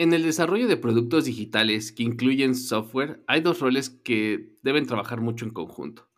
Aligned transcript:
En 0.00 0.12
el 0.12 0.22
desarrollo 0.22 0.68
de 0.68 0.76
productos 0.76 1.24
digitales 1.24 1.90
que 1.90 2.04
incluyen 2.04 2.54
software, 2.54 3.20
hay 3.26 3.40
dos 3.40 3.58
roles 3.58 3.90
que 3.90 4.56
deben 4.62 4.86
trabajar 4.86 5.20
mucho 5.20 5.44
en 5.44 5.50
conjunto. 5.50 6.08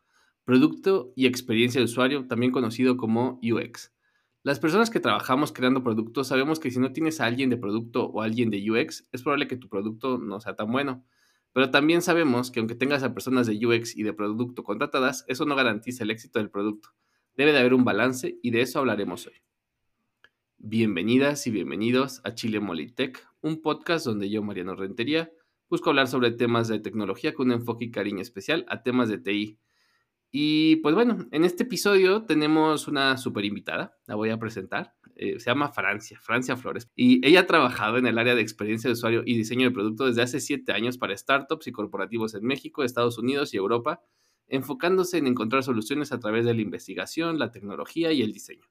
Producto 0.45 1.15
y 1.17 1.25
experiencia 1.25 1.81
de 1.81 1.87
usuario, 1.87 2.27
también 2.27 2.53
conocido 2.53 2.99
como 2.99 3.41
UX. 3.43 3.95
Las 4.43 4.61
personas 4.61 4.91
que 4.91 5.01
trabajamos 5.01 5.51
creando 5.53 5.83
productos 5.83 6.29
sabemos 6.29 6.61
que 6.61 6.71
si 6.71 6.79
no 6.79 6.93
tienes 6.93 7.23
a 7.23 7.25
alguien 7.25 7.49
de 7.49 7.57
producto 7.57 8.05
o 8.05 8.21
alguien 8.21 8.51
de 8.51 8.71
UX, 8.71 9.09
es 9.13 9.23
probable 9.23 9.49
que 9.49 9.57
tu 9.57 9.71
producto 9.71 10.19
no 10.19 10.41
sea 10.41 10.57
tan 10.57 10.71
bueno. 10.71 11.03
Pero 11.55 11.71
también 11.71 12.03
sabemos 12.03 12.51
que 12.51 12.61
aunque 12.61 12.75
tengas 12.75 13.03
a 13.03 13.15
personas 13.15 13.47
de 13.47 13.67
UX 13.67 13.97
y 13.97 14.03
de 14.03 14.13
producto 14.13 14.63
contratadas, 14.63 15.25
eso 15.27 15.47
no 15.47 15.57
garantiza 15.57 16.05
el 16.05 16.11
éxito 16.11 16.39
del 16.39 16.51
producto. 16.51 16.91
Debe 17.35 17.53
de 17.53 17.61
haber 17.61 17.73
un 17.73 17.87
balance 17.87 18.39
y 18.43 18.51
de 18.51 18.61
eso 18.61 18.79
hablaremos 18.79 19.27
hoy. 19.27 19.41
Bienvenidas 20.59 21.47
y 21.47 21.51
bienvenidos 21.51 22.21
a 22.25 22.35
Chile 22.35 22.61
Molitech, 22.61 23.30
un 23.43 23.63
podcast 23.63 24.07
donde 24.07 24.31
yo, 24.31 24.43
Mariano 24.43 24.75
Rentería, 24.75 25.31
busco 25.69 25.91
hablar 25.91 26.09
sobre 26.09 26.33
temas 26.33 26.69
de 26.69 26.81
tecnología 26.81 27.35
con 27.35 27.49
un 27.49 27.55
enfoque 27.55 27.87
y 27.87 27.91
cariño 27.91 28.21
especial 28.21 28.65
a 28.69 28.83
temas 28.83 29.09
de 29.09 29.19
TI. 29.19 29.59
Y 30.33 30.77
pues 30.77 30.95
bueno, 30.95 31.27
en 31.33 31.45
este 31.45 31.65
episodio 31.65 32.25
tenemos 32.25 32.87
una 32.87 33.17
super 33.17 33.45
invitada, 33.45 33.97
la 34.07 34.15
voy 34.15 34.31
a 34.31 34.39
presentar. 34.39 34.95
Eh, 35.17 35.39
se 35.39 35.51
llama 35.51 35.73
Francia, 35.73 36.19
Francia 36.21 36.57
Flores. 36.57 36.89
Y 36.95 37.27
ella 37.27 37.41
ha 37.41 37.47
trabajado 37.47 37.99
en 37.99 38.07
el 38.07 38.17
área 38.19 38.35
de 38.35 38.41
experiencia 38.41 38.89
de 38.89 38.93
usuario 38.93 39.23
y 39.27 39.37
diseño 39.37 39.69
de 39.69 39.75
producto 39.75 40.07
desde 40.07 40.23
hace 40.23 40.41
siete 40.41 40.73
años 40.73 40.99
para 40.99 41.17
startups 41.17 41.67
y 41.67 41.73
corporativos 41.73 42.35
en 42.35 42.45
México, 42.45 42.85
Estados 42.85 43.19
Unidos 43.19 43.53
y 43.53 43.57
Europa, 43.57 44.03
enfocándose 44.47 45.19
en 45.19 45.27
encontrar 45.27 45.63
soluciones 45.63 46.13
a 46.13 46.21
través 46.21 46.45
de 46.45 46.55
la 46.55 46.63
investigación, 46.63 47.39
la 47.39 47.51
tecnología 47.51 48.13
y 48.13 48.23
el 48.23 48.33
diseño. 48.33 48.67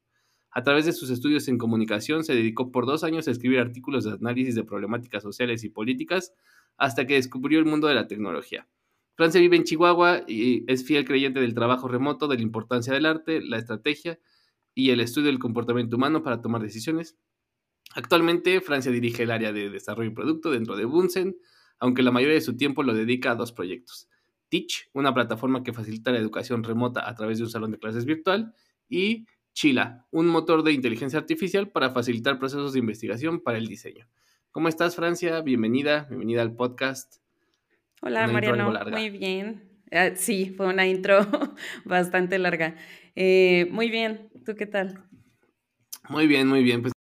A 0.51 0.63
través 0.63 0.85
de 0.85 0.93
sus 0.93 1.09
estudios 1.09 1.47
en 1.47 1.57
comunicación 1.57 2.23
se 2.23 2.33
dedicó 2.33 2.71
por 2.71 2.85
dos 2.85 3.03
años 3.03 3.27
a 3.27 3.31
escribir 3.31 3.59
artículos 3.59 4.03
de 4.03 4.13
análisis 4.13 4.55
de 4.55 4.63
problemáticas 4.63 5.21
sociales 5.21 5.63
y 5.63 5.69
políticas 5.69 6.33
hasta 6.77 7.05
que 7.05 7.15
descubrió 7.15 7.59
el 7.59 7.65
mundo 7.65 7.87
de 7.87 7.95
la 7.95 8.07
tecnología. 8.07 8.67
Francia 9.15 9.41
vive 9.41 9.57
en 9.57 9.63
Chihuahua 9.63 10.23
y 10.27 10.63
es 10.71 10.85
fiel 10.85 11.05
creyente 11.05 11.41
del 11.41 11.53
trabajo 11.53 11.87
remoto, 11.87 12.27
de 12.27 12.37
la 12.37 12.41
importancia 12.41 12.93
del 12.93 13.05
arte, 13.05 13.41
la 13.41 13.57
estrategia 13.57 14.17
y 14.73 14.91
el 14.91 15.01
estudio 15.01 15.27
del 15.27 15.39
comportamiento 15.39 15.97
humano 15.97 16.23
para 16.23 16.41
tomar 16.41 16.61
decisiones. 16.61 17.17
Actualmente, 17.95 18.61
Francia 18.61 18.91
dirige 18.91 19.23
el 19.23 19.31
área 19.31 19.51
de 19.51 19.69
desarrollo 19.69 20.09
y 20.09 20.13
producto 20.13 20.51
dentro 20.51 20.77
de 20.77 20.85
Bunsen, 20.85 21.35
aunque 21.79 22.01
la 22.01 22.11
mayoría 22.11 22.35
de 22.35 22.41
su 22.41 22.55
tiempo 22.55 22.81
lo 22.81 22.93
dedica 22.93 23.31
a 23.31 23.35
dos 23.35 23.51
proyectos. 23.51 24.07
Teach, 24.47 24.89
una 24.93 25.13
plataforma 25.13 25.63
que 25.63 25.73
facilita 25.73 26.11
la 26.11 26.19
educación 26.19 26.63
remota 26.63 27.07
a 27.07 27.13
través 27.13 27.39
de 27.39 27.43
un 27.43 27.49
salón 27.49 27.71
de 27.71 27.79
clases 27.79 28.05
virtual, 28.05 28.53
y 28.87 29.25
Chila, 29.59 30.05
un 30.11 30.27
motor 30.27 30.63
de 30.63 30.71
inteligencia 30.71 31.19
artificial 31.19 31.67
para 31.67 31.89
facilitar 31.89 32.39
procesos 32.39 32.71
de 32.71 32.79
investigación 32.79 33.41
para 33.41 33.57
el 33.57 33.67
diseño. 33.67 34.07
¿Cómo 34.51 34.69
estás, 34.69 34.95
Francia? 34.95 35.41
Bienvenida, 35.41 36.05
bienvenida 36.07 36.41
al 36.43 36.55
podcast. 36.55 37.17
Hola, 38.01 38.25
Mariano. 38.27 38.71
Muy 38.89 39.09
bien. 39.09 39.69
Ah, 39.91 40.11
sí, 40.15 40.53
fue 40.55 40.67
una 40.67 40.87
intro 40.87 41.19
bastante 41.83 42.39
larga. 42.39 42.77
Eh, 43.17 43.67
muy 43.69 43.89
bien, 43.89 44.29
¿tú 44.45 44.55
qué 44.55 44.65
tal? 44.65 45.03
Muy 46.07 46.25
bien, 46.25 46.47
muy 46.47 46.63
bien. 46.63 46.81
Pues, 46.81 46.93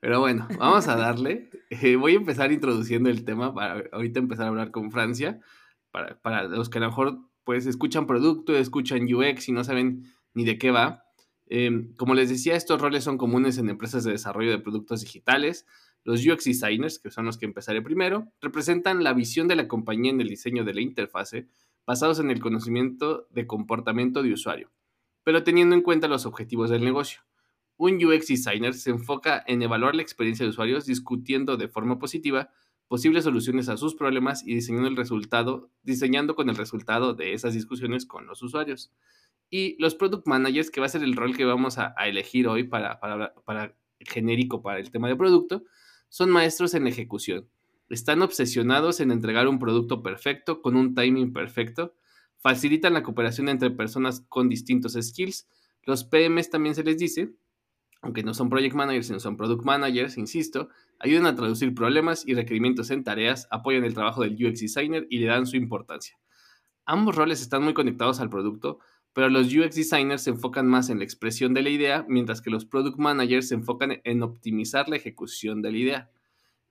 pero 0.00 0.18
bueno, 0.18 0.48
vamos 0.58 0.88
a 0.88 0.96
darle. 0.96 1.48
Eh, 1.70 1.94
voy 1.94 2.14
a 2.14 2.16
empezar 2.16 2.50
introduciendo 2.50 3.08
el 3.08 3.24
tema 3.24 3.54
para 3.54 3.84
ahorita 3.92 4.18
empezar 4.18 4.46
a 4.46 4.48
hablar 4.48 4.72
con 4.72 4.90
Francia. 4.90 5.38
Para, 5.92 6.20
para 6.20 6.42
los 6.44 6.68
que 6.68 6.78
a 6.78 6.80
lo 6.80 6.88
mejor 6.88 7.20
pues 7.44 7.66
escuchan 7.66 8.06
producto, 8.08 8.56
escuchan 8.56 9.06
UX 9.12 9.48
y 9.48 9.52
no 9.52 9.62
saben 9.62 10.04
ni 10.34 10.44
de 10.44 10.58
qué 10.58 10.72
va. 10.72 11.03
Em, 11.46 11.94
como 11.96 12.14
les 12.14 12.30
decía, 12.30 12.56
estos 12.56 12.80
roles 12.80 13.04
son 13.04 13.18
comunes 13.18 13.58
en 13.58 13.68
empresas 13.68 14.04
de 14.04 14.12
desarrollo 14.12 14.50
de 14.50 14.58
productos 14.58 15.02
digitales. 15.02 15.66
Los 16.02 16.26
UX 16.26 16.44
designers, 16.44 16.98
que 16.98 17.10
son 17.10 17.26
los 17.26 17.38
que 17.38 17.46
empezaré 17.46 17.82
primero, 17.82 18.32
representan 18.40 19.04
la 19.04 19.12
visión 19.12 19.48
de 19.48 19.56
la 19.56 19.68
compañía 19.68 20.10
en 20.10 20.20
el 20.20 20.28
diseño 20.28 20.64
de 20.64 20.74
la 20.74 20.80
interfase, 20.80 21.48
basados 21.86 22.18
en 22.18 22.30
el 22.30 22.40
conocimiento 22.40 23.26
de 23.30 23.46
comportamiento 23.46 24.22
de 24.22 24.32
usuario, 24.32 24.72
pero 25.22 25.44
teniendo 25.44 25.74
en 25.74 25.82
cuenta 25.82 26.08
los 26.08 26.26
objetivos 26.26 26.70
del 26.70 26.84
negocio. 26.84 27.20
Un 27.76 28.02
UX 28.02 28.28
designer 28.28 28.74
se 28.74 28.90
enfoca 28.90 29.42
en 29.46 29.60
evaluar 29.62 29.94
la 29.94 30.02
experiencia 30.02 30.44
de 30.44 30.50
usuarios 30.50 30.86
discutiendo 30.86 31.56
de 31.56 31.68
forma 31.68 31.98
positiva 31.98 32.50
posibles 32.88 33.24
soluciones 33.24 33.68
a 33.68 33.76
sus 33.76 33.94
problemas 33.94 34.46
y 34.46 34.54
diseñando 34.54 34.88
el 34.88 34.96
resultado, 34.96 35.70
diseñando 35.82 36.34
con 36.34 36.48
el 36.48 36.56
resultado 36.56 37.14
de 37.14 37.32
esas 37.32 37.54
discusiones 37.54 38.06
con 38.06 38.26
los 38.26 38.42
usuarios. 38.42 38.92
Y 39.50 39.76
los 39.80 39.94
product 39.94 40.26
managers, 40.26 40.70
que 40.70 40.80
va 40.80 40.86
a 40.86 40.90
ser 40.90 41.02
el 41.02 41.16
rol 41.16 41.36
que 41.36 41.44
vamos 41.44 41.78
a, 41.78 41.94
elegir 42.06 42.48
hoy 42.48 42.64
para, 42.64 43.00
para, 43.00 43.34
para 43.44 43.76
genérico 44.00 44.62
para 44.62 44.78
el 44.78 44.90
tema 44.90 45.08
de 45.08 45.16
producto, 45.16 45.64
son 46.08 46.30
maestros 46.30 46.74
en 46.74 46.86
ejecución. 46.86 47.48
Están 47.88 48.22
obsesionados 48.22 49.00
en 49.00 49.10
entregar 49.10 49.46
un 49.48 49.58
producto 49.58 50.02
perfecto 50.02 50.62
con 50.62 50.76
un 50.76 50.94
timing 50.94 51.32
perfecto. 51.32 51.94
Facilitan 52.38 52.94
la 52.94 53.02
cooperación 53.02 53.48
entre 53.48 53.70
personas 53.70 54.20
con 54.28 54.48
distintos 54.48 54.96
skills. 55.00 55.48
Los 55.82 56.04
PMs 56.04 56.50
también 56.50 56.74
se 56.74 56.82
les 56.82 56.98
dice, 56.98 57.34
aunque 58.04 58.22
no 58.22 58.34
son 58.34 58.50
project 58.50 58.74
managers, 58.74 59.06
sino 59.06 59.18
son 59.18 59.36
product 59.36 59.64
managers, 59.64 60.18
insisto, 60.18 60.68
ayudan 60.98 61.26
a 61.26 61.34
traducir 61.34 61.74
problemas 61.74 62.26
y 62.26 62.34
requerimientos 62.34 62.90
en 62.90 63.02
tareas, 63.02 63.48
apoyan 63.50 63.84
el 63.84 63.94
trabajo 63.94 64.22
del 64.22 64.34
UX 64.34 64.60
designer 64.60 65.06
y 65.08 65.18
le 65.18 65.26
dan 65.26 65.46
su 65.46 65.56
importancia. 65.56 66.18
Ambos 66.84 67.16
roles 67.16 67.40
están 67.40 67.62
muy 67.62 67.72
conectados 67.72 68.20
al 68.20 68.28
producto, 68.28 68.78
pero 69.14 69.30
los 69.30 69.46
UX 69.46 69.74
designers 69.74 70.22
se 70.22 70.30
enfocan 70.30 70.66
más 70.66 70.90
en 70.90 70.98
la 70.98 71.04
expresión 71.04 71.54
de 71.54 71.62
la 71.62 71.70
idea, 71.70 72.04
mientras 72.08 72.42
que 72.42 72.50
los 72.50 72.66
product 72.66 72.98
managers 72.98 73.48
se 73.48 73.54
enfocan 73.54 74.00
en 74.04 74.22
optimizar 74.22 74.88
la 74.88 74.96
ejecución 74.96 75.62
de 75.62 75.72
la 75.72 75.78
idea. 75.78 76.10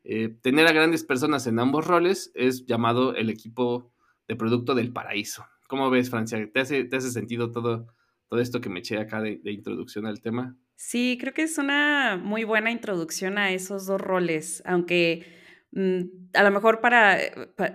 Eh, 0.04 0.36
tener 0.42 0.68
a 0.68 0.74
grandes 0.74 1.04
personas 1.04 1.48
en 1.48 1.58
ambos 1.58 1.88
roles 1.88 2.32
es 2.36 2.66
llamado 2.66 3.16
el 3.16 3.30
equipo 3.30 3.92
de 4.28 4.36
producto 4.36 4.76
del 4.76 4.92
paraíso. 4.92 5.46
¿Cómo 5.68 5.90
ves, 5.90 6.10
Francia? 6.10 6.38
¿Te 6.52 6.60
hace, 6.60 7.12
sentido 7.12 7.50
todo, 7.50 7.88
todo 8.28 8.40
esto 8.40 8.62
que 8.62 8.70
me 8.70 8.82
eché 8.82 9.00
acá 9.00 9.22
de, 9.22 9.40
introducción 9.46 10.06
al 10.06 10.22
tema? 10.22 10.56
Sí, 10.86 11.18
creo 11.20 11.34
que 11.34 11.44
es 11.44 11.58
una 11.58 12.18
muy 12.22 12.44
buena 12.44 12.70
introducción 12.70 13.38
a 13.38 13.52
esos 13.54 13.86
dos 13.86 14.02
roles, 14.02 14.62
aunque 14.66 15.26
mm, 15.72 16.02
a 16.34 16.44
lo 16.44 16.52
mejor 16.52 16.82
para, 16.82 17.18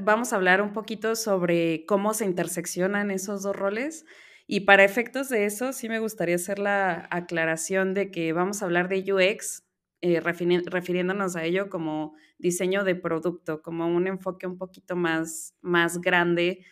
vamos 0.00 0.32
a 0.32 0.36
hablar 0.36 0.60
un 0.60 0.74
poquito 0.74 1.16
sobre 1.16 1.86
cómo 1.86 2.12
se 2.12 2.26
interseccionan 2.26 3.10
esos 3.10 3.42
dos 3.42 3.56
roles. 3.56 4.04
Y 4.46 4.60
para 4.60 4.84
efectos 4.84 5.30
de 5.30 5.46
eso, 5.46 5.72
sí 5.72 5.88
me 5.88 6.00
gustaría 6.00 6.36
hacer 6.36 6.58
la 6.58 7.08
aclaración 7.10 7.94
de 7.94 8.10
que 8.10 8.32
vamos 8.34 8.60
a 8.62 8.66
hablar 8.66 8.88
de 8.90 9.10
UX, 9.12 9.64
eh, 10.02 10.20
refiriéndonos 10.20 11.34
a 11.34 11.44
ello 11.44 11.70
como 11.70 12.14
diseño 12.38 12.84
de 12.84 12.94
producto, 12.94 13.62
como 13.62 13.86
un 13.88 14.06
enfoque 14.06 14.46
un 14.46 14.58
poquito 14.58 14.96
más, 14.96 15.54
más 15.62 15.98
grande. 16.02 16.62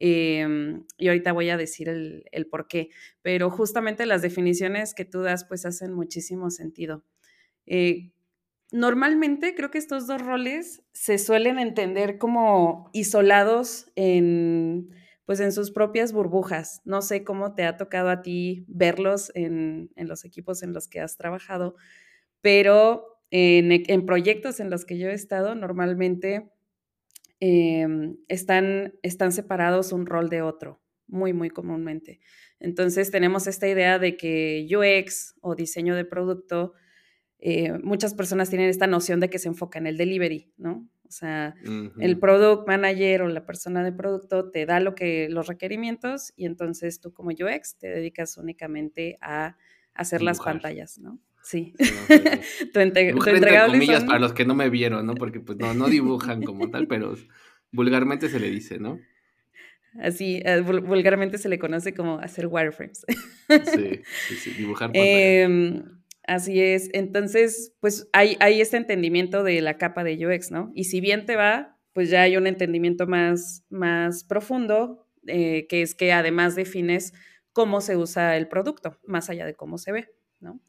Em, 0.00 0.84
y 0.96 1.08
ahorita 1.08 1.32
voy 1.32 1.50
a 1.50 1.56
decir 1.56 1.88
el, 1.88 2.24
el, 2.32 2.46
por 2.46 2.66
qué, 2.66 2.88
pero 3.22 3.50
justamente 3.50 4.06
las 4.06 4.22
definiciones 4.22 4.94
que 4.94 5.04
tú 5.04 5.20
das 5.20 5.44
pues 5.44 5.66
hacen 5.66 5.92
muchísimo 5.92 6.50
sentido. 6.50 7.04
Eh, 7.66 8.10
normalmente 8.72 9.54
creo 9.54 9.70
que 9.70 9.78
estos 9.78 10.06
dos 10.06 10.22
roles 10.22 10.82
se 10.92 11.18
suelen 11.18 11.58
entender 11.58 12.18
como 12.18 12.90
isolados 12.92 13.92
en 13.94 14.90
pues 15.30 15.38
en 15.38 15.52
sus 15.52 15.70
propias 15.70 16.12
burbujas. 16.12 16.82
No 16.84 17.02
sé 17.02 17.22
cómo 17.22 17.54
te 17.54 17.62
ha 17.62 17.76
tocado 17.76 18.10
a 18.10 18.20
ti 18.20 18.64
verlos 18.66 19.30
en, 19.36 19.88
los 19.94 20.24
equipos 20.24 20.64
en 20.64 20.72
los 20.72 20.88
que 20.88 20.98
has 20.98 21.16
trabajado, 21.16 21.76
pero 22.40 23.22
en, 23.30 24.06
proyectos 24.06 24.58
en 24.58 24.70
los 24.70 24.84
que 24.84 24.98
yo 24.98 25.08
he 25.08 25.14
estado, 25.14 25.54
normalmente 25.54 26.50
em, 27.40 28.16
están, 28.28 28.94
están 29.02 29.32
separados 29.32 29.92
un 29.92 30.06
rol 30.06 30.28
de 30.28 30.42
otro, 30.42 30.80
muy, 31.06 31.32
muy 31.32 31.50
comúnmente. 31.50 32.20
Entonces 32.60 33.10
tenemos 33.10 33.46
esta 33.46 33.68
idea 33.68 33.98
de 33.98 34.16
que 34.16 34.66
UX 34.70 35.34
o 35.40 35.54
diseño 35.54 35.96
de 35.96 36.04
producto, 36.04 36.74
eh, 37.38 37.72
muchas 37.82 38.14
personas 38.14 38.50
tienen 38.50 38.68
esta 38.68 38.86
noción 38.86 39.18
de 39.18 39.30
que 39.30 39.38
se 39.38 39.48
enfoca 39.48 39.78
en 39.78 39.86
el 39.86 39.96
delivery, 39.96 40.52
¿no? 40.56 40.88
O 41.08 41.12
sea, 41.12 41.56
el 41.98 42.20
product 42.20 42.68
manager 42.68 43.22
o 43.22 43.28
la 43.28 43.44
persona 43.44 43.82
de 43.82 43.90
producto 43.90 44.52
te 44.52 44.64
da 44.64 44.78
lo 44.78 44.94
que, 44.94 45.28
los 45.28 45.48
requerimientos 45.48 46.32
y 46.36 46.46
entonces 46.46 47.00
tú 47.00 47.12
como 47.12 47.30
UX 47.30 47.76
te 47.78 47.88
dedicas 47.88 48.36
únicamente 48.36 49.18
a 49.20 49.56
hacer 49.92 50.22
las 50.22 50.38
pantallas, 50.38 50.98
¿no? 50.98 51.18
Sí. 51.42 51.72
tu, 52.72 52.80
entregable 52.80 53.78
comillas 53.78 54.04
para 54.04 54.18
los 54.18 54.34
que 54.34 54.44
no 54.44 54.54
me 54.54 54.68
vieron, 54.68 55.06
¿no? 55.06 55.14
Porque 55.14 55.40
pues 55.40 55.58
no, 55.58 55.72
no 55.72 55.88
dibujan 55.88 56.42
como 56.42 56.70
tal, 56.70 56.86
pero 56.86 57.14
vulgarmente 57.72 58.28
se 58.28 58.38
le 58.38 58.50
dice, 58.50 58.78
¿no? 58.78 59.00
Así, 60.00 60.42
eh, 60.44 60.60
vulgarmente 60.60 61.38
se 61.38 61.48
le 61.48 61.58
conoce 61.58 61.94
como 61.94 62.18
hacer 62.18 62.46
wireframes. 62.46 63.04
sí, 63.48 64.02
sí, 64.28 64.34
sí, 64.36 64.50
dibujar. 64.50 64.90
Eh, 64.92 65.82
Así 66.30 66.60
es. 66.60 66.90
Entonces, 66.92 67.74
pues 67.80 68.08
hay, 68.12 68.36
hay 68.38 68.60
este 68.60 68.76
entendimiento 68.76 69.42
de 69.42 69.60
la 69.60 69.78
capa 69.78 70.04
de 70.04 70.24
UX, 70.24 70.52
¿no? 70.52 70.70
Y 70.76 70.84
si 70.84 71.00
bien 71.00 71.26
te 71.26 71.34
va, 71.34 71.76
pues 71.92 72.08
ya 72.08 72.22
hay 72.22 72.36
un 72.36 72.46
entendimiento 72.46 73.08
más, 73.08 73.64
más 73.68 74.22
profundo, 74.22 75.08
eh, 75.26 75.66
que 75.68 75.82
es 75.82 75.96
que 75.96 76.12
además 76.12 76.54
defines 76.54 77.14
cómo 77.52 77.80
se 77.80 77.96
usa 77.96 78.36
el 78.36 78.46
producto, 78.46 78.96
más 79.04 79.28
allá 79.28 79.44
de 79.44 79.54
cómo 79.54 79.76
se 79.76 79.90
ve, 79.90 80.08
¿no? 80.38 80.60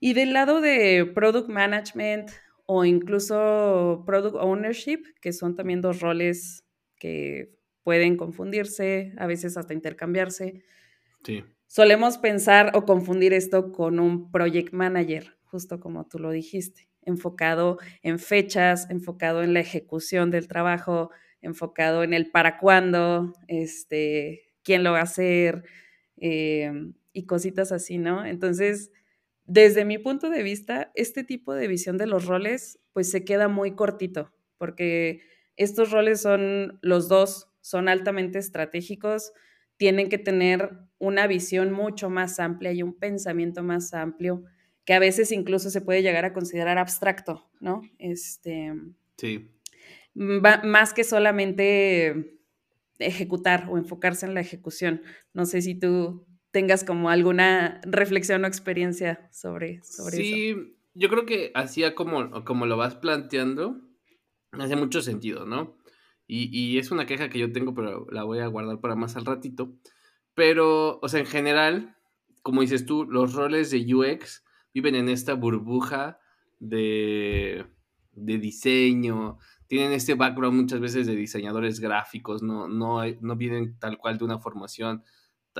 Y 0.00 0.12
del 0.14 0.32
lado 0.32 0.60
de 0.60 1.10
product 1.14 1.48
management 1.48 2.30
o 2.66 2.84
incluso 2.84 4.02
Product 4.04 4.36
Ownership, 4.36 5.02
que 5.22 5.32
son 5.32 5.56
también 5.56 5.80
dos 5.80 6.00
roles 6.00 6.64
que 6.98 7.50
pueden 7.82 8.18
confundirse, 8.18 9.14
a 9.16 9.26
veces 9.26 9.56
hasta 9.56 9.72
intercambiarse. 9.72 10.62
Sí. 11.24 11.44
Solemos 11.66 12.18
pensar 12.18 12.72
o 12.74 12.84
confundir 12.84 13.32
esto 13.32 13.72
con 13.72 13.98
un 13.98 14.30
project 14.30 14.74
manager, 14.74 15.38
justo 15.44 15.80
como 15.80 16.06
tú 16.06 16.18
lo 16.18 16.30
dijiste, 16.30 16.90
enfocado 17.02 17.78
en 18.02 18.18
fechas, 18.18 18.90
enfocado 18.90 19.42
en 19.42 19.54
la 19.54 19.60
ejecución 19.60 20.30
del 20.30 20.46
trabajo, 20.46 21.10
enfocado 21.40 22.02
en 22.02 22.12
el 22.12 22.30
para 22.30 22.58
cuándo, 22.58 23.32
este, 23.46 24.42
quién 24.62 24.84
lo 24.84 24.92
va 24.92 25.00
a 25.00 25.04
hacer 25.04 25.64
em, 26.16 26.92
y 27.14 27.24
cositas 27.24 27.72
así, 27.72 27.96
¿no? 27.96 28.26
Entonces, 28.26 28.90
desde 29.48 29.86
mi 29.86 29.96
punto 29.96 30.28
de 30.28 30.42
vista, 30.42 30.92
este 30.94 31.24
tipo 31.24 31.54
de 31.54 31.66
visión 31.68 31.96
de 31.96 32.06
los 32.06 32.26
roles, 32.26 32.78
pues 32.92 33.10
se 33.10 33.24
queda 33.24 33.48
muy 33.48 33.74
cortito, 33.74 34.30
porque 34.58 35.22
estos 35.56 35.90
roles 35.90 36.20
son 36.20 36.78
los 36.82 37.08
dos, 37.08 37.48
son 37.62 37.88
altamente 37.88 38.38
estratégicos, 38.38 39.32
tienen 39.78 40.10
que 40.10 40.18
tener 40.18 40.72
una 40.98 41.26
visión 41.26 41.72
mucho 41.72 42.10
más 42.10 42.38
amplia 42.40 42.72
y 42.72 42.82
un 42.82 42.92
pensamiento 42.92 43.62
más 43.62 43.94
amplio, 43.94 44.44
que 44.84 44.92
a 44.92 44.98
veces 44.98 45.32
incluso 45.32 45.70
se 45.70 45.80
puede 45.80 46.02
llegar 46.02 46.26
a 46.26 46.34
considerar 46.34 46.76
abstracto, 46.76 47.50
¿no? 47.58 47.80
Este, 47.98 48.74
sí. 49.16 49.50
más 50.14 50.92
que 50.92 51.04
solamente 51.04 52.38
ejecutar 52.98 53.66
o 53.70 53.78
enfocarse 53.78 54.26
en 54.26 54.34
la 54.34 54.40
ejecución. 54.40 55.00
No 55.32 55.46
sé 55.46 55.62
si 55.62 55.74
tú 55.74 56.27
tengas 56.50 56.84
como 56.84 57.10
alguna 57.10 57.80
reflexión 57.84 58.44
o 58.44 58.46
experiencia 58.46 59.28
sobre, 59.32 59.82
sobre 59.82 60.16
eso. 60.16 60.34
Sí, 60.34 60.76
yo 60.94 61.08
creo 61.08 61.26
que 61.26 61.50
así 61.54 61.82
como, 61.94 62.44
como 62.44 62.66
lo 62.66 62.76
vas 62.76 62.96
planteando, 62.96 63.80
hace 64.52 64.76
mucho 64.76 65.02
sentido, 65.02 65.46
¿no? 65.46 65.76
Y, 66.26 66.50
y, 66.52 66.78
es 66.78 66.90
una 66.90 67.06
queja 67.06 67.30
que 67.30 67.38
yo 67.38 67.52
tengo, 67.52 67.74
pero 67.74 68.06
la 68.10 68.22
voy 68.22 68.40
a 68.40 68.46
guardar 68.48 68.80
para 68.80 68.94
más 68.94 69.16
al 69.16 69.24
ratito. 69.24 69.72
Pero, 70.34 70.98
o 71.00 71.08
sea, 71.08 71.20
en 71.20 71.26
general, 71.26 71.96
como 72.42 72.60
dices 72.60 72.84
tú, 72.84 73.04
los 73.04 73.32
roles 73.32 73.70
de 73.70 73.94
UX 73.94 74.44
viven 74.74 74.94
en 74.94 75.08
esta 75.08 75.32
burbuja 75.34 76.20
de, 76.58 77.64
de 78.12 78.38
diseño, 78.38 79.38
tienen 79.68 79.92
este 79.92 80.14
background 80.14 80.60
muchas 80.60 80.80
veces 80.80 81.06
de 81.06 81.16
diseñadores 81.16 81.80
gráficos, 81.80 82.42
no, 82.42 82.68
no, 82.68 83.02
no 83.20 83.36
vienen 83.36 83.78
tal 83.78 83.98
cual 83.98 84.18
de 84.18 84.24
una 84.24 84.38
formación 84.38 85.02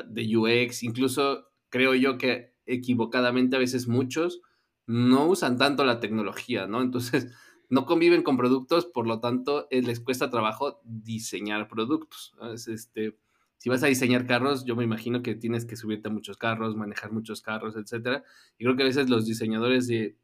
de 0.03 0.37
UX, 0.37 0.83
incluso 0.83 1.49
creo 1.71 1.95
yo 1.95 2.19
que 2.19 2.55
equivocadamente 2.67 3.57
a 3.57 3.59
veces 3.59 3.89
muchos 3.89 4.41
no 4.87 5.27
usan 5.27 5.59
tanto 5.59 5.85
la 5.85 6.01
tecnología, 6.01 6.67
¿no? 6.67 6.81
Entonces 6.81 7.29
no 7.69 7.87
conviven 7.87 8.23
con 8.23 8.37
productos, 8.37 8.87
por 8.87 9.07
lo 9.07 9.21
tanto 9.21 9.69
eh, 9.71 9.83
les 9.83 10.01
cuesta 10.01 10.31
trabajo 10.31 10.81
diseñar 10.85 11.69
productos. 11.69 12.35
Este, 12.67 13.19
si 13.59 13.69
vas 13.69 13.83
a 13.83 13.89
diseñar 13.89 14.27
carros, 14.27 14.65
yo 14.65 14.77
me 14.77 14.85
imagino 14.85 15.23
que 15.23 15.35
tienes 15.35 15.67
que 15.67 15.77
subirte 15.77 16.09
a 16.09 16.13
muchos 16.13 16.39
carros, 16.39 16.77
manejar 16.77 17.13
muchos 17.13 17.43
carros, 17.43 17.77
etc. 17.77 18.23
Y 18.57 18.65
creo 18.65 18.77
que 18.77 18.85
a 18.85 18.87
veces 18.87 19.11
los 19.11 19.27
diseñadores 19.27 19.87
de, 19.89 20.17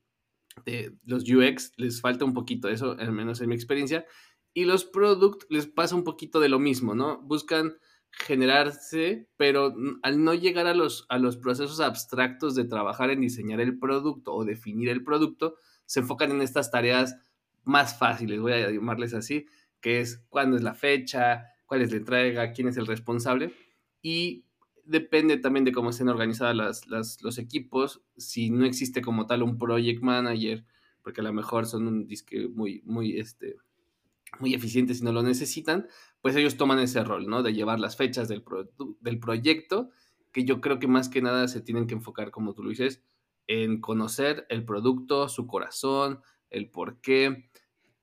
de 0.65 0.97
los 1.05 1.25
UX 1.29 1.73
les 1.77 2.01
falta 2.01 2.25
un 2.25 2.33
poquito 2.33 2.69
eso, 2.69 2.97
al 2.99 3.13
menos 3.13 3.41
en 3.41 3.49
mi 3.51 3.55
experiencia. 3.55 4.07
Y 4.55 4.65
los 4.65 4.85
product 4.85 5.51
les 5.51 5.67
pasa 5.67 5.97
un 5.97 6.05
poquito 6.05 6.41
de 6.41 6.49
lo 6.49 6.61
mismo, 6.61 6.95
¿no? 6.95 7.21
Buscan 7.21 7.77
generarse, 8.19 9.29
pero 9.37 9.75
al 10.03 10.23
no 10.23 10.35
llegar 10.35 10.67
a 10.67 10.75
los, 10.75 11.07
a 11.09 11.19
los 11.19 11.37
procesos 11.37 11.81
abstractos 11.81 12.55
de 12.55 12.65
trabajar 12.65 13.11
en 13.11 13.21
diseñar 13.21 13.61
el 13.61 13.79
producto 13.79 14.33
o 14.35 14.45
definir 14.45 14.89
el 14.89 15.03
producto, 15.03 15.57
se 15.87 16.01
enfocan 16.01 16.31
en 16.31 16.41
estas 16.41 16.71
tareas 16.71 17.17
más 17.65 17.99
fáciles, 17.99 18.41
voy 18.41 18.53
a 18.53 18.71
llamarles 18.71 19.15
así, 19.15 19.47
que 19.81 20.01
es 20.01 20.25
cuándo 20.29 20.57
es 20.57 20.63
la 20.63 20.75
fecha, 20.75 21.47
cuál 21.67 21.83
es 21.83 21.91
la 21.91 21.99
entrega, 21.99 22.53
quién 22.53 22.69
es 22.69 22.77
el 22.77 22.87
responsable. 22.87 23.53
Y 24.01 24.45
depende 24.85 25.39
también 25.39 25.65
de 25.65 25.73
cómo 25.73 25.91
estén 25.91 26.09
organizados 26.09 26.87
los 27.23 27.39
equipos, 27.39 28.03
si 28.17 28.51
no 28.51 28.65
existe 28.65 29.03
como 29.03 29.27
tal 29.27 29.43
un 29.43 29.59
project 29.59 30.03
manager, 30.03 30.65
porque 31.03 31.21
a 31.21 31.25
lo 31.25 31.33
mejor 31.33 31.67
son 31.67 31.87
un 31.87 32.07
disque 32.07 32.49
muy, 32.49 32.83
muy, 32.85 33.19
este, 33.19 33.57
muy 34.41 34.55
eficientes 34.55 34.99
si 34.99 35.05
no 35.05 35.13
lo 35.13 35.23
necesitan, 35.23 35.87
pues 36.25 36.37
ellos 36.37 36.57
toman 36.57 36.79
ese 36.79 37.05
rol, 37.05 37.27
¿no? 37.27 37.43
De 37.43 37.53
llevar 37.53 37.79
las 37.79 37.99
fechas 37.99 38.29
del, 38.29 38.43
del 39.03 39.19
proyecto, 39.19 39.91
que 40.33 40.45
yo 40.45 40.63
creo 40.63 40.79
que 40.79 40.89
más 40.89 41.11
que 41.11 41.21
nada 41.21 41.49
se 41.49 41.61
tienen 41.61 41.87
que 41.87 41.93
enfocar, 41.93 42.31
como 42.31 42.55
tú 42.55 42.63
lo 42.63 42.71
dices, 42.71 43.03
en 43.47 43.83
conocer 43.83 44.47
el 44.49 44.65
producto, 44.65 45.29
su 45.29 45.47
corazón, 45.47 46.21
el 46.49 46.71
por 46.71 47.03
qué. 47.03 47.51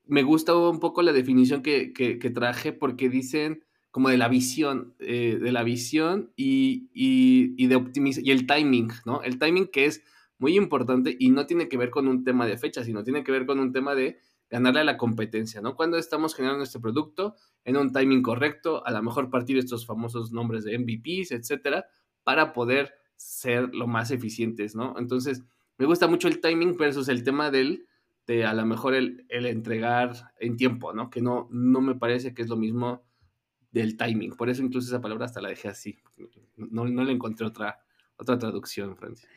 Me 0.05 0.21
gusta 0.21 0.55
un 0.55 0.79
poco 0.79 1.01
la 1.01 1.13
definición 1.13 1.63
que, 1.63 1.93
que, 1.93 2.29
traje 2.29 2.73
porque 2.73 3.09
dicen 3.09 3.63
como 3.89 4.09
de 4.09 4.19
la 4.19 4.27
visión, 4.27 4.93
eh, 4.99 5.39
de 5.41 5.51
la 5.51 5.63
visión 5.63 6.31
y, 6.35 6.91
y, 6.93 7.55
y 7.57 7.65
de 7.65 7.75
optimización, 7.75 8.27
y 8.27 8.29
el 8.29 8.45
timing, 8.45 8.89
¿no? 9.03 9.23
El 9.23 9.39
timing 9.39 9.65
que 9.65 9.85
es 9.85 10.03
muy 10.37 10.57
importante 10.57 11.15
y 11.17 11.31
no 11.31 11.47
tiene 11.47 11.67
que 11.67 11.77
ver 11.77 11.89
con 11.89 12.07
un 12.07 12.23
tema 12.23 12.45
de 12.45 12.59
fecha, 12.59 12.83
sino 12.83 13.03
tiene 13.03 13.23
que 13.23 13.31
ver 13.31 13.47
con 13.47 13.59
un 13.59 13.71
tema 13.71 13.95
de 13.95 14.19
ganarle 14.51 14.81
a 14.81 14.83
la 14.83 14.97
competencia, 14.97 15.61
¿no? 15.61 15.75
Cuando 15.75 15.97
estamos 15.97 16.35
generando 16.35 16.63
este 16.63 16.79
producto 16.79 17.35
en 17.63 17.77
un 17.77 17.93
timing 17.93 18.21
correcto, 18.21 18.85
a 18.85 18.91
lo 18.91 19.01
mejor 19.01 19.29
partir 19.29 19.57
estos 19.57 19.85
famosos 19.85 20.33
nombres 20.33 20.65
de 20.65 20.77
MVPs, 20.77 21.31
etcétera, 21.31 21.85
para 22.23 22.51
poder 22.51 22.93
ser 23.15 23.73
lo 23.73 23.87
más 23.87 24.11
eficientes, 24.11 24.75
¿no? 24.75 24.95
Entonces, 24.99 25.43
me 25.77 25.85
gusta 25.85 26.07
mucho 26.07 26.27
el 26.27 26.41
timing 26.41 26.75
versus 26.75 27.07
el 27.07 27.23
tema 27.23 27.49
del, 27.49 27.87
de 28.27 28.45
a 28.45 28.53
lo 28.53 28.65
mejor 28.65 28.93
el, 28.93 29.25
entregar 29.29 30.33
en 30.37 30.57
tiempo, 30.57 30.93
¿no? 30.93 31.09
Que 31.09 31.21
no, 31.21 31.47
no 31.49 31.79
me 31.79 31.95
parece 31.95 32.33
que 32.33 32.41
es 32.41 32.49
lo 32.49 32.57
mismo 32.57 33.03
del 33.71 33.95
timing. 33.95 34.35
Por 34.35 34.49
eso 34.49 34.61
incluso 34.61 34.89
esa 34.89 35.01
palabra 35.01 35.25
hasta 35.25 35.41
la 35.41 35.49
dejé 35.49 35.69
así. 35.69 35.97
No, 36.57 36.85
no 36.85 37.03
le 37.05 37.13
encontré 37.13 37.47
otra, 37.47 37.79
otra 38.17 38.37
traducción, 38.37 38.97
Francia. 38.97 39.29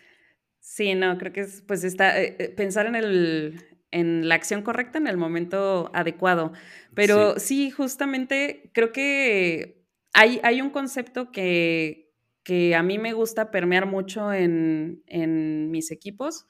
Sí, 0.58 0.94
no, 0.94 1.16
creo 1.18 1.32
que 1.32 1.42
es, 1.42 1.62
pues 1.62 1.84
está, 1.84 2.20
eh, 2.20 2.36
eh, 2.38 2.48
pensar 2.48 2.86
en 2.86 2.96
el, 2.96 3.73
en 3.94 4.28
la 4.28 4.34
acción 4.34 4.62
correcta 4.62 4.98
en 4.98 5.06
el 5.06 5.16
momento 5.16 5.90
adecuado. 5.94 6.52
Pero 6.94 7.38
sí, 7.38 7.70
justamente 7.70 8.70
creo 8.74 8.92
que 8.92 9.84
hay, 10.12 10.40
hay 10.42 10.60
un 10.60 10.70
concepto 10.70 11.30
que, 11.30 12.12
que, 12.42 12.74
a 12.74 12.82
mí 12.82 12.98
me 12.98 13.12
gusta 13.12 13.50
permear 13.50 13.86
mucho 13.86 14.32
en, 14.32 15.02
en 15.06 15.70
mis 15.70 15.92
equipos 15.92 16.46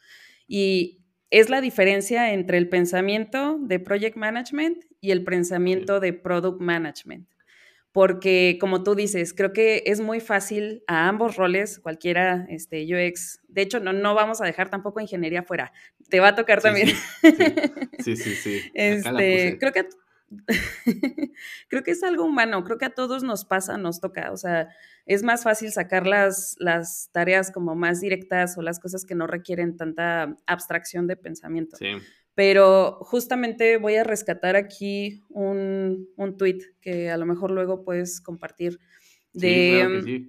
y 0.49 1.03
es 1.31 1.51
la 1.51 1.61
diferencia 1.61 2.33
entre 2.33 2.59
el 2.59 2.69
pensamiento 2.69 3.59
de 3.61 3.79
project 3.79 4.17
management 4.17 4.85
y 5.01 5.11
el 5.11 5.23
pensamiento 5.23 6.01
de 6.01 6.15
product 6.15 6.61
management 6.61 7.29
porque 7.95 8.59
como 8.61 8.83
tú 8.83 8.97
dices, 8.97 9.33
creo 9.33 9.53
que 9.53 9.85
es 9.87 10.01
muy 10.01 10.19
fácil 10.19 10.83
a 10.89 11.07
ambos 11.07 11.37
roles, 11.37 11.79
cualquiera, 11.79 12.45
este, 12.51 12.83
UX, 12.83 13.41
de 13.47 13.63
hecho 13.63 13.79
no, 13.79 13.93
no 13.93 14.17
vamos 14.17 14.41
a 14.41 14.47
dejar 14.47 14.69
tampoco 14.69 15.01
ingeniería 15.01 15.45
fuera, 15.45 15.73
te 16.09 16.19
va 16.19 16.29
a 16.29 16.35
tocar 16.35 16.61
también. 16.61 16.89
Sí, 18.01 18.17
sí, 18.17 18.35
sí. 18.35 18.61
este, 18.75 19.59
creo 19.61 19.73
que 19.73 19.89
creo 21.69 21.85
que 21.85 21.93
es 21.93 22.03
algo 22.03 22.25
humano, 22.25 22.65
creo 22.65 22.79
que 22.79 22.87
a 22.87 22.95
todos 22.95 23.23
nos 23.23 23.45
pasa, 23.45 23.79
nos 23.79 24.01
toca, 24.01 24.33
o 24.33 24.37
sea, 24.37 24.71
es 25.07 25.23
más 25.23 25.45
fácil 25.45 25.71
sacar 25.71 26.05
las, 26.05 26.57
las 26.59 27.11
tareas 27.13 27.53
como 27.53 27.77
más 27.77 28.01
directas 28.01 28.59
o 28.59 28.63
las 28.63 28.81
cosas 28.81 29.05
que 29.05 29.15
no 29.15 29.29
requieren 29.29 29.77
tanta 29.77 30.35
abstracción 30.47 31.07
de 31.07 31.15
pensamiento. 31.15 31.77
Sí. 31.77 31.93
Pero 32.35 32.99
justamente 33.03 33.77
voy 33.77 33.95
a 33.95 34.05
rescatar 34.05 34.57
aquí 34.57 35.23
un, 35.29 36.09
un 36.17 36.37
tweet 36.37 36.59
que 36.81 37.11
a 37.11 37.17
lo 37.17 37.27
mejor 37.27 37.53
luego 37.53 37.85
puedes 37.85 38.21
compartir 38.21 38.81
de, 39.33 40.27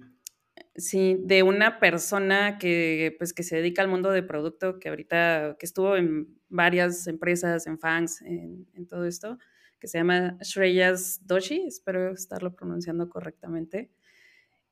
sí, 0.76 1.16
de 1.20 1.42
una 1.42 1.78
persona 1.78 2.58
que, 2.58 3.14
pues, 3.18 3.32
que 3.32 3.42
se 3.42 3.56
dedica 3.56 3.82
al 3.82 3.88
mundo 3.88 4.10
de 4.10 4.22
producto, 4.22 4.78
que 4.78 4.88
ahorita, 4.88 5.56
que 5.58 5.66
estuvo 5.66 5.96
en 5.96 6.38
varias 6.48 7.06
empresas, 7.06 7.66
en 7.66 7.78
fans, 7.78 8.22
en, 8.22 8.86
todo 8.88 9.04
esto, 9.04 9.38
que 9.80 9.88
se 9.88 9.98
llama 9.98 10.36
Shreyas 10.42 11.20
Doshi, 11.26 11.66
espero 11.66 12.12
estarlo 12.12 12.54
pronunciando 12.54 13.08
correctamente. 13.08 13.90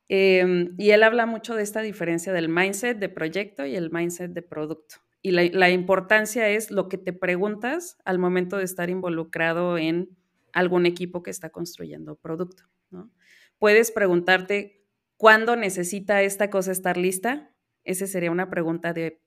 Em, 0.08 0.74
y 0.78 0.90
él 0.90 1.02
habla 1.02 1.26
mucho 1.26 1.54
de 1.54 1.62
esta 1.62 1.80
diferencia 1.80 2.32
del 2.32 2.48
mindset 2.48 2.98
de 2.98 3.08
proyecto 3.08 3.64
y 3.64 3.74
el 3.74 3.90
mindset 3.90 4.32
de 4.32 4.42
producto 4.42 5.03
y 5.26 5.30
la, 5.30 5.70
importancia 5.70 6.50
es 6.50 6.70
lo 6.70 6.90
que 6.90 6.98
te 6.98 7.14
preguntas 7.14 7.96
al 8.04 8.18
momento 8.18 8.58
de 8.58 8.64
estar 8.64 8.90
involucrado 8.90 9.78
en 9.78 10.10
algún 10.52 10.84
equipo 10.84 11.22
que 11.22 11.30
está 11.30 11.48
construyendo 11.48 12.14
producto. 12.16 12.64
¿no? 12.90 13.10
Puedes 13.58 13.90
preguntarte 13.90 14.84
cuándo 15.16 15.56
necesita 15.56 16.20
esta 16.20 16.50
cosa 16.50 16.72
estar 16.72 16.98
lista. 16.98 17.56
Esa 17.84 18.06
sería 18.06 18.30
una 18.30 18.50
pregunta 18.50 18.92
de, 18.92 19.22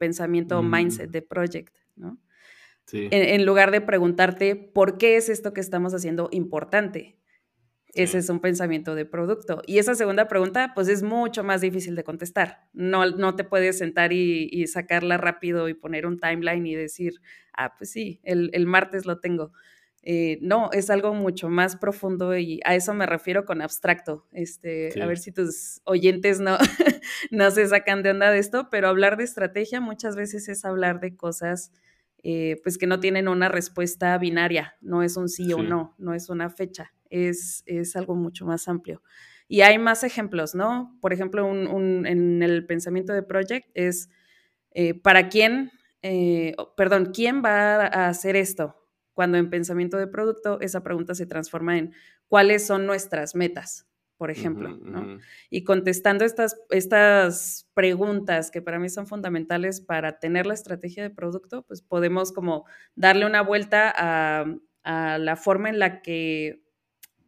pensamiento 0.00 0.58
o 0.58 0.64
mm. 0.64 0.70
mindset 0.72 1.10
de 1.12 1.22
project. 1.22 1.76
¿no? 1.94 2.18
En, 2.90 3.12
en, 3.12 3.46
lugar 3.46 3.70
de 3.70 3.82
preguntarte 3.82 4.56
por 4.56 4.98
qué 4.98 5.16
es 5.16 5.28
esto 5.28 5.52
que 5.52 5.60
estamos 5.60 5.94
haciendo 5.94 6.28
importante. 6.32 7.20
Ese 7.94 8.18
es 8.18 8.28
un 8.28 8.40
pensamiento 8.40 8.94
de 8.94 9.04
producto. 9.04 9.62
Y 9.66 9.78
esa 9.78 9.94
segunda 9.94 10.26
pregunta, 10.28 10.72
pues 10.74 10.88
es 10.88 11.02
mucho 11.02 11.44
más 11.44 11.60
difícil 11.60 11.94
de 11.94 12.04
contestar. 12.04 12.68
No, 12.72 13.08
no 13.10 13.36
te 13.36 13.44
puedes 13.44 13.78
sentar 13.78 14.12
y, 14.12 14.66
sacarla 14.66 15.16
rápido 15.16 15.68
y 15.68 15.74
poner 15.74 16.06
un 16.06 16.18
timeline 16.18 16.66
y 16.66 16.74
decir, 16.74 17.20
ah, 17.52 17.74
pues 17.76 17.90
sí, 17.90 18.20
el, 18.24 18.50
el 18.52 18.66
martes 18.66 19.06
lo 19.06 19.20
tengo. 19.20 19.52
Eh, 20.06 20.38
no, 20.42 20.70
es 20.72 20.90
algo 20.90 21.14
mucho 21.14 21.48
más 21.48 21.76
profundo 21.76 22.36
y 22.36 22.60
a 22.66 22.74
eso 22.74 22.92
me 22.92 23.06
refiero 23.06 23.46
con 23.46 23.62
abstracto. 23.62 24.26
Este, 24.32 24.90
A 25.00 25.06
ver 25.06 25.18
si 25.18 25.32
tus 25.32 25.80
oyentes 25.84 26.40
no, 26.40 26.58
no 27.30 27.50
se 27.50 27.66
sacan 27.66 28.02
de 28.02 28.10
onda 28.10 28.30
de 28.30 28.38
esto, 28.38 28.68
pero 28.70 28.88
hablar 28.88 29.16
de 29.16 29.24
estrategia 29.24 29.80
muchas 29.80 30.14
veces 30.14 30.48
es 30.48 30.64
hablar 30.66 31.00
de 31.00 31.16
cosas 31.16 31.72
eh, 32.22 32.60
pues 32.62 32.78
que 32.78 32.86
no 32.86 33.00
tienen 33.00 33.28
una 33.28 33.50
respuesta 33.50 34.16
binaria, 34.16 34.76
no 34.80 35.02
es 35.02 35.18
un 35.18 35.28
sí, 35.28 35.52
o 35.52 35.62
no, 35.62 35.94
no 35.98 36.14
es 36.14 36.30
una 36.30 36.48
fecha, 36.48 36.93
es, 37.10 37.62
es, 37.66 37.96
algo 37.96 38.14
mucho 38.14 38.46
más 38.46 38.68
amplio. 38.68 39.02
Y 39.46 39.60
hay 39.60 39.78
más 39.78 40.04
ejemplos, 40.04 40.54
¿no? 40.54 40.96
Por 41.00 41.12
ejemplo, 41.12 41.46
un, 41.46 42.06
en 42.06 42.42
el 42.42 42.66
pensamiento 42.66 43.12
de 43.12 43.22
Project 43.22 43.68
es, 43.74 44.08
eh, 44.70 44.94
¿para 44.94 45.28
quién, 45.28 45.70
perdón, 46.76 47.12
quién 47.14 47.42
va 47.44 47.86
a 47.86 48.08
hacer 48.08 48.36
esto? 48.36 48.76
Cuando 49.12 49.38
en 49.38 49.50
pensamiento 49.50 49.96
de 49.96 50.06
producto 50.06 50.60
esa 50.60 50.82
pregunta 50.82 51.14
se 51.14 51.26
transforma 51.26 51.78
en 51.78 51.92
cuáles 52.26 52.66
son 52.66 52.86
nuestras 52.86 53.34
metas, 53.34 53.86
por 54.16 54.30
ejemplo, 54.30 54.76
¿no? 54.80 55.18
Y 55.50 55.64
contestando 55.64 56.24
estas, 56.24 56.56
estas 56.70 57.68
preguntas 57.74 58.50
que 58.50 58.62
para 58.62 58.78
mí 58.78 58.88
son 58.88 59.06
fundamentales 59.06 59.80
para 59.80 60.18
tener 60.18 60.46
la 60.46 60.54
estrategia 60.54 61.02
de 61.02 61.10
producto, 61.10 61.62
pues 61.62 61.82
podemos 61.82 62.32
como 62.32 62.64
darle 62.96 63.26
una 63.26 63.42
vuelta 63.42 63.92
a, 63.96 64.46
a 64.82 65.18
la 65.18 65.36
forma 65.36 65.68
en 65.68 65.78
la 65.78 66.02
que 66.02 66.63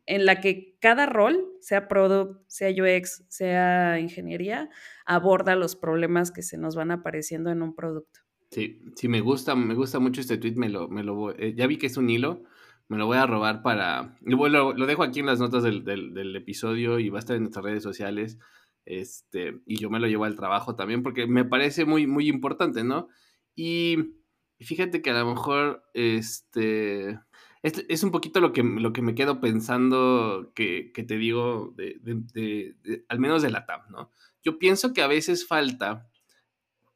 en 0.06 0.24
la 0.24 0.40
que 0.40 0.76
cada 0.80 1.06
rol, 1.06 1.44
sea 1.60 1.88
product, 1.88 2.40
sea 2.46 2.70
UX, 2.70 3.24
sea 3.28 3.98
ingeniería, 3.98 4.70
aborda 5.04 5.56
los 5.56 5.76
problemas 5.76 6.30
que 6.30 6.42
se 6.42 6.58
nos 6.58 6.76
van 6.76 6.92
apareciendo 6.92 7.50
en 7.50 7.62
un 7.62 7.74
producto. 7.74 8.20
Sí, 8.50 8.80
sí, 8.94 9.08
me 9.08 9.20
gusta, 9.20 9.56
me 9.56 9.74
gusta 9.74 9.98
mucho 9.98 10.20
este 10.20 10.38
tweet, 10.38 10.54
me 10.54 10.68
lo, 10.68 10.88
me 10.88 11.02
lo 11.02 11.36
eh, 11.36 11.54
ya 11.56 11.66
vi 11.66 11.78
que 11.78 11.86
es 11.86 11.96
un 11.96 12.08
hilo, 12.08 12.44
me 12.88 12.96
lo 12.96 13.06
voy 13.06 13.16
a 13.16 13.26
robar 13.26 13.62
para, 13.62 14.16
lo, 14.20 14.72
lo 14.72 14.86
dejo 14.86 15.02
aquí 15.02 15.20
en 15.20 15.26
las 15.26 15.40
notas 15.40 15.64
del, 15.64 15.84
del, 15.84 16.36
episodio 16.36 17.00
y 17.00 17.08
va 17.08 17.18
a 17.18 17.20
estar 17.20 17.36
en 17.36 17.42
nuestras 17.42 17.64
redes 17.64 17.82
sociales, 17.82 18.38
este, 18.84 19.60
y 19.66 19.78
yo 19.78 19.90
me 19.90 19.98
lo 19.98 20.06
llevo 20.06 20.24
al 20.24 20.36
trabajo 20.36 20.76
también 20.76 21.02
porque 21.02 21.26
me 21.26 21.44
parece 21.44 21.84
muy, 21.84 22.06
muy 22.06 22.28
importante, 22.28 22.84
¿no? 22.84 23.08
Y, 23.56 24.14
fíjate 24.60 25.02
que 25.02 25.10
a 25.10 25.18
lo 25.18 25.26
mejor, 25.34 25.82
este, 25.92 27.18
es, 27.66 28.02
un 28.02 28.10
poquito 28.10 28.40
lo 28.40 28.52
que, 28.52 28.62
lo 28.62 28.92
que 28.92 29.02
me 29.02 29.14
quedo 29.14 29.40
pensando 29.40 30.52
que, 30.54 30.92
que 30.92 31.02
te 31.02 31.18
digo, 31.18 31.74
de, 31.76 31.98
de, 32.02 33.04
al 33.08 33.18
menos 33.18 33.42
de 33.42 33.50
la 33.50 33.66
TAM, 33.66 33.82
¿no? 33.90 34.10
Yo 34.42 34.58
pienso 34.58 34.92
que 34.92 35.02
a 35.02 35.08
veces 35.08 35.46
falta 35.46 36.08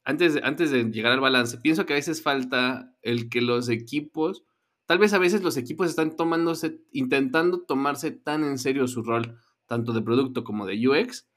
antes, 0.05 0.39
antes 0.43 0.71
de 0.71 0.85
llegar 0.85 1.12
al 1.12 1.21
balance, 1.21 1.59
pienso 1.59 1.87
que 1.87 1.93
a 1.93 1.97
veces 1.97 2.23
falta 2.23 2.95
el 3.03 3.29
que 3.29 3.41
los 3.41 3.69
equipos, 3.69 4.45
tal 4.87 4.99
vez 4.99 5.12
a 5.12 5.19
veces 5.19 5.43
los 5.43 5.57
equipos 5.57 5.89
están 5.89 6.17
tomándose, 6.17 6.81
intentando 6.93 7.62
tomarse 7.62 8.12
tan 8.12 8.45
en 8.45 8.59
serio 8.59 8.87
su 8.87 9.03
rol, 9.03 9.39
tanto 9.67 9.93
de 9.93 10.03
producto 10.03 10.45
como 10.45 10.67
de 10.67 10.89
UX, 10.89 11.29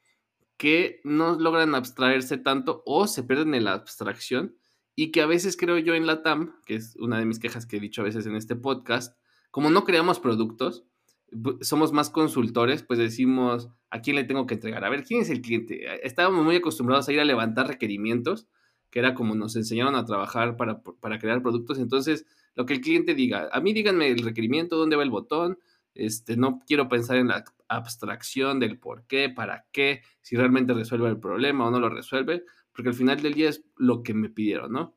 que 0.56 1.00
no 1.04 1.38
logran 1.38 1.74
abstraerse 1.74 2.38
tanto 2.38 2.82
o 2.86 3.06
se 3.06 3.24
pierden 3.24 3.54
en 3.54 3.64
la 3.64 3.72
abstracción 3.72 4.56
y 4.94 5.10
que 5.10 5.22
a 5.22 5.26
veces 5.26 5.56
creo 5.56 5.78
yo 5.78 5.94
en 5.94 6.06
la 6.06 6.22
TAM, 6.22 6.54
que 6.64 6.76
es 6.76 6.94
una 6.96 7.18
de 7.18 7.26
mis 7.26 7.40
quejas 7.40 7.66
que 7.66 7.76
he 7.76 7.80
dicho 7.80 8.02
a 8.02 8.04
veces 8.04 8.26
en 8.26 8.36
este 8.36 8.54
podcast, 8.54 9.16
como 9.54 9.70
no 9.70 9.84
creamos 9.84 10.18
productos, 10.18 10.84
somos 11.60 11.92
más 11.92 12.10
consultores, 12.10 12.82
pues 12.82 12.98
decimos, 12.98 13.70
¿a 13.88 14.00
quién 14.00 14.16
le 14.16 14.24
tengo 14.24 14.48
que 14.48 14.54
entregar? 14.54 14.84
A 14.84 14.90
ver, 14.90 15.04
¿quién 15.04 15.22
es 15.22 15.30
el 15.30 15.42
cliente? 15.42 16.04
Estábamos 16.04 16.44
muy 16.44 16.56
acostumbrados 16.56 17.08
a 17.08 17.12
ir 17.12 17.20
a 17.20 17.24
levantar 17.24 17.68
requerimientos 17.68 18.48
que 18.90 18.98
era 18.98 19.14
como 19.14 19.36
nos 19.36 19.54
enseñaron 19.54 19.94
a 19.94 20.04
trabajar 20.04 20.56
para, 20.56 21.18
crear 21.20 21.40
productos. 21.40 21.78
Entonces, 21.78 22.26
lo 22.56 22.66
que 22.66 22.74
el 22.74 22.80
cliente 22.80 23.14
diga, 23.14 23.48
a 23.52 23.60
mí 23.60 23.72
díganme 23.72 24.08
el 24.08 24.24
requerimiento, 24.24 24.74
dónde 24.74 24.96
va 24.96 25.04
el 25.04 25.10
botón, 25.10 25.60
este, 25.94 26.36
no 26.36 26.58
quiero 26.66 26.88
pensar 26.88 27.18
en 27.18 27.28
la 27.28 27.44
abstracción 27.68 28.58
del 28.58 28.80
por 28.80 29.06
qué, 29.06 29.30
para 29.30 29.66
qué, 29.70 30.02
si 30.20 30.34
realmente 30.34 30.74
resuelve 30.74 31.08
el 31.08 31.20
problema 31.20 31.68
o 31.68 31.70
no 31.70 31.78
lo 31.78 31.90
resuelve, 31.90 32.42
porque 32.72 32.88
al 32.88 32.96
final 32.96 33.22
del 33.22 33.34
día 33.34 33.50
es 33.50 33.64
lo 33.76 34.02
que 34.02 34.14
me 34.14 34.30
pidieron, 34.30 34.72
¿no? 34.72 34.96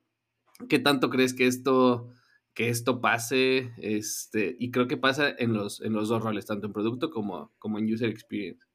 ¿Qué 0.67 0.79
tanto 0.79 1.11
crees 1.11 1.35
que 1.35 1.45
esto, 1.45 2.09
que 2.57 2.69
esto 2.69 3.01
pase? 3.01 3.69
Este, 3.77 4.55
y 4.57 4.71
creo 4.71 4.87
que 4.87 4.97
pasa 4.97 5.29
en 5.37 5.53
los, 5.53 5.79
en 5.79 5.93
los 5.93 6.09
dos 6.09 6.23
roles, 6.23 6.47
tanto 6.47 6.65
en 6.65 6.73
producto 6.73 7.11
como, 7.11 7.53
como 7.59 7.77
en 7.77 7.85
user 7.85 8.09
experience. 8.09 8.65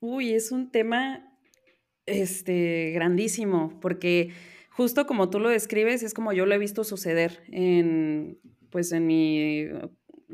Uy, 0.00 0.32
es 0.32 0.50
un 0.50 0.72
tema 0.72 1.24
este, 2.06 2.90
grandísimo, 2.90 3.78
porque 3.80 4.32
justo 4.70 5.06
como 5.06 5.30
tú 5.30 5.38
lo 5.38 5.48
describes, 5.48 6.02
es 6.02 6.12
como 6.12 6.32
yo 6.32 6.44
lo 6.44 6.56
he 6.56 6.58
visto 6.58 6.82
suceder 6.82 7.44
en, 7.52 8.40
pues 8.68 8.90
en 8.90 9.06
mi, 9.06 9.68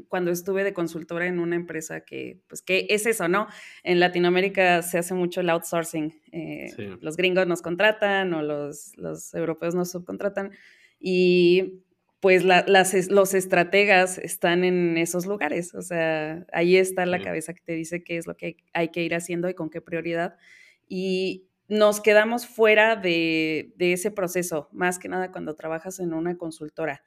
cuando 0.09 0.31
estuve 0.31 0.65
de 0.65 0.73
consultora 0.73 1.27
en 1.27 1.41
una 1.41 1.57
empresa 1.57 2.01
que, 2.01 2.41
pues, 2.49 2.63
¿qué 2.63 2.87
es 2.89 3.05
eso, 3.05 3.29
no? 3.29 3.47
En 3.83 4.01
Latinoamérica 4.01 4.81
se 4.81 4.97
hace 4.97 5.13
mucho 5.13 5.43
el 5.43 5.51
outsourcing. 5.51 6.19
Eh, 6.33 6.97
los 7.03 7.19
gringos 7.19 7.47
nos 7.47 7.61
contratan 7.61 8.33
o 8.33 8.41
los, 8.41 8.97
los 8.97 9.35
europeos 9.35 9.75
nos 9.75 9.91
subcontratan 9.91 10.53
y 10.99 11.85
pues 12.25 12.43
las, 12.43 13.11
los 13.11 13.35
estrategas 13.35 14.17
están 14.17 14.65
en 14.65 14.97
esos 14.97 15.27
lugares, 15.27 15.75
o 15.75 15.83
sea, 15.83 16.47
ahí 16.55 16.79
está 16.79 17.05
la 17.05 17.21
cabeza 17.21 17.53
que 17.53 17.61
te 17.61 17.75
dice 17.75 18.03
qué 18.03 18.17
es 18.17 18.27
lo 18.27 18.35
que 18.35 18.57
hay 18.73 18.89
que 18.89 19.03
ir 19.03 19.15
haciendo 19.15 19.47
y 19.51 19.53
con 19.53 19.69
qué 19.69 19.83
prioridad. 19.83 20.39
Y 20.89 21.51
nos 21.69 22.01
quedamos 22.01 22.47
fuera 22.47 22.97
de, 22.97 23.75
ese 23.79 24.11
proceso, 24.11 24.71
más 24.73 24.99
que 24.99 25.11
nada 25.11 25.33
cuando 25.33 25.55
trabajas 25.55 26.01
en 26.01 26.15
una 26.15 26.39
consultora. 26.39 27.05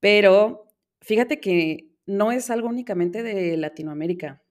Pero 0.00 0.66
fíjate 1.02 1.40
que 1.40 1.90
no 2.06 2.32
es 2.32 2.48
algo 2.48 2.68
únicamente 2.68 3.22
de 3.22 3.58
Latinoamérica. 3.58 4.42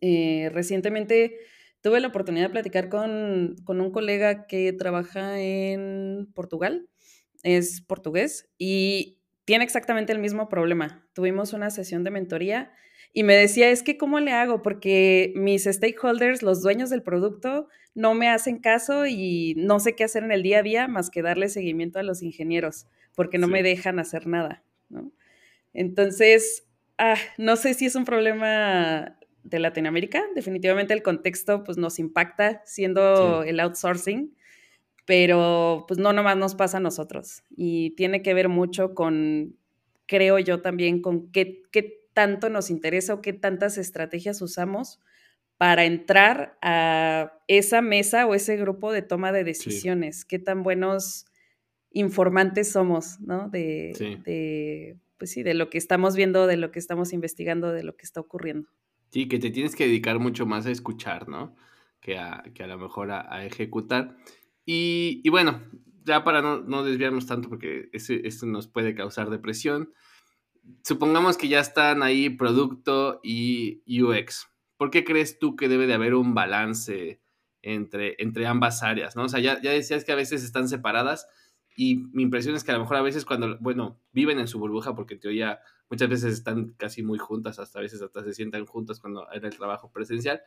Eh, 0.00 0.50
recientemente 0.52 1.38
tuve 1.80 2.00
la 2.00 2.08
oportunidad 2.08 2.46
de 2.46 2.54
platicar 2.54 2.88
con, 2.88 3.54
con, 3.62 3.80
un 3.80 3.92
colega 3.92 4.48
que 4.48 4.72
trabaja 4.72 5.40
en 5.40 6.28
Portugal, 6.34 6.88
es 7.44 7.82
portugués, 7.82 8.50
y 8.58 9.17
tiene 9.48 9.64
exactamente 9.64 10.12
el 10.12 10.18
mismo 10.18 10.50
problema. 10.50 11.08
Tuvimos 11.14 11.54
una 11.54 11.70
sesión 11.70 12.04
de 12.04 12.10
mentoría 12.10 12.70
y 13.14 13.22
me 13.22 13.34
decía, 13.34 13.70
es 13.70 13.82
que 13.82 13.96
¿cómo 13.96 14.20
le 14.20 14.32
hago? 14.32 14.60
Porque 14.60 15.32
mis 15.36 15.64
stakeholders, 15.64 16.42
los 16.42 16.60
dueños 16.60 16.90
del 16.90 17.02
producto, 17.02 17.66
no 17.94 18.12
me 18.12 18.28
hacen 18.28 18.58
caso 18.58 19.06
y 19.06 19.54
no 19.56 19.80
sé 19.80 19.96
qué 19.96 20.04
hacer 20.04 20.22
en 20.22 20.32
el 20.32 20.42
día 20.42 20.58
a 20.58 20.62
día 20.62 20.86
más 20.86 21.08
que 21.08 21.22
darle 21.22 21.48
seguimiento 21.48 21.98
a 21.98 22.02
los 22.02 22.22
ingenieros, 22.22 22.88
porque 23.14 23.38
no 23.38 23.48
me 23.48 23.62
dejan 23.62 23.98
hacer 23.98 24.26
nada, 24.26 24.64
Entonces, 25.72 26.66
ah, 26.98 27.16
no 27.38 27.56
sé 27.56 27.72
si 27.72 27.86
es 27.86 27.94
un 27.94 28.04
problema 28.04 29.18
de 29.44 29.60
Latinoamérica, 29.60 30.22
definitivamente 30.34 30.92
el 30.92 31.02
contexto 31.02 31.64
pues 31.64 31.78
nos 31.78 31.98
impacta 31.98 32.60
siendo 32.66 33.44
el 33.44 33.60
outsourcing, 33.60 34.36
pero 35.08 35.86
pues 35.88 35.98
no 35.98 36.12
nomás 36.12 36.36
nos 36.36 36.54
pasa 36.54 36.76
a 36.76 36.80
nosotros 36.80 37.42
y 37.48 37.92
tiene 37.92 38.20
que 38.20 38.34
ver 38.34 38.50
mucho 38.50 38.94
con, 38.94 39.56
creo 40.04 40.38
yo 40.38 40.60
también, 40.60 41.00
con 41.00 41.32
qué, 41.32 41.62
qué 41.72 42.06
tanto 42.12 42.50
nos 42.50 42.68
interesa 42.68 43.14
o 43.14 43.22
qué 43.22 43.32
tantas 43.32 43.78
estrategias 43.78 44.42
usamos 44.42 45.00
para 45.56 45.86
entrar 45.86 46.58
a 46.60 47.32
esa 47.48 47.80
mesa 47.80 48.26
o 48.26 48.34
ese 48.34 48.58
grupo 48.58 48.92
de 48.92 49.00
toma 49.00 49.32
de 49.32 49.44
decisiones, 49.44 50.26
qué 50.26 50.38
tan 50.38 50.62
buenos 50.62 51.24
informantes 51.90 52.70
somos, 52.70 53.18
¿no? 53.18 53.48
De, 53.48 54.98
pues 55.16 55.30
sí, 55.30 55.42
de 55.42 55.54
lo 55.54 55.70
que 55.70 55.78
estamos 55.78 56.16
viendo, 56.16 56.46
de 56.46 56.58
lo 56.58 56.70
que 56.70 56.78
estamos 56.78 57.14
investigando, 57.14 57.72
de 57.72 57.82
lo 57.82 57.96
que 57.96 58.04
está 58.04 58.20
ocurriendo. 58.20 58.68
Sí, 59.08 59.26
que 59.26 59.38
te 59.38 59.50
tienes 59.50 59.74
que 59.74 59.86
dedicar 59.86 60.18
mucho 60.18 60.44
más 60.44 60.66
a 60.66 60.70
escuchar, 60.70 61.28
¿no? 61.30 61.56
Que 62.02 62.18
a, 62.18 62.44
que 62.52 62.62
a 62.62 62.66
lo 62.66 62.76
mejor 62.76 63.10
a, 63.10 63.46
ejecutar. 63.46 64.16
Y, 64.70 65.26
bueno, 65.30 65.62
ya 66.04 66.24
para 66.24 66.42
no, 66.42 66.84
desviarnos 66.84 67.24
tanto, 67.24 67.48
porque 67.48 67.88
eso 67.94 68.44
nos 68.44 68.68
puede 68.68 68.94
causar 68.94 69.30
depresión, 69.30 69.94
supongamos 70.84 71.38
que 71.38 71.48
ya 71.48 71.60
están 71.60 72.02
ahí 72.02 72.28
producto 72.28 73.18
y 73.22 73.80
UX. 73.86 74.46
¿Por 74.76 74.90
qué 74.90 75.04
crees 75.04 75.38
tú 75.38 75.56
que 75.56 75.70
debe 75.70 75.86
de 75.86 75.94
haber 75.94 76.14
un 76.14 76.34
balance 76.34 77.22
entre, 77.62 78.16
entre 78.18 78.46
ambas 78.46 78.82
áreas? 78.82 79.16
¿no? 79.16 79.24
O 79.24 79.28
sea, 79.30 79.40
ya, 79.40 79.58
ya 79.62 79.70
decías 79.70 80.04
que 80.04 80.12
a 80.12 80.16
veces 80.16 80.44
están 80.44 80.68
separadas 80.68 81.26
y 81.74 81.96
mi 82.12 82.22
impresión 82.22 82.54
es 82.54 82.62
que 82.62 82.70
a 82.70 82.74
lo 82.74 82.80
mejor 82.80 82.98
a 82.98 83.02
veces 83.02 83.24
cuando, 83.24 83.56
bueno, 83.60 83.98
viven 84.12 84.38
en 84.38 84.48
su 84.48 84.58
burbuja, 84.58 84.94
porque 84.94 85.14
en 85.14 85.20
teoría 85.20 85.60
muchas 85.88 86.10
veces 86.10 86.34
están 86.34 86.74
casi 86.76 87.02
muy 87.02 87.18
juntas, 87.18 87.58
hasta 87.58 87.78
a 87.78 87.82
veces 87.82 88.02
hasta 88.02 88.22
se 88.22 88.34
sientan 88.34 88.66
juntas 88.66 89.00
cuando 89.00 89.26
era 89.32 89.48
el 89.48 89.56
trabajo 89.56 89.90
presencial, 89.90 90.42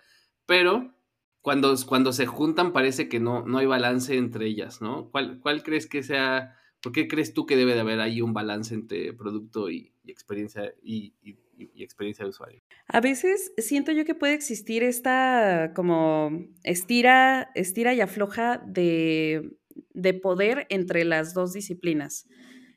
pero 0.46 0.94
cuando, 1.41 1.75
cuando 1.88 2.13
se 2.13 2.25
juntan 2.25 2.74
parece 2.74 3.10
que 3.10 3.19
no, 3.19 3.45
no 3.45 3.57
hay 3.57 3.65
balance 3.65 4.17
entre 4.17 4.48
ellas, 4.48 4.81
¿no? 4.81 5.10
¿Cuál, 5.10 5.39
¿Cuál 5.39 5.63
crees 5.63 5.88
que 5.88 6.03
sea 6.03 6.55
¿Por 6.81 6.91
qué 6.91 7.07
crees 7.07 7.33
tú 7.33 7.45
que 7.45 7.55
debe 7.55 7.74
de 7.74 7.81
haber 7.81 8.00
ahí 8.00 8.21
un 8.21 8.33
balance 8.33 8.74
entre 8.74 9.13
producto 9.13 9.69
y, 9.69 9.93
experiencia 10.05 10.74
y, 10.81 11.13
y, 11.24 11.38
experiencia 11.83 12.25
de 12.25 12.29
usuario. 12.29 12.63
A 12.88 13.01
veces 13.01 13.53
siento 13.57 13.91
yo 13.91 14.03
que 14.03 14.15
puede 14.15 14.33
existir 14.33 14.81
esta 14.81 15.74
como 15.75 16.48
estira, 16.63 17.51
estira 17.53 17.93
y 17.93 18.01
afloja 18.01 18.63
de, 18.65 19.57
de 19.93 20.13
poder 20.15 20.65
entre 20.69 21.05
las 21.05 21.36
dos 21.36 21.53
disciplinas. 21.53 22.27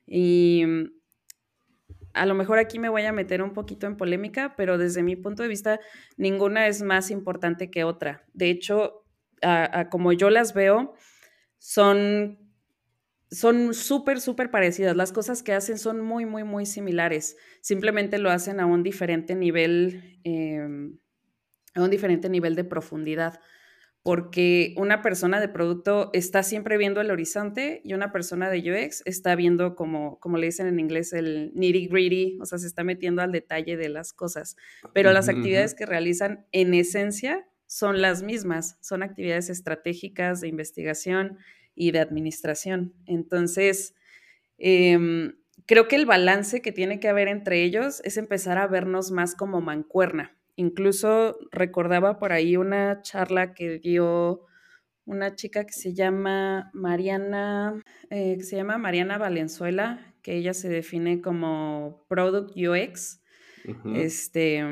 Y 0.07 0.65
a 2.15 2.27
lo 2.27 2.35
mejor 2.35 2.59
aquí 2.59 2.79
me 2.79 2.89
voy 2.89 3.03
a 3.03 3.13
meter 3.13 3.43
un 3.43 3.53
poquito 3.53 3.87
en 3.87 3.97
polémica, 3.97 4.55
pero 4.57 4.79
desde 4.79 5.03
mi 5.03 5.17
punto 5.17 5.43
de 5.43 5.49
vista, 5.49 5.81
ninguna 6.17 6.67
es 6.69 6.83
más 6.83 7.11
importante 7.11 7.71
que 7.71 7.85
otra. 7.85 8.25
De 8.33 8.51
hecho, 8.51 9.05
como 9.91 10.13
yo 10.13 10.31
las 10.31 10.55
veo, 10.55 10.95
son 11.59 12.39
son 13.31 13.75
súper, 13.75 14.21
súper 14.21 14.51
parecidas. 14.51 14.97
Las 14.97 15.13
cosas 15.13 15.43
que 15.43 15.53
hacen 15.53 15.79
son 15.79 16.01
muy, 16.01 16.25
muy, 16.25 16.45
muy 16.45 16.67
similares. 16.67 17.37
Simplemente 17.61 18.19
lo 18.19 18.31
hacen 18.31 18.61
a 18.61 18.67
un 18.67 18.83
diferente 18.83 19.35
nivel, 19.35 20.21
em, 20.25 20.99
a 21.75 21.83
un 21.83 21.91
diferente 21.91 22.29
nivel 22.29 22.55
de 22.55 22.65
profundidad 22.65 23.41
porque 24.05 24.75
una 24.77 25.01
persona 25.01 25.41
de 25.41 25.49
producto 25.49 26.11
está 26.13 26.43
siempre 26.43 26.77
viendo 26.77 27.01
el 27.01 27.11
horizonte 27.11 27.81
y 27.85 27.95
una 27.95 28.13
persona 28.13 28.51
de 28.51 28.59
UX 28.59 29.01
está 29.07 29.35
viendo 29.35 29.75
como, 29.75 30.21
como 30.21 30.37
le 30.37 30.45
dicen 30.45 30.67
en 30.67 30.79
inglés 30.79 31.15
el 31.15 31.53
nitty 31.55 31.89
gritty, 31.89 32.39
o 32.39 32.45
sea, 32.45 32.59
se 32.59 32.67
está 32.67 32.85
metiendo 32.85 33.23
al 33.23 33.33
detalle 33.33 33.79
de 33.79 33.89
las 33.89 34.13
cosas. 34.13 34.57
Pero 34.93 35.11
las 35.13 35.31
actividades 35.31 35.75
que 35.75 35.87
realizan 35.87 36.45
en 36.53 36.75
esencia 36.75 37.49
son 37.67 38.03
las 38.03 38.23
mismas, 38.23 38.77
son 38.83 39.03
actividades 39.03 39.49
estratégicas 39.49 40.43
de 40.43 40.49
investigación 40.49 41.39
y 41.75 41.93
de 41.93 42.01
administración. 42.01 42.93
Entonces, 43.07 43.95
em, 44.59 45.39
creo 45.65 45.89
que 45.89 45.97
el 45.97 46.05
balance 46.05 46.61
que 46.61 46.73
tiene 46.73 47.01
que 47.01 47.09
haber 47.09 47.29
entre 47.29 47.63
ellos 47.63 48.03
es 48.05 48.19
empezar 48.19 48.59
a 48.59 48.67
vernos 48.67 49.13
más 49.13 49.35
como 49.35 49.63
mancuerna 49.63 50.37
Incluso 50.57 51.39
recordaba 51.51 52.19
por 52.19 52.33
ahí 52.33 52.57
una 52.57 53.03
charla 53.03 53.55
que 53.55 53.79
dio 53.79 54.47
una 55.07 55.35
chica 55.35 55.65
que 55.65 55.73
se 55.73 55.95
llama 55.95 56.71
Mariana, 56.73 57.83
eh, 58.11 58.37
que 58.39 58.45
se 58.45 58.57
llama 58.57 58.79
Mariana 58.79 59.19
Valenzuela, 59.19 60.15
que 60.23 60.37
ella 60.37 60.55
se 60.55 60.69
define 60.69 61.21
como 61.21 62.07
Product 62.09 62.57
UX. 62.57 63.21
Este, 63.95 64.63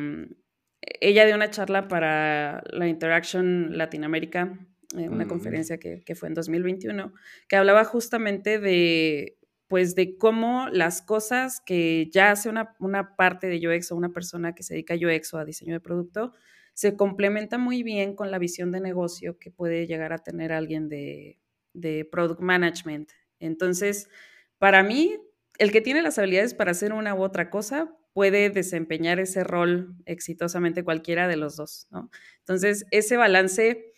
ella 1.01 1.27
dio 1.27 1.35
una 1.35 1.51
charla 1.51 1.89
para 1.89 2.63
la 2.71 2.89
Interaction 2.89 3.77
Latinoamérica, 3.77 4.59
eh, 4.97 5.09
una 5.09 5.25
mm. 5.25 5.29
conferencia 5.29 5.79
que, 5.79 6.03
que, 6.05 6.15
fue 6.15 6.29
en 6.29 6.35
2021, 6.35 7.13
que 7.49 7.57
hablaba 7.57 7.85
justamente 7.85 8.59
de 8.59 9.39
pues 9.73 9.95
de 9.95 10.19
cómo 10.19 10.69
las 10.69 11.01
cosas 11.01 11.63
que 11.65 12.11
ya 12.13 12.31
hace 12.31 12.51
una, 12.51 13.17
parte 13.17 13.47
de 13.47 13.67
UX 13.67 13.91
o 13.91 13.97
una 13.97 14.11
persona 14.11 14.55
que 14.55 14.63
se 14.63 14.75
dedica 14.75 14.93
a 14.93 14.99
UX 14.99 15.33
o 15.33 15.39
a 15.39 15.47
diseño 15.47 15.73
de 15.73 15.81
producto, 15.81 16.35
se 16.75 16.95
complementa 16.95 17.57
muy 17.57 17.83
bien 17.83 18.15
con 18.15 18.31
la 18.31 18.39
visión 18.39 18.71
de 18.71 18.83
negocio 18.83 19.39
que 19.39 19.51
puede 19.51 19.87
llegar 19.87 20.13
a 20.13 20.19
tener 20.19 20.53
alguien 20.53 20.91
de, 20.91 21.39
de 21.73 22.05
product 22.05 22.43
management. 22.43 23.13
Entonces, 23.41 24.11
para 24.59 24.83
mí, 24.83 25.17
el 25.57 25.73
que 25.73 25.81
tiene 25.81 26.03
las 26.03 26.19
habilidades 26.19 26.53
para 26.53 26.73
hacer 26.73 26.93
una 26.93 27.15
u 27.15 27.23
otra 27.23 27.49
cosa 27.49 27.97
puede 28.13 28.51
desempeñar 28.51 29.21
ese 29.21 29.43
rol 29.43 29.95
exitosamente 30.05 30.85
cualquiera 30.85 31.29
de 31.29 31.37
los 31.39 31.57
dos, 31.57 31.87
¿no? 31.91 32.11
Entonces, 32.41 32.85
ese 32.91 33.17
balance, 33.17 33.91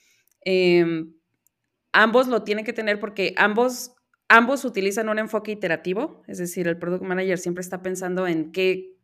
em, 0.43 1.15
ambos 1.91 2.29
lo 2.29 2.45
tienen 2.45 2.65
que 2.65 2.73
tener 2.73 3.01
porque 3.01 3.35
ambos 3.37 3.97
Ambos 4.29 4.65
utilizan 4.65 5.09
un 5.09 5.19
enfoque 5.19 5.53
iterativo, 5.53 6.23
es 6.27 6.39
decir, 6.39 6.67
el 6.67 6.79
product 6.79 7.03
manager 7.03 7.39
siempre 7.39 7.61
está 7.61 7.83
pensando 7.83 8.27
en 8.27 8.53
qué, 8.53 8.97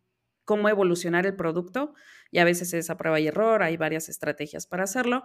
cómo 0.44 0.68
evolucionar 0.68 1.26
el 1.26 1.36
producto 1.36 1.94
y 2.30 2.38
a 2.38 2.44
veces 2.44 2.72
es 2.72 2.88
a 2.88 2.96
prueba 2.96 3.20
y 3.20 3.26
error, 3.26 3.62
hay 3.62 3.76
varias 3.76 4.08
estrategias 4.08 4.66
para 4.66 4.84
hacerlo. 4.84 5.24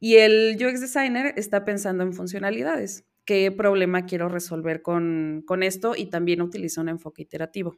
Y 0.00 0.16
el 0.16 0.56
UX 0.56 0.80
designer 0.80 1.34
está 1.36 1.64
pensando 1.64 2.02
en 2.02 2.12
funcionalidades, 2.12 3.06
qué 3.24 3.52
problema 3.52 4.06
quiero 4.06 4.28
resolver 4.28 4.82
con, 4.82 5.44
con 5.46 5.62
esto 5.62 5.94
y 5.96 6.06
también 6.06 6.42
utiliza 6.42 6.80
un 6.80 6.88
enfoque 6.88 7.22
iterativo. 7.22 7.76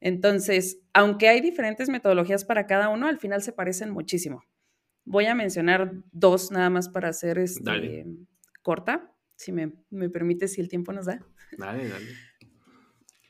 Entonces, 0.00 0.80
aunque 0.92 1.26
hay 1.28 1.40
diferentes 1.40 1.88
metodologías 1.88 2.44
para 2.44 2.66
cada 2.68 2.88
uno, 2.88 3.08
al 3.08 3.18
final 3.18 3.42
se 3.42 3.52
parecen 3.52 3.90
muchísimo. 3.90 4.44
Voy 5.04 5.26
a 5.26 5.34
mencionar 5.34 5.92
dos 6.12 6.52
nada 6.52 6.70
más 6.70 6.88
para 6.88 7.08
hacer 7.08 7.38
este, 7.38 8.06
corta 8.62 9.12
si 9.38 9.52
me, 9.52 9.72
me 9.90 10.10
permite, 10.10 10.48
si 10.48 10.60
el 10.60 10.68
tiempo 10.68 10.92
nos 10.92 11.06
da. 11.06 11.24
Dale, 11.56 11.88
dale. 11.88 12.06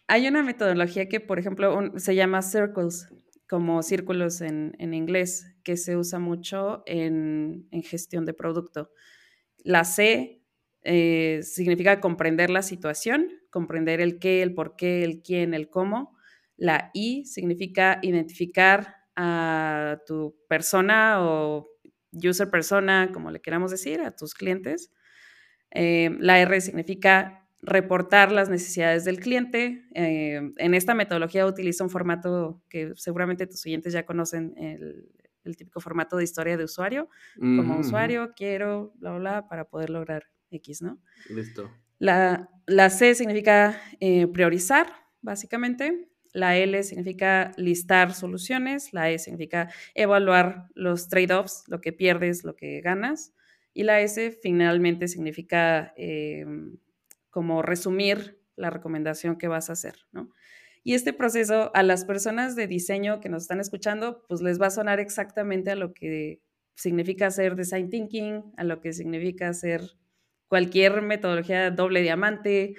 Hay 0.07 0.27
una 0.27 0.43
metodología 0.43 1.07
que, 1.07 1.21
por 1.21 1.39
ejemplo, 1.39 1.93
se 1.99 2.15
llama 2.15 2.41
circles, 2.41 3.09
como 3.47 3.83
círculos 3.83 4.41
en, 4.41 4.75
en, 4.79 4.95
inglés, 4.95 5.55
que 5.63 5.77
se 5.77 5.99
usa 5.99 6.19
mucho 6.19 6.83
en, 6.87 7.69
en 7.71 7.83
gestión 7.83 8.25
de 8.25 8.33
producto. 8.33 8.91
La 9.59 9.85
C 9.85 10.43
eh, 10.83 11.41
significa 11.43 12.01
comprender 12.01 12.49
la 12.49 12.63
situación, 12.63 13.29
comprender 13.51 14.01
el 14.01 14.19
qué, 14.19 14.41
el 14.43 14.55
por 14.55 14.77
qué, 14.77 15.05
el 15.05 15.21
quién, 15.21 15.53
el 15.53 15.69
cómo. 15.69 16.17
La 16.57 16.91
I 16.95 17.27
significa 17.27 17.99
identificar 18.01 18.97
a 19.15 20.01
tu 20.07 20.35
persona 20.49 21.19
o 21.21 21.69
user 22.13 22.49
persona, 22.49 23.11
como 23.13 23.31
le 23.31 23.41
queramos 23.41 23.71
decir, 23.71 24.01
a 24.01 24.17
tus 24.17 24.33
clientes. 24.33 24.91
Eh, 25.71 26.17
la 26.21 26.39
R 26.41 26.61
significa 26.61 27.47
reportar 27.61 28.33
las 28.33 28.49
necesidades 28.49 29.05
del 29.05 29.21
cliente. 29.21 29.85
Eh, 29.95 30.53
en 30.57 30.75
esta 30.75 30.95
metodología 30.95 31.47
utiliza 31.47 31.85
un 31.85 31.91
formato 31.91 32.63
que 32.69 32.93
seguramente 32.97 33.47
tus 33.47 33.65
oyentes 33.67 33.93
ya 33.93 34.07
conocen, 34.07 34.55
el, 34.57 35.57
típico 35.57 35.81
formato 35.81 36.19
de 36.19 36.25
historia 36.25 36.59
de 36.59 36.65
usuario. 36.65 37.09
Como 37.39 37.79
usuario, 37.79 38.33
quiero, 38.37 38.93
bla, 38.97 39.13
bla, 39.13 39.19
bla, 39.19 39.49
para 39.49 39.65
poder 39.65 39.89
lograr 39.89 40.25
X, 40.51 40.83
¿no? 40.83 40.99
Listo. 41.31 41.71
La, 41.99 42.49
la 42.67 42.91
C 42.91 43.15
significa 43.15 43.81
eh, 44.01 44.27
priorizar, 44.29 44.87
básicamente. 45.21 46.09
La 46.33 46.57
L 46.57 46.83
significa 46.83 47.53
listar 47.57 48.15
soluciones. 48.15 48.93
La 48.93 49.11
E 49.11 49.19
significa 49.19 49.71
evaluar 49.95 50.69
los 50.75 51.09
trade-offs, 51.09 51.65
lo 51.67 51.81
que 51.81 51.93
pierdes, 51.93 52.45
lo 52.45 52.55
que 52.55 52.81
ganas. 52.81 53.33
Y 53.79 53.85
la 53.85 54.01
S 54.01 54.33
finalmente 54.33 55.07
significa 55.07 55.95
eh, 55.97 56.45
como 57.31 57.63
resumir 57.63 58.41
la 58.57 58.71
recomendación 58.71 59.39
que 59.39 59.47
vas 59.47 59.71
a 59.71 59.75
hacer, 59.75 59.95
¿no? 60.11 60.33
Y 60.83 60.95
este 60.95 61.13
proceso 61.13 61.71
a 61.75 61.85
las 61.85 62.05
personas 62.05 62.57
de 62.57 62.67
diseño 62.67 63.21
que 63.21 63.29
nos 63.29 63.43
están 63.43 63.61
escuchando, 63.61 64.25
pues 64.27 64.43
les 64.43 64.61
va 64.61 64.67
a 64.67 64.71
sonar 64.71 64.99
exactamente 64.99 65.71
a 65.71 65.77
lo 65.77 65.95
que 65.95 66.43
significa 66.75 67.29
hacer 67.29 67.55
design 67.55 67.89
thinking, 67.89 68.53
a 68.57 68.65
lo 68.65 68.81
que 68.81 68.93
significa 68.93 69.49
hacer 69.49 69.83
cualquier 70.49 71.01
metodología 71.01 71.71
doble 71.71 72.03
diamante. 72.03 72.75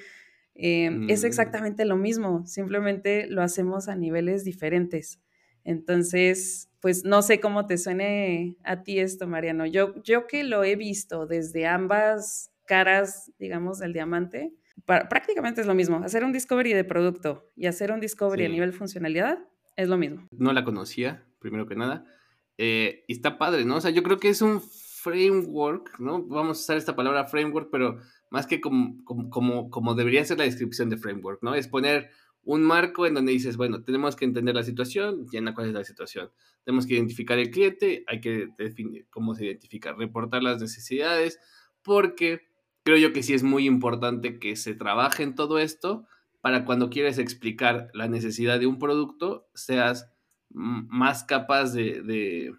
Em, 0.54 1.10
es 1.10 1.24
mm. 1.24 1.28
exactamente 1.28 1.86
lo 1.86 1.96
mismo, 1.96 2.46
simplemente 2.46 3.26
lo 3.28 3.42
hacemos 3.42 3.88
a 3.88 3.96
niveles 3.96 4.44
diferentes. 4.44 5.22
Entonces, 5.64 6.69
pues 6.82 7.04
no 7.04 7.22
sé 7.22 7.40
cómo 7.40 7.66
te 7.66 7.78
suene 7.78 8.58
a 8.64 8.84
ti 8.84 9.00
esto, 9.00 9.28
Mariano. 9.28 9.66
Yo, 9.66 10.02
yo 10.04 10.28
que 10.28 10.44
lo 10.44 10.64
he 10.64 10.76
visto 10.76 11.26
desde 11.26 11.68
ambas 11.68 12.52
caras, 12.66 13.32
digamos, 13.40 13.80
del 13.80 13.94
diamante, 13.94 14.54
prácticamente 14.86 15.62
es 15.62 15.68
lo 15.68 15.76
mismo. 15.76 15.98
Hacer 15.98 16.24
un 16.24 16.32
discovery 16.32 16.74
de 16.74 16.84
producto 16.84 17.50
y 17.56 17.68
hacer 17.68 17.92
un 17.92 18.00
discovery 18.00 18.46
a 18.46 18.50
nivel 18.50 18.74
funcionalidad 18.74 19.40
es 19.76 19.90
lo 19.90 19.98
mismo. 19.98 20.28
No 20.32 20.54
la 20.54 20.64
conocía, 20.64 21.26
primero 21.40 21.68
que 21.68 21.76
nada. 21.76 22.06
Eh, 22.58 23.04
y 23.08 23.14
está 23.14 23.38
padre, 23.38 23.66
¿no? 23.66 23.78
O 23.78 23.82
sea, 23.82 23.92
yo 23.92 24.04
creo 24.04 24.20
que 24.20 24.30
es 24.30 24.42
un 24.42 24.62
framework, 24.62 26.00
¿no? 26.00 26.24
Vamos 26.24 26.58
a 26.58 26.62
usar 26.62 26.78
esta 26.78 26.96
palabra 26.96 27.26
framework, 27.26 27.70
pero 27.72 28.00
más 28.30 28.48
que 28.48 28.62
como, 28.62 29.04
como, 29.04 29.70
como 29.70 29.96
debería 29.96 30.24
ser 30.26 30.38
la 30.38 30.44
descripción 30.44 30.90
de 30.90 30.98
framework, 30.98 31.42
¿no? 31.42 31.56
Es 31.56 31.68
poner 31.68 32.12
un 32.50 32.64
marco 32.64 33.06
en 33.06 33.14
donde 33.14 33.32
dices, 33.32 33.58
bueno, 33.58 33.84
tenemos 33.84 34.16
que 34.16 34.26
entender 34.26 34.56
la 34.56 34.64
situación, 34.64 35.28
ya 35.32 35.54
cuál 35.54 35.68
es 35.68 35.74
la 35.74 35.84
situación. 35.84 36.32
Tenemos 36.66 36.88
que 36.88 36.96
identificar 36.96 37.38
el 37.38 37.52
cliente, 37.52 38.04
hay 38.08 38.22
que 38.22 38.48
definir 38.58 39.06
cómo 39.12 39.36
se 39.36 39.46
identifica, 39.46 39.94
reportar 39.94 40.42
las 40.42 40.60
necesidades, 40.60 41.38
porque 41.84 42.50
creo 42.84 42.98
yo 42.98 43.14
que 43.14 43.22
sí 43.22 43.36
es 43.36 43.44
muy 43.44 43.68
importante 43.68 44.40
que 44.40 44.56
se 44.56 44.74
trabaje 44.74 45.22
en 45.22 45.36
todo 45.36 45.60
esto 45.60 46.08
para 46.42 46.66
cuando 46.66 46.90
quieres 46.90 47.20
explicar 47.20 47.92
la 47.94 48.08
necesidad 48.08 48.60
de 48.60 48.66
un 48.66 48.80
producto, 48.80 49.48
seas 49.54 50.10
más 50.50 51.24
capaz 51.26 51.72
de, 51.72 52.02
de 52.02 52.56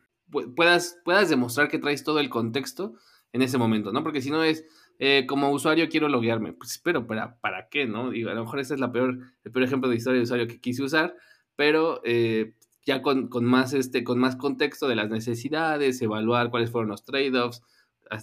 puedas, 0.55 1.00
puedas 1.05 1.29
demostrar 1.29 1.66
que 1.66 1.81
traes 1.81 2.05
todo 2.05 2.20
el 2.20 2.31
contexto 2.31 2.94
en 3.33 3.42
ese 3.42 3.59
momento, 3.59 3.92
¿no? 3.92 4.05
Porque 4.05 4.22
si 4.22 4.31
no 4.31 4.44
es, 4.44 4.64
eh, 5.02 5.24
como 5.26 5.50
usuario 5.50 5.88
quiero 5.88 6.10
loguearme. 6.10 6.52
Pues, 6.52 6.78
pero 6.78 7.06
¿para, 7.06 7.40
¿para 7.40 7.68
qué, 7.70 7.86
no? 7.86 8.10
Digo, 8.10 8.28
a 8.28 8.34
lo 8.34 8.44
mejor 8.44 8.60
ese 8.60 8.74
es 8.74 8.80
la 8.80 8.92
peor, 8.92 9.18
el 9.42 9.50
peor 9.50 9.64
ejemplo 9.64 9.88
de 9.88 9.96
historia 9.96 10.18
de 10.18 10.24
usuario 10.24 10.46
que 10.46 10.60
quise 10.60 10.82
usar, 10.82 11.16
pero 11.56 12.02
eh, 12.04 12.54
ya 12.84 13.00
con, 13.00 13.28
con, 13.28 13.46
más, 13.46 13.72
este, 13.72 14.04
con 14.04 14.18
más 14.18 14.36
contexto 14.36 14.88
de 14.88 14.96
las 14.96 15.08
necesidades, 15.08 16.02
evaluar 16.02 16.50
cuáles 16.50 16.70
fueron 16.70 16.90
los 16.90 17.04
trade-offs 17.04 17.62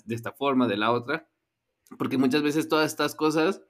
de 0.06 0.16
esta 0.16 0.34
forma, 0.34 0.68
de 0.68 0.78
la 0.78 0.92
otra, 0.92 1.28
porque 1.98 2.18
muchas 2.18 2.44
veces 2.44 2.70
todas 2.70 2.92
estas 2.92 3.16
cosas 3.16 3.62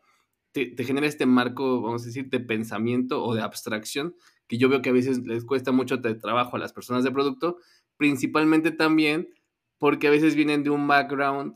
te, 0.52 0.84
genera 0.84 1.08
este 1.08 1.26
marco, 1.26 1.82
vamos 1.82 2.04
a 2.04 2.08
decir, 2.08 2.30
de 2.30 2.40
pensamiento 2.42 3.24
o 3.24 3.36
de 3.36 3.42
abstracción, 3.42 4.16
que 4.48 4.58
yo 4.58 4.68
veo 4.68 4.82
que 4.82 4.90
a 4.90 4.94
veces 4.94 5.20
les 5.26 5.46
cuesta 5.46 5.72
mucho 5.72 5.98
de 5.98 6.16
trabajo 6.16 6.58
a 6.58 6.60
las 6.60 6.74
personas 6.74 7.06
de 7.06 7.12
producto, 7.12 7.58
principalmente 7.96 8.72
también 8.72 9.30
porque 9.78 10.08
a 10.08 10.12
veces 10.12 10.36
vienen 10.36 10.64
de 10.64 10.72
un 10.72 10.88
background, 10.88 11.56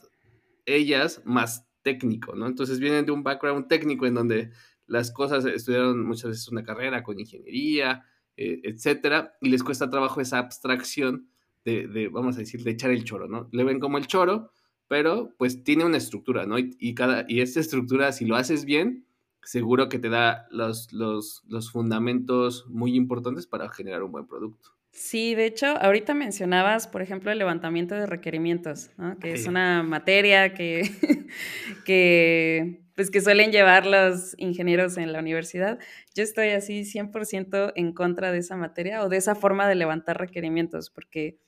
ellas, 0.65 1.21
más 1.25 1.67
técnico, 1.81 2.35
¿no? 2.35 2.47
Entonces 2.47 2.79
vienen 2.79 3.05
de 3.05 3.11
un 3.11 3.23
background 3.23 3.67
técnico 3.67 4.05
en 4.05 4.13
donde 4.13 4.51
las 4.87 5.11
cosas 5.11 5.45
estudiaron 5.45 6.05
muchas 6.05 6.31
veces 6.31 6.47
una 6.49 6.63
carrera 6.63 7.03
con 7.03 7.19
ingeniería, 7.19 8.05
eh, 8.37 8.61
etcétera, 8.63 9.33
y 9.41 9.49
les 9.49 9.63
cuesta 9.63 9.89
trabajo 9.89 10.21
esa 10.21 10.39
abstracción 10.39 11.29
de, 11.63 12.09
vamos 12.11 12.35
a 12.35 12.39
decir, 12.39 12.63
de 12.63 12.71
echar 12.71 12.91
el 12.91 13.03
choro, 13.03 13.27
¿no? 13.27 13.47
Le 13.51 13.63
ven 13.63 13.79
como 13.79 13.97
el 13.97 14.07
choro, 14.07 14.51
pero 14.87 15.33
pues 15.37 15.63
tiene 15.63 15.85
una 15.85 15.97
estructura, 15.97 16.45
¿no? 16.45 16.57
Y, 16.57 16.95
cada, 16.95 17.25
y 17.27 17.41
esta 17.41 17.59
estructura, 17.59 18.11
si 18.11 18.25
lo 18.25 18.35
haces 18.35 18.65
bien, 18.65 19.05
seguro 19.43 19.87
que 19.87 19.99
te 19.99 20.09
da 20.09 20.47
los, 20.51 20.91
los, 20.91 21.43
los 21.47 21.71
fundamentos 21.71 22.65
muy 22.67 22.95
importantes 22.95 23.47
para 23.47 23.69
generar 23.69 24.03
un 24.03 24.11
buen 24.11 24.27
producto. 24.27 24.71
Sí, 24.91 25.35
de 25.35 25.45
hecho, 25.45 25.67
ahorita 25.67 26.13
mencionabas, 26.13 26.87
por 26.87 27.01
ejemplo, 27.01 27.31
el 27.31 27.37
levantamiento 27.37 27.95
de 27.95 28.05
requerimientos, 28.05 28.91
¿no? 28.97 29.17
que 29.19 29.31
es 29.31 29.47
una 29.47 29.83
materia 29.83 30.53
que, 30.53 30.81
que, 31.85 32.81
pues, 32.95 33.09
que 33.09 33.21
suelen 33.21 33.51
llevar 33.51 33.85
los 33.85 34.35
ingenieros 34.37 34.97
en 34.97 35.13
la 35.13 35.19
universidad. 35.19 35.79
Yo 36.13 36.23
estoy 36.23 36.49
así 36.49 36.83
100% 36.83 37.71
en 37.75 37.93
contra 37.93 38.33
de 38.33 38.39
esa 38.39 38.57
materia 38.57 39.01
o 39.03 39.07
de 39.07 39.17
esa 39.17 39.33
forma 39.33 39.65
de 39.67 39.75
levantar 39.75 40.19
requerimientos, 40.19 40.89
porque 40.89 41.39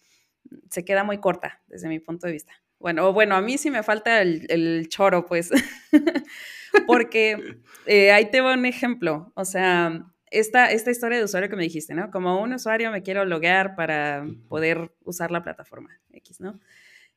se 0.70 0.86
queda 0.86 1.04
muy 1.04 1.18
corta 1.20 1.62
desde 1.68 1.90
mi 1.90 2.00
punto 2.00 2.28
de 2.28 2.34
vista. 2.34 2.54
Bueno, 2.80 3.14
bueno, 3.14 3.36
a 3.36 3.42
mí 3.42 3.58
sí 3.58 3.72
me 3.72 3.84
falta 3.84 4.22
el, 4.22 4.88
choro, 4.90 5.26
pues, 5.26 5.52
porque 6.88 7.38
eh, 7.86 8.12
ahí 8.12 8.32
te 8.32 8.42
voy 8.42 8.54
un 8.54 8.66
ejemplo. 8.66 9.32
O 9.36 9.46
sea, 9.46 10.13
esta, 10.34 10.72
esta 10.72 10.92
historia 10.92 11.18
de 11.18 11.24
usuario 11.24 11.50
que 11.50 11.56
me 11.56 11.64
dijiste, 11.64 11.94
¿no? 11.94 12.12
Como 12.12 12.42
un 12.42 12.54
usuario 12.54 12.92
me 12.92 13.04
quiero 13.04 13.24
loguear 13.24 13.76
para 13.76 14.26
poder 14.50 14.92
usar 15.04 15.32
la 15.32 15.44
plataforma 15.44 16.00
X, 16.12 16.42
¿no? 16.42 16.60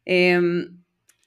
Em, 0.04 0.82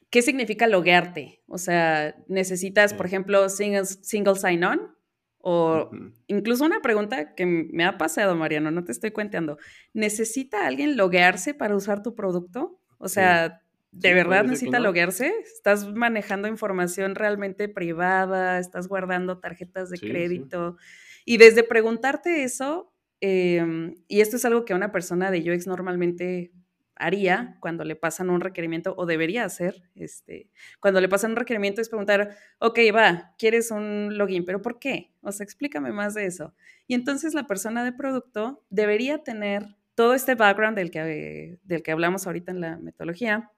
¿Qué 0.10 0.22
significa 0.22 0.68
loguearte? 0.68 1.42
O 1.48 1.58
sea, 1.58 2.16
necesitas, 2.28 2.94
por 2.94 3.06
ejemplo, 3.06 3.48
single, 3.50 3.86
single 3.86 4.36
sign-on 4.36 4.96
o 5.38 5.92
incluso 6.28 6.66
una 6.66 6.82
pregunta 6.82 7.36
que 7.36 7.46
me 7.46 7.86
ha 7.86 7.98
pasado, 7.98 8.36
Mariano, 8.36 8.72
no 8.72 8.84
te 8.84 8.92
estoy 8.92 9.12
cuenteando. 9.12 9.58
¿Necesita 9.94 10.66
alguien 10.66 10.98
loguearse 10.98 11.54
para 11.54 11.76
usar 11.76 12.02
tu 12.02 12.16
producto? 12.16 12.80
O 12.98 13.08
sea, 13.08 13.62
¿de 13.92 14.14
verdad 14.14 14.44
necesita 14.44 14.80
loguearse? 14.80 15.34
¿Estás 15.44 15.88
manejando 15.94 16.48
información 16.48 17.16
realmente 17.16 17.70
privada? 17.70 18.60
¿Estás 18.60 18.88
guardando 18.88 19.40
tarjetas 19.40 19.90
de 19.90 20.00
crédito? 20.00 20.78
Y 21.26 21.38
desde 21.38 21.64
preguntarte 21.64 22.44
eso, 22.44 22.94
em, 23.22 23.96
y 24.08 24.22
esto 24.22 24.38
es 24.38 24.46
algo 24.46 24.66
que 24.66 24.74
una 24.74 24.92
persona 24.92 25.32
de 25.32 25.52
UX 25.52 25.68
normalmente 25.68 26.52
haría 26.96 27.58
cuando 27.62 27.86
le 27.86 27.96
pasan 27.96 28.30
un 28.30 28.42
requerimiento, 28.42 28.94
o 28.98 29.06
debería 29.06 29.46
hacer, 29.46 29.84
este, 29.96 30.50
cuando 30.80 31.00
le 31.02 31.10
pasan 31.10 31.32
un 31.32 31.38
requerimiento 31.38 31.82
es 31.82 31.90
preguntar, 31.90 32.36
ok, 32.60 32.78
va, 32.94 33.34
quieres 33.38 33.72
un 33.72 34.18
login, 34.18 34.46
pero 34.46 34.62
¿por 34.62 34.80
qué? 34.80 35.12
O 35.22 35.32
sea, 35.32 35.46
explícame 35.46 35.92
más 35.92 36.14
de 36.14 36.26
eso. 36.26 36.54
Y 36.88 36.94
entonces 36.94 37.34
la 37.34 37.48
persona 37.48 37.84
de 37.86 37.94
producto 37.94 38.64
debería 38.70 39.20
tener 39.24 39.66
todo 39.96 40.14
este 40.14 40.36
background 40.36 40.78
del 40.78 40.92
que, 40.92 41.58
del 41.64 41.84
que 41.84 41.92
hablamos 41.92 42.28
ahorita 42.28 42.52
en 42.52 42.62
la 42.62 42.78
metodología, 42.78 43.52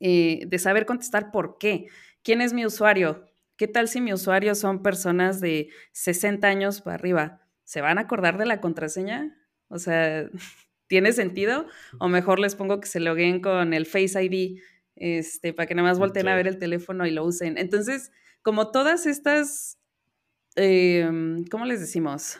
eh, 0.00 0.44
de 0.46 0.58
saber 0.58 0.86
contestar 0.86 1.30
por 1.32 1.58
qué. 1.58 1.86
¿Quién 2.22 2.40
es 2.40 2.52
mi 2.52 2.64
usuario? 2.64 3.27
¿Qué 3.58 3.66
tal 3.66 3.88
si 3.88 4.00
mi 4.00 4.12
usuario 4.12 4.54
son 4.54 4.84
personas 4.84 5.40
de 5.40 5.68
60 5.90 6.46
años 6.46 6.80
para 6.80 6.94
arriba? 6.94 7.42
¿Se 7.64 7.80
van 7.80 7.98
a 7.98 8.02
acordar 8.02 8.38
de 8.38 8.46
la 8.46 8.60
contraseña? 8.60 9.36
O 9.66 9.80
sea, 9.80 10.30
¿tiene 10.86 11.12
sentido? 11.12 11.66
O 11.98 12.08
mejor 12.08 12.38
les 12.38 12.54
pongo 12.54 12.80
que 12.80 12.86
se 12.86 13.00
loguen 13.00 13.40
con 13.40 13.74
el 13.74 13.84
Face 13.84 14.22
ID, 14.22 14.60
este, 14.94 15.52
para 15.52 15.66
que 15.66 15.74
nada 15.74 15.88
más 15.88 15.98
volteen 15.98 16.28
a 16.28 16.36
ver 16.36 16.46
el 16.46 16.58
teléfono 16.58 17.04
y 17.04 17.10
lo 17.10 17.24
usen. 17.24 17.58
Entonces, 17.58 18.12
como 18.42 18.70
todas 18.70 19.06
estas, 19.06 19.76
em, 20.54 21.44
¿cómo 21.46 21.64
les 21.64 21.80
decimos? 21.80 22.38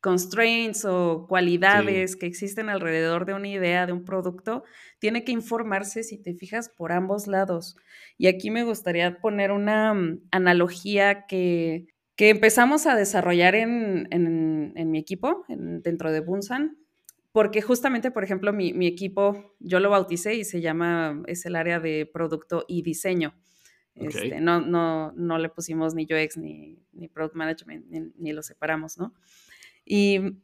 Constraints 0.00 0.84
o 0.84 1.26
cualidades 1.28 2.16
que 2.16 2.26
existen 2.26 2.68
alrededor 2.68 3.26
de 3.26 3.34
una 3.34 3.48
idea, 3.48 3.86
de 3.86 3.92
un 3.92 4.04
producto, 4.04 4.62
tiene 4.98 5.24
que 5.24 5.32
informarse, 5.32 6.02
si 6.02 6.18
te 6.18 6.34
fijas, 6.34 6.68
por 6.68 6.92
ambos 6.92 7.26
lados. 7.26 7.76
Y 8.16 8.28
aquí 8.28 8.50
me 8.50 8.64
gustaría 8.64 9.18
poner 9.20 9.50
una 9.50 9.94
mm, 9.94 10.20
analogía 10.30 11.26
que, 11.26 11.86
que 12.16 12.30
empezamos 12.30 12.86
a 12.86 12.94
desarrollar 12.94 13.54
en, 13.54 14.08
en, 14.10 14.90
mi 14.90 14.98
equipo, 14.98 15.44
dentro 15.48 16.12
de 16.12 16.20
Bunsan, 16.20 16.78
porque 17.32 17.60
justamente, 17.60 18.10
por 18.10 18.24
ejemplo, 18.24 18.52
mi, 18.52 18.72
mi, 18.72 18.86
equipo, 18.86 19.54
yo 19.60 19.80
lo 19.80 19.90
bauticé 19.90 20.34
y 20.34 20.44
se 20.44 20.60
llama, 20.60 21.22
es 21.26 21.44
el 21.46 21.56
área 21.56 21.78
de 21.78 22.08
producto 22.12 22.64
y 22.66 22.82
diseño. 22.82 23.34
Este, 23.94 24.40
no, 24.40 24.60
no, 24.60 25.12
no 25.12 25.38
le 25.38 25.48
pusimos 25.48 25.94
ni 25.94 26.04
UX 26.04 26.36
ni, 26.36 26.78
ni 26.92 27.08
Product 27.08 27.34
Management, 27.34 27.86
ni, 27.88 28.12
ni 28.16 28.32
lo 28.32 28.42
separamos, 28.42 28.96
¿no? 28.96 29.12
Y 29.88 30.42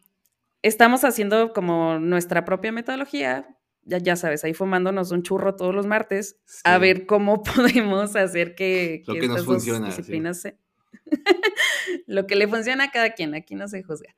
estamos 0.63 1.05
haciendo 1.05 1.53
como 1.53 1.99
nuestra 1.99 2.47
propia 2.47 2.73
metodología, 2.73 3.47
ya, 3.83 3.99
ya 3.99 4.17
sabes, 4.17 4.43
ahí 4.45 4.55
fumándonos 4.55 5.11
un 5.11 5.23
churro 5.23 5.55
todos 5.55 5.75
los 5.75 5.87
martes, 5.87 6.41
a 6.65 6.79
ver 6.79 7.05
cómo 7.05 7.43
podemos 7.83 8.17
hacer 8.17 8.55
que, 8.55 9.03
Lo 9.07 9.15
que, 9.15 9.29
nos 9.29 9.45
funciona, 9.45 9.87
disciplinas 9.87 10.41
se... 10.41 10.59
Lo 12.07 12.27
que 12.27 12.37
le 12.37 12.49
funciona 12.49 12.85
a 12.85 12.91
cada 12.91 13.11
quien, 13.11 13.35
aquí 13.35 13.55
no 13.55 13.69
se 13.69 13.83
juzga. 13.83 14.17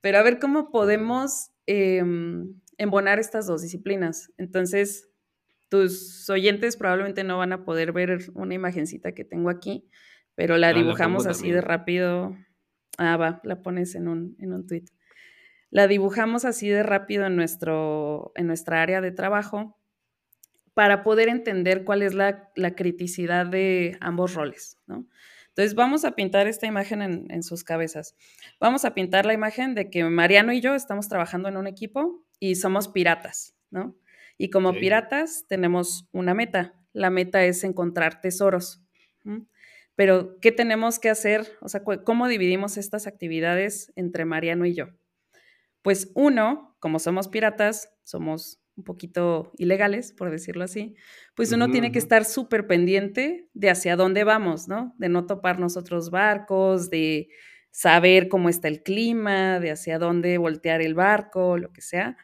Pero 0.00 0.18
a 0.18 0.22
ver 0.22 0.40
cómo 0.40 0.70
podemos 0.70 1.52
em, 1.66 2.60
embonar 2.76 3.20
estas 3.20 3.46
dos 3.46 3.62
disciplinas. 3.62 4.32
Entonces, 4.36 5.08
tus 5.68 6.28
oyentes 6.28 6.76
probablemente 6.76 7.22
no 7.22 7.38
van 7.38 7.52
a 7.52 7.64
poder 7.64 7.92
ver 7.92 8.18
una 8.34 8.54
imagencita 8.54 9.12
que 9.12 9.24
tengo 9.24 9.48
aquí, 9.48 9.88
pero 10.34 10.56
la 10.56 10.72
dibujamos 10.72 11.26
así 11.26 11.52
de 11.52 11.60
rápido 11.60 12.36
Ah, 12.98 13.16
va, 13.16 13.40
la 13.44 13.62
pones 13.62 13.94
en 13.94 14.08
un, 14.08 14.36
en 14.38 14.52
un 14.52 14.66
tweet. 14.66 14.84
La 15.70 15.88
dibujamos 15.88 16.44
así 16.44 16.68
de 16.68 16.84
rápido 16.84 17.26
en, 17.26 17.34
nuestro, 17.34 18.32
en 18.36 18.46
nuestra 18.46 18.80
área 18.80 19.00
de 19.00 19.10
trabajo 19.10 19.76
para 20.74 21.02
poder 21.02 21.28
entender 21.28 21.84
cuál 21.84 22.02
es 22.02 22.14
la, 22.14 22.50
criticidad 22.76 23.46
de 23.46 23.96
ambos 24.00 24.34
roles, 24.34 24.78
¿no? 24.86 25.06
Entonces 25.48 25.76
vamos 25.76 26.04
a 26.04 26.16
pintar 26.16 26.48
esta 26.48 26.66
imagen 26.66 27.00
en, 27.02 27.42
sus 27.44 27.62
cabezas. 27.62 28.16
Vamos 28.58 28.84
a 28.84 28.92
pintar 28.92 29.24
la 29.24 29.34
imagen 29.34 29.76
de 29.76 29.88
que 29.88 30.02
Mariano 30.04 30.52
y 30.52 30.60
yo 30.60 30.74
estamos 30.74 31.08
trabajando 31.08 31.48
en 31.48 31.56
un 31.56 31.68
equipo 31.68 32.24
y 32.40 32.56
somos 32.56 32.88
piratas, 32.88 33.56
¿no? 33.70 33.96
Y 34.36 34.50
como 34.50 34.72
piratas 34.72 35.44
tenemos 35.48 36.08
una 36.10 36.34
meta. 36.34 36.74
La 36.92 37.10
meta 37.10 37.44
es 37.44 37.62
encontrar 37.62 38.20
tesoros. 38.20 38.82
Pero, 39.96 40.38
¿qué 40.40 40.52
tenemos 40.52 40.98
que 40.98 41.10
hacer? 41.10 41.46
O 41.60 41.68
sea, 41.68 41.82
¿cómo 41.84 42.28
dividimos 42.28 42.76
estas 42.76 43.06
actividades 43.06 43.92
entre 43.96 44.24
Mariano 44.24 44.66
y 44.66 44.74
yo? 44.74 44.88
Pues 45.82 46.10
uno, 46.14 46.76
como 46.80 46.98
somos 46.98 47.28
piratas, 47.28 47.92
somos 48.02 48.60
un 48.76 48.84
poquito 48.84 49.52
ilegales, 49.56 50.12
por 50.12 50.30
decirlo 50.30 50.64
así, 50.64 50.96
pues 51.36 51.52
uno 51.52 51.70
tiene 51.70 51.92
que 51.92 51.98
estar 51.98 52.24
súper 52.24 52.66
pendiente 52.66 53.48
de 53.54 53.70
hacia 53.70 53.94
dónde 53.94 54.24
vamos, 54.24 54.66
¿no? 54.66 54.94
De 54.98 55.08
no 55.08 55.26
toparnos 55.26 55.76
otros 55.76 56.10
barcos, 56.10 56.90
de 56.90 57.28
saber 57.70 58.28
cómo 58.28 58.48
está 58.48 58.68
el 58.68 58.82
clima, 58.82 59.60
de 59.60 59.70
hacia 59.70 59.98
dónde 59.98 60.38
voltear 60.38 60.80
el 60.80 60.94
barco, 60.94 61.58
lo 61.58 61.72
que 61.72 61.82
sea. 61.82 62.16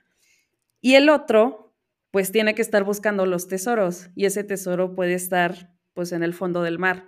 Y 0.81 0.95
el 0.95 1.09
otro, 1.09 1.75
pues 2.11 2.33
tiene 2.33 2.55
que 2.55 2.63
estar 2.63 2.83
buscando 2.85 3.27
los 3.27 3.47
tesoros 3.47 4.11
y 4.17 4.25
ese 4.25 4.43
tesoro 4.43 4.95
puede 4.95 5.15
estar 5.15 5.73
pues 5.95 6.13
en 6.13 6.23
el 6.23 6.35
fondo 6.35 6.63
del 6.63 6.79
mar. 6.79 7.07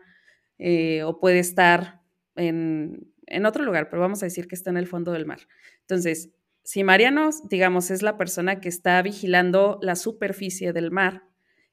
Eh, 0.59 1.03
o 1.03 1.19
puede 1.19 1.38
estar 1.38 2.03
en, 2.37 3.15
otro 3.47 3.65
lugar, 3.65 3.88
pero 3.88 4.03
vamos 4.03 4.23
a 4.23 4.27
decir 4.27 4.47
que 4.47 4.55
está 4.55 4.71
en 4.71 4.77
el 4.77 4.87
fondo 4.87 5.12
del 5.12 5.27
mar. 5.27 5.41
Entonces, 5.81 6.31
si 6.62 6.85
Mariano, 6.85 7.31
digamos, 7.49 7.91
es 7.91 8.03
la 8.03 8.17
persona 8.17 8.61
que 8.61 8.69
está 8.69 9.01
vigilando 9.03 9.79
la 9.83 9.97
superficie 9.97 10.73
del 10.73 10.91
mar, 10.91 11.25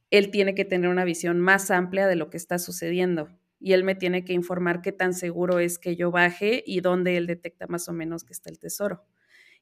él 0.09 0.31
tiene 0.31 0.55
que 0.55 0.65
tener 0.65 0.89
una 0.89 1.05
visión 1.05 1.39
más 1.39 1.69
amplia 1.69 2.07
de 2.07 2.15
lo 2.15 2.29
que 2.29 2.37
está 2.37 2.57
sucediendo 2.57 3.29
y 3.59 3.73
él 3.73 3.83
me 3.83 3.95
tiene 3.95 4.23
que 4.23 4.33
informar 4.33 4.81
qué 4.81 4.91
tan 4.91 5.13
seguro 5.13 5.59
es 5.59 5.77
que 5.77 5.95
yo 5.95 6.11
baje 6.11 6.63
y 6.65 6.79
dónde 6.79 7.17
él 7.17 7.27
detecta 7.27 7.67
más 7.67 7.89
o 7.89 7.93
menos 7.93 8.23
que 8.23 8.33
está 8.33 8.49
el 8.49 8.57
tesoro. 8.57 9.03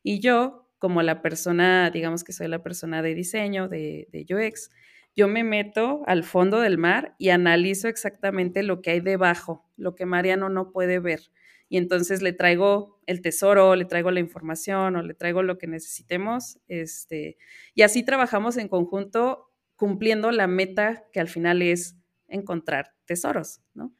Y 0.03 0.19
yo, 0.19 0.69
como 0.77 1.01
la 1.01 1.21
persona, 1.21 1.89
digamos 1.89 2.23
que 2.23 2.31
soy 2.31 2.47
la 2.47 2.61
persona 2.61 3.01
de 3.01 3.15
diseño, 3.15 3.67
de, 3.67 4.07
de 4.11 4.25
UX, 4.33 4.69
yo 5.17 5.27
me 5.27 5.43
meto 5.43 6.03
al 6.05 6.23
fondo 6.23 6.59
del 6.59 6.77
mar 6.77 7.15
y 7.17 7.29
analizo 7.29 7.87
exactamente 7.87 8.61
lo 8.61 8.83
que 8.83 8.91
hay 8.91 8.99
debajo, 8.99 9.67
lo 9.75 9.95
que 9.95 10.05
Mariano 10.05 10.47
no 10.47 10.71
puede 10.71 10.99
ver. 10.99 11.31
Y 11.69 11.77
entonces 11.77 12.21
le 12.21 12.33
traigo 12.33 13.01
el 13.07 13.21
tesoro, 13.21 13.75
le 13.75 13.85
traigo 13.85 14.11
la 14.11 14.19
información 14.19 14.95
o 14.95 15.01
le 15.01 15.15
traigo 15.15 15.41
lo 15.41 15.57
que 15.57 15.65
necesitemos. 15.65 16.59
Este, 16.67 17.37
y 17.73 17.81
así 17.81 18.03
trabajamos 18.03 18.57
en 18.57 18.67
conjunto 18.67 19.51
cumpliendo 19.75 20.31
la 20.31 20.45
meta 20.45 21.05
que 21.11 21.19
al 21.19 21.27
final 21.27 21.63
es 21.63 21.97
encontrar 22.27 22.93
tesoros, 23.05 23.61
¿no? 23.73 23.95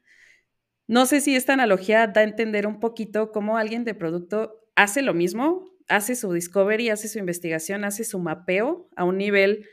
No 0.85 1.07
sé 1.07 1.19
si 1.19 1.35
esta 1.35 1.53
analogía 1.53 2.05
da 2.07 2.21
a 2.21 2.25
entender 2.25 2.67
un 2.67 2.79
poquito 2.79 3.31
cómo 3.31 3.57
alguien 3.57 3.83
de 3.83 3.95
producto 3.95 4.69
hace 4.75 5.01
lo 5.01 5.15
mismo, 5.15 5.65
hace 5.89 6.15
su 6.15 6.31
discovery, 6.31 6.89
hace 6.89 7.07
su 7.07 7.17
investigación, 7.17 7.83
hace 7.83 8.03
su 8.03 8.19
mapeo 8.19 8.87
a 8.95 9.03
un 9.03 9.17
nivel 9.17 9.65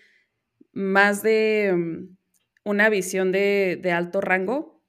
más 0.75 1.23
de 1.23 1.73
mm, 1.75 2.17
una 2.65 2.89
visión 2.89 3.33
de, 3.33 3.79
de 3.83 3.93
alto 3.93 4.21
rango, 4.21 4.83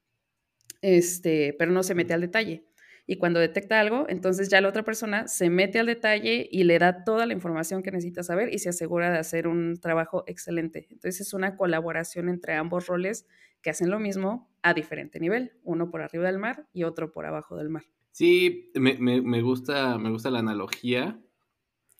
este, 0.81 1.55
pero 1.57 1.71
no 1.71 1.83
se 1.83 1.95
mete 1.95 2.13
al 2.13 2.21
detalle 2.21 2.65
y 3.07 3.17
cuando 3.17 3.39
detecta 3.39 3.79
algo, 3.79 4.05
entonces 4.09 4.49
ya 4.49 4.61
la 4.61 4.69
otra 4.69 4.83
persona 4.83 5.27
se 5.27 5.49
mete 5.49 5.79
al 5.79 5.85
detalle 5.85 6.47
y 6.51 6.63
le 6.63 6.79
da 6.79 7.03
toda 7.03 7.25
la 7.25 7.33
información 7.33 7.83
que 7.83 7.91
necesita 7.91 8.23
saber 8.23 8.51
y 8.53 8.59
se 8.59 8.69
asegura 8.69 9.11
de 9.11 9.19
hacer 9.19 9.47
un 9.47 9.79
trabajo 9.79 10.23
excelente. 10.25 10.87
Entonces 10.89 11.21
es 11.21 11.33
una 11.33 11.55
colaboración 11.55 12.29
entre 12.29 12.55
ambos 12.55 12.87
roles 12.87 13.27
que 13.61 13.69
hacen 13.69 13.91
lo 13.91 13.99
mismo 13.99 14.51
a 14.63 14.73
diferente 14.73 15.19
nivel, 15.19 15.53
uno 15.63 15.91
por 15.91 16.01
arriba 16.01 16.25
del 16.25 16.39
mar 16.39 16.67
y 16.73 16.83
otro 16.83 17.11
por 17.11 17.25
abajo 17.25 17.55
del 17.57 17.69
mar. 17.69 17.83
Sí, 18.11 18.71
me, 18.73 18.97
me, 18.97 19.41
gusta, 19.41 19.97
me 19.99 20.09
gusta 20.09 20.31
la 20.31 20.39
analogía. 20.39 21.19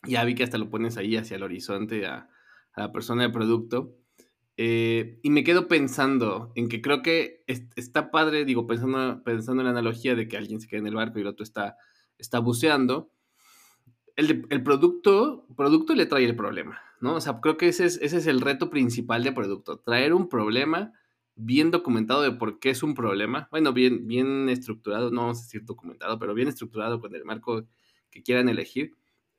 Ya 0.08 0.24
vi 0.24 0.34
que 0.34 0.44
hasta 0.44 0.58
lo 0.58 0.70
pones 0.70 0.96
ahí 0.96 1.16
hacia 1.16 1.36
el 1.36 1.42
horizonte 1.42 2.06
a 2.76 2.82
la 2.82 2.92
persona 2.92 3.24
de 3.24 3.30
producto. 3.30 3.96
Eh, 4.58 5.18
y 5.22 5.30
me 5.30 5.44
quedo 5.44 5.68
pensando 5.68 6.52
en 6.54 6.68
que 6.68 6.80
creo 6.80 7.02
que 7.02 7.44
está 7.46 8.10
padre, 8.10 8.44
digo, 8.44 8.66
pensando, 8.66 9.22
pensando 9.22 9.62
en 9.62 9.66
la 9.66 9.72
analogía 9.72 10.14
de 10.14 10.28
que 10.28 10.36
alguien 10.36 10.60
se 10.60 10.68
queda 10.68 10.80
en 10.80 10.86
el 10.86 10.94
barco 10.94 11.18
y 11.18 11.22
el 11.22 11.28
otro 11.28 11.42
está, 11.42 11.76
está 12.18 12.38
buceando. 12.38 13.10
El, 14.14 14.46
el 14.48 14.62
producto, 14.62 15.46
producto 15.56 15.94
le 15.94 16.06
trae 16.06 16.24
el 16.24 16.36
problema, 16.36 16.80
¿no? 17.00 17.16
O 17.16 17.20
sea, 17.20 17.40
creo 17.40 17.58
que 17.58 17.68
ese 17.68 17.84
es, 17.84 17.98
ese 18.00 18.18
es 18.18 18.26
el 18.26 18.40
reto 18.40 18.70
principal 18.70 19.22
de 19.24 19.32
producto, 19.32 19.78
traer 19.78 20.14
un 20.14 20.30
problema 20.30 20.92
bien 21.34 21.70
documentado 21.70 22.22
de 22.22 22.32
por 22.32 22.58
qué 22.58 22.70
es 22.70 22.82
un 22.82 22.94
problema, 22.94 23.46
bueno, 23.50 23.74
bien, 23.74 24.06
bien 24.06 24.48
estructurado, 24.48 25.10
no 25.10 25.20
vamos 25.20 25.40
a 25.40 25.42
decir 25.42 25.66
documentado, 25.66 26.18
pero 26.18 26.32
bien 26.32 26.48
estructurado 26.48 26.98
con 26.98 27.14
el 27.14 27.26
marco 27.26 27.66
que 28.10 28.22
quieran 28.22 28.48
elegir, 28.48 28.92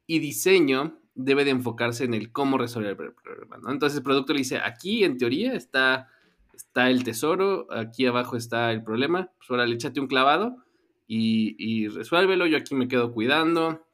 y 0.05 0.19
diseño 0.19 0.99
debe 1.17 1.43
de 1.43 1.51
enfocarse 1.51 2.05
en 2.05 2.13
el 2.13 2.31
cómo 2.31 2.57
resolver 2.57 2.91
el 2.91 3.13
problema, 3.13 3.57
¿no? 3.57 3.71
Entonces 3.71 3.97
el 3.97 4.03
producto 4.03 4.33
le 4.33 4.39
dice, 4.39 4.59
aquí 4.59 5.03
en 5.03 5.17
teoría 5.17 5.53
está, 5.53 6.09
está 6.53 6.89
el 6.89 7.03
tesoro, 7.03 7.67
aquí 7.71 8.05
abajo 8.05 8.37
está 8.37 8.71
el 8.71 8.83
problema, 8.83 9.31
pues 9.37 9.49
ahora 9.49 9.65
le 9.65 9.75
échate 9.75 9.99
un 9.99 10.07
clavado 10.07 10.63
y, 11.07 11.55
y 11.57 11.87
resuélvelo, 11.87 12.45
yo 12.45 12.57
aquí 12.57 12.75
me 12.75 12.87
quedo 12.87 13.11
cuidando, 13.13 13.87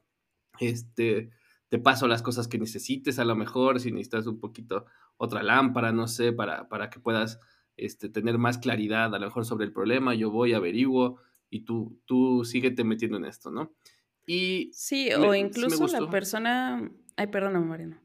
este, 0.60 1.30
te 1.70 1.78
paso 1.78 2.06
las 2.06 2.22
cosas 2.22 2.46
que 2.46 2.58
necesites, 2.58 3.18
a 3.18 3.24
lo 3.24 3.34
mejor 3.36 3.80
si 3.80 3.90
necesitas 3.90 4.26
un 4.26 4.38
poquito 4.38 4.84
otra 5.16 5.42
lámpara, 5.42 5.92
no 5.92 6.06
sé, 6.06 6.32
para, 6.32 6.68
para 6.68 6.90
que 6.90 7.00
puedas 7.00 7.40
este, 7.78 8.10
tener 8.10 8.36
más 8.36 8.58
claridad 8.58 9.14
a 9.14 9.18
lo 9.18 9.26
mejor 9.26 9.46
sobre 9.46 9.64
el 9.64 9.72
problema, 9.72 10.14
yo 10.14 10.30
voy, 10.30 10.52
averiguo 10.52 11.20
y 11.48 11.60
tú, 11.60 11.98
tú 12.04 12.44
síguete 12.44 12.84
metiendo 12.84 13.16
en 13.16 13.24
esto, 13.24 13.50
¿no? 13.50 13.72
Y 14.26 14.70
sí, 14.72 15.12
o 15.12 15.34
incluso 15.34 15.86
la 15.86 16.08
persona 16.10 16.90
Ay, 17.16 17.28
perdóname, 17.28 17.66
Mariano. 17.66 18.04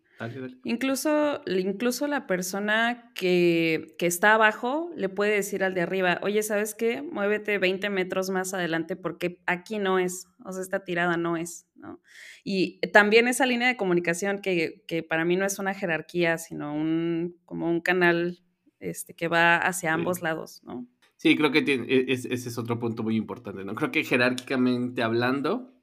Incluso, 0.65 1.41
incluso 1.47 2.05
la 2.07 2.27
persona 2.27 3.09
que, 3.15 3.95
que, 3.97 4.05
está 4.05 4.33
abajo 4.33 4.91
le 4.97 5.07
puede 5.07 5.33
decir 5.33 5.63
al 5.63 5.73
de 5.73 5.81
arriba, 5.81 6.19
oye, 6.21 6.43
¿sabes 6.43 6.75
qué? 6.75 7.01
Muévete 7.01 7.57
20 7.57 7.89
metros 7.89 8.29
más 8.29 8.53
adelante 8.53 8.97
porque 8.97 9.39
aquí 9.45 9.79
no 9.79 9.97
es, 9.97 10.27
o 10.43 10.51
sea, 10.51 10.61
esta 10.61 10.83
tirada 10.83 11.15
no 11.15 11.37
es, 11.37 11.67
¿no? 11.75 12.01
Y 12.43 12.79
también 12.91 13.29
esa 13.29 13.45
línea 13.45 13.69
de 13.69 13.77
comunicación 13.77 14.39
que, 14.39 14.83
que 14.87 15.03
para 15.03 15.23
mí 15.23 15.37
no 15.37 15.45
es 15.45 15.57
una 15.57 15.73
jerarquía, 15.73 16.37
sino 16.37 16.75
un, 16.75 17.37
como 17.45 17.69
un 17.69 17.79
canal 17.79 18.39
este, 18.79 19.13
que 19.13 19.29
va 19.29 19.55
hacia 19.55 19.93
ambos 19.93 20.21
lados, 20.21 20.61
¿no? 20.63 20.85
Sí, 21.15 21.35
creo 21.37 21.51
que 21.51 21.61
tiene, 21.61 21.85
e, 21.87 22.05
ese 22.11 22.33
es 22.33 22.57
otro 22.57 22.77
punto 22.77 23.03
muy 23.03 23.15
importante, 23.15 23.63
¿no? 23.63 23.73
Creo 23.73 23.91
que 23.91 24.03
jerárquicamente 24.03 25.01
hablando, 25.01 25.73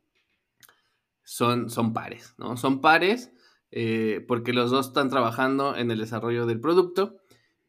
son, 1.26 1.70
son 1.70 1.92
pares, 1.92 2.34
¿no? 2.38 2.56
Son 2.56 2.80
pares 2.80 3.32
eh, 3.72 4.24
porque 4.28 4.52
los 4.52 4.70
dos 4.70 4.86
están 4.86 5.10
trabajando 5.10 5.76
en 5.76 5.90
el 5.90 5.98
desarrollo 5.98 6.46
del 6.46 6.60
producto. 6.60 7.18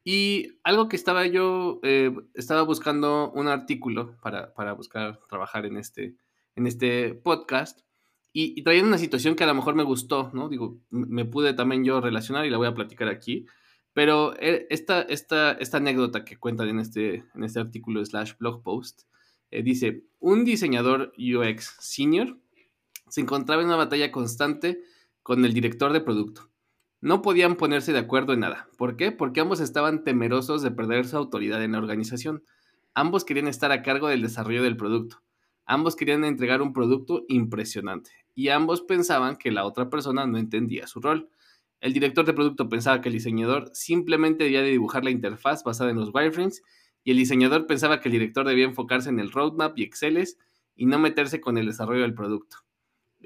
Y 0.04 0.60
algo 0.63 0.88
que 0.88 0.96
estaba 0.96 1.26
yo, 1.26 1.80
eh, 1.84 2.15
estaba 2.36 2.62
buscando 2.62 3.32
un 3.32 3.48
artículo 3.48 4.15
para, 4.22 4.54
para, 4.54 4.74
buscar 4.74 5.20
trabajar 5.28 5.65
en 5.65 5.76
este, 5.76 6.15
en 6.56 6.67
este 6.67 7.15
podcast 7.15 7.82
y, 8.32 8.63
y 8.63 8.80
una 8.80 9.00
situación 9.00 9.36
que 9.36 9.43
a 9.43 9.48
lo 9.48 9.56
mejor 9.56 9.74
me 9.74 9.84
gustó, 9.84 10.30
¿no? 10.34 10.50
Digo, 10.50 10.80
me 10.91 11.26
pude 11.26 11.54
también 11.54 11.84
yo 11.84 12.00
relacionar 12.00 12.46
y 12.46 12.52
la 12.52 12.58
voy 12.58 12.67
a 12.67 12.76
platicar 12.76 13.10
aquí. 13.10 13.48
Pero 13.91 14.36
eh, 14.39 14.67
esta, 14.70 15.02
esta, 15.02 15.54
esta 15.54 15.78
anécdota 15.78 16.24
que 16.24 16.38
cuentan 16.38 16.70
en 16.70 16.80
este, 16.80 17.26
en 17.34 17.43
este 17.43 17.60
artículo 17.60 18.06
slash 18.06 18.34
blog 18.38 18.62
post 18.62 19.02
dice, 19.50 20.04
un 20.20 20.43
diseñador 20.46 21.13
UX 21.17 21.78
senior 21.80 22.38
se 23.10 23.22
encontraba 23.22 23.62
en 23.62 23.67
una 23.67 23.78
batalla 23.78 24.12
constante 24.12 24.82
con 25.24 25.43
el 25.46 25.54
director 25.54 25.93
de 25.93 26.02
producto. 26.02 26.50
No 27.00 27.22
podían 27.22 27.56
ponerse 27.56 27.93
de 27.93 28.00
acuerdo 28.00 28.34
en 28.34 28.39
nada. 28.39 28.70
¿Por 28.78 28.96
qué? 28.98 29.12
Porque 29.12 29.39
ambos 29.39 29.60
estaban 29.60 30.04
temerosos 30.04 30.62
de 30.62 30.72
perder 30.72 31.08
su 31.08 31.17
autoridad 31.17 31.63
en 31.63 31.74
la 31.74 31.78
organización. 31.78 32.43
Ambos 32.93 33.24
querían 33.24 33.48
estar 33.48 33.72
a 33.72 33.84
cargo 33.84 34.08
del 34.08 34.24
desarrollo 34.24 34.63
del 34.63 34.78
producto. 34.78 35.22
Ambos 35.65 35.96
querían 35.96 36.24
entregar 36.24 36.62
un 36.62 36.74
producto 36.74 37.26
impresionante. 37.28 38.12
Y 38.34 38.50
ambos 38.50 38.82
pensaban 38.82 39.36
que 39.36 39.52
la 39.52 39.65
otra 39.65 39.89
persona 39.89 40.26
no 40.26 40.38
entendía 40.38 40.88
su 40.88 41.02
rol. 41.02 41.30
El 41.82 41.93
director 41.93 42.26
de 42.26 42.34
producto 42.34 42.70
pensaba 42.70 43.02
que 43.02 43.10
el 43.10 43.13
diseñador 43.13 43.70
simplemente 43.74 44.46
debía 44.46 44.62
de 44.62 44.70
dibujar 44.72 45.04
la 45.04 45.12
interfaz 45.12 45.63
basada 45.63 45.91
en 45.91 45.98
los 45.98 46.10
wireframes 46.13 46.63
y 47.04 47.12
el 47.12 47.17
diseñador 47.17 47.67
pensaba 47.67 48.00
que 48.00 48.10
el 48.10 48.13
director 48.13 48.48
debía 48.48 48.65
enfocarse 48.65 49.10
en 49.10 49.20
el 49.20 49.32
roadmap 49.32 49.78
y 49.78 49.84
Exceles 49.84 50.38
y 50.76 50.88
no 50.88 51.00
meterse 51.00 51.39
con 51.39 51.58
el 51.58 51.67
desarrollo 51.67 52.02
del 52.02 52.13
producto. 52.13 52.58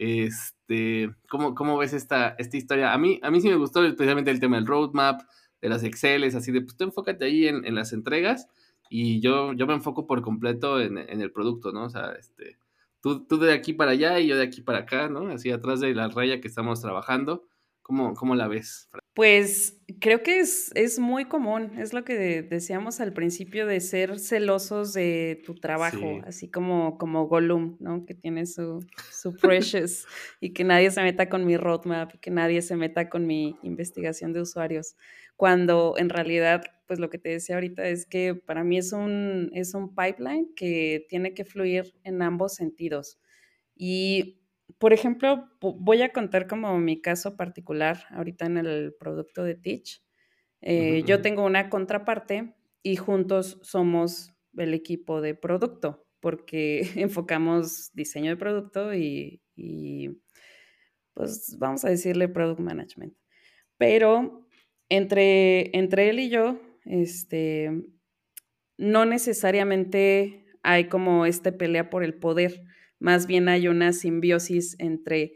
Este, 0.04 1.14
¿cómo, 1.30 1.54
cómo 1.54 1.78
ves 1.78 1.94
esta, 1.94 2.30
esta 2.40 2.58
historia? 2.58 2.92
A 2.92 2.98
mí, 2.98 3.20
a 3.22 3.30
mí 3.30 3.40
sí 3.40 3.50
me 3.50 3.56
gustó 3.56 3.86
especialmente 3.86 4.32
el 4.32 4.40
tema 4.40 4.56
del 4.56 4.66
roadmap, 4.66 5.22
de 5.62 5.70
las 5.70 5.84
Exceles, 5.84 6.34
así 6.34 6.52
de, 6.52 6.62
pues 6.62 6.76
tú 6.76 6.86
enfócate 6.86 7.24
ahí 7.24 7.48
en, 7.48 7.64
en 7.66 7.76
las 7.76 7.94
entregas 7.94 8.48
y 8.90 9.22
yo, 9.22 9.54
yo 9.54 9.68
me 9.68 9.76
enfoco 9.76 10.08
por 10.08 10.24
completo 10.24 10.82
en, 10.82 10.98
en, 10.98 11.22
el 11.22 11.32
producto, 11.32 11.72
¿no? 11.72 11.84
O 11.84 11.90
sea, 11.92 12.14
este, 12.14 12.58
tú, 13.00 13.28
tú 13.28 13.38
de 13.38 13.54
aquí 13.54 13.74
para 13.74 13.92
allá 13.92 14.20
y 14.20 14.26
yo 14.26 14.38
de 14.38 14.44
aquí 14.44 14.62
para 14.62 14.80
acá, 14.80 15.08
¿no? 15.08 15.28
Así 15.28 15.52
atrás 15.52 15.82
de 15.82 15.94
la 15.94 16.08
raya 16.08 16.42
que 16.42 16.48
estamos 16.48 16.82
trabajando. 16.82 17.48
¿Cómo, 17.84 18.16
cómo 18.16 18.34
la 18.34 18.48
ves? 18.48 18.90
Pues 19.14 19.78
creo 20.00 20.24
que 20.24 20.40
es, 20.40 20.72
es 20.74 20.98
muy 20.98 21.26
común, 21.26 21.78
es 21.78 21.92
lo 21.92 22.06
que 22.06 22.44
decíamos 22.44 23.02
al 23.02 23.12
principio 23.12 23.68
de 23.68 23.82
ser 23.82 24.18
celosos 24.20 24.94
de 24.94 25.42
tu 25.46 25.54
trabajo, 25.56 26.22
así 26.26 26.50
como, 26.50 26.98
como 26.98 27.28
Gollum, 27.28 27.76
¿no? 27.82 28.06
Que 28.06 28.14
tiene 28.14 28.46
su, 28.46 28.86
su 29.12 29.36
precious 29.36 30.06
y 30.40 30.54
que 30.54 30.64
nadie 30.64 30.92
se 30.92 31.02
meta 31.02 31.28
con 31.28 31.46
mi 31.46 31.58
roadmap, 31.58 32.14
que 32.22 32.32
nadie 32.32 32.62
se 32.62 32.78
meta 32.78 33.10
con 33.10 33.28
mi 33.28 33.58
investigación 33.64 34.32
de 34.32 34.42
usuarios, 34.42 34.96
cuando 35.36 35.96
en 35.98 36.10
realidad, 36.10 36.64
pues 36.88 37.00
lo 37.00 37.10
que 37.10 37.18
te 37.18 37.30
decía 37.30 37.56
ahorita 37.56 37.86
es 37.88 38.06
que 38.06 38.34
para 38.36 38.64
mí 38.64 38.78
es 38.78 38.94
un, 38.94 39.52
es 39.54 39.74
un 39.74 39.94
pipeline 39.94 40.54
que 40.56 41.06
tiene 41.10 41.34
que 41.34 41.44
fluir 41.44 41.94
en 42.06 42.22
ambos 42.22 42.56
sentidos. 42.56 43.20
Y 43.76 44.41
por 44.82 44.94
ejemplo, 44.94 45.48
voy 45.62 46.02
a 46.02 46.12
contar 46.12 46.48
como 46.48 46.76
mi 46.80 47.00
caso 47.00 47.38
particular 47.38 48.04
ahorita 48.10 48.48
en 48.48 48.58
el 48.58 48.96
producto 49.00 49.44
de 49.44 49.54
Teach. 49.54 50.02
Eh, 50.62 51.04
yo 51.06 51.22
tengo 51.22 51.46
una 51.46 51.70
contraparte 51.70 52.56
y 52.82 52.96
juntos 52.96 53.60
somos 53.62 54.34
el 54.58 54.74
equipo 54.74 55.22
de 55.22 55.36
producto 55.36 56.08
porque 56.20 56.82
enfocamos 56.96 57.92
diseño 57.94 58.32
de 58.32 58.38
producto 58.38 58.92
y, 58.96 59.44
pues 61.14 61.56
vamos 61.60 61.86
a 61.86 61.90
decirle 61.90 62.28
product 62.28 62.62
management. 62.62 63.14
Pero 63.78 64.48
entre, 64.90 65.78
entre 65.78 66.10
él 66.10 66.20
y 66.20 66.30
yo, 66.30 66.60
este, 66.86 67.70
no 68.78 69.06
necesariamente 69.06 70.48
hay 70.64 70.86
como 70.86 71.28
esta 71.28 71.56
pelea 71.56 71.92
por 71.92 72.04
el 72.04 72.16
poder 72.16 72.64
más 73.02 73.28
bien 73.28 73.50
hay 73.50 73.68
una 73.68 73.92
simbiosis 73.94 74.76
entre, 74.80 75.34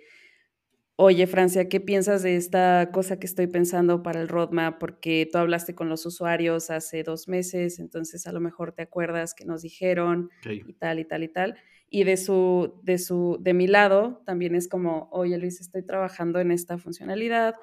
oye 0.95 1.27
Francia, 1.27 1.67
¿qué 1.67 1.81
piensas 1.81 2.23
de 2.23 2.35
esta 2.35 2.91
cosa 2.93 3.19
que 3.19 3.25
estoy 3.25 3.47
pensando 3.47 4.03
para 4.03 4.21
el 4.21 4.27
roadmap? 4.27 4.79
Porque 4.79 5.27
tú 5.29 5.39
hablaste 5.39 5.73
con 5.73 5.89
los 5.89 6.05
usuarios 6.05 6.69
hace 6.69 7.03
dos 7.03 7.27
meses, 7.27 7.79
entonces 7.79 8.27
a 8.27 8.31
lo 8.31 8.39
mejor 8.39 8.71
te 8.71 8.83
acuerdas 8.83 9.33
que 9.33 9.45
nos 9.45 9.63
dijeron 9.63 10.29
y 10.45 10.73
tal 10.73 10.99
y 10.99 11.05
tal 11.05 11.23
y 11.23 11.27
tal. 11.27 11.55
Y 11.89 12.03
de 12.03 12.17
su, 12.17 12.79
de 12.83 12.97
su, 12.99 13.37
de 13.41 13.53
mi 13.53 13.67
lado 13.67 14.21
también 14.25 14.55
es 14.55 14.67
como, 14.67 15.09
oye 15.11 15.37
Luis, 15.37 15.59
estoy 15.59 15.83
trabajando 15.83 16.39
en 16.39 16.51
esta 16.51 16.77
funcionalidad. 16.77 17.55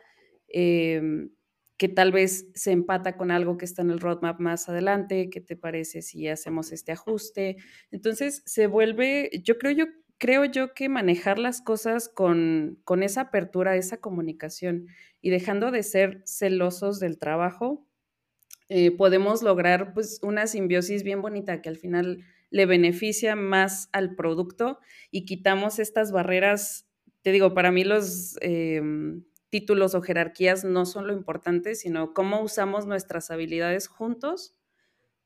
Eh, 0.48 1.28
que 1.76 1.88
tal 1.88 2.12
vez 2.12 2.46
se 2.54 2.70
empata 2.70 3.16
con 3.16 3.30
algo 3.30 3.58
que 3.58 3.64
está 3.64 3.82
en 3.82 3.90
el 3.90 4.00
roadmap 4.00 4.40
más 4.40 4.68
adelante, 4.68 5.30
¿qué 5.30 5.40
te 5.40 5.56
parece 5.56 6.02
si 6.02 6.28
hacemos 6.28 6.72
este 6.72 6.92
ajuste? 6.92 7.56
Entonces 7.90 8.42
se 8.46 8.66
vuelve, 8.66 9.30
yo 9.42 9.58
creo 9.58 9.72
yo, 9.72 9.86
creo 10.18 10.44
yo 10.44 10.74
que 10.74 10.88
manejar 10.88 11.38
las 11.38 11.60
cosas 11.60 12.08
con, 12.08 12.78
con 12.84 13.02
esa 13.02 13.22
apertura, 13.22 13.76
esa 13.76 13.96
comunicación 13.96 14.86
y 15.20 15.30
dejando 15.30 15.70
de 15.70 15.82
ser 15.82 16.22
celosos 16.26 17.00
del 17.00 17.18
trabajo, 17.18 17.88
eh, 18.68 18.90
podemos 18.90 19.42
lograr 19.42 19.92
pues 19.92 20.20
una 20.22 20.46
simbiosis 20.46 21.02
bien 21.02 21.20
bonita 21.20 21.60
que 21.60 21.68
al 21.68 21.76
final 21.76 22.24
le 22.50 22.66
beneficia 22.66 23.34
más 23.34 23.88
al 23.92 24.14
producto 24.14 24.78
y 25.10 25.24
quitamos 25.24 25.78
estas 25.78 26.12
barreras. 26.12 26.86
Te 27.22 27.32
digo, 27.32 27.54
para 27.54 27.72
mí 27.72 27.84
los 27.84 28.36
em, 28.40 29.24
títulos 29.52 29.94
o 29.94 30.00
jerarquías 30.00 30.64
no 30.64 30.86
son 30.86 31.06
lo 31.06 31.12
importante, 31.12 31.74
sino 31.74 32.14
cómo 32.14 32.40
usamos 32.40 32.86
nuestras 32.86 33.30
habilidades 33.30 33.86
juntos 33.86 34.56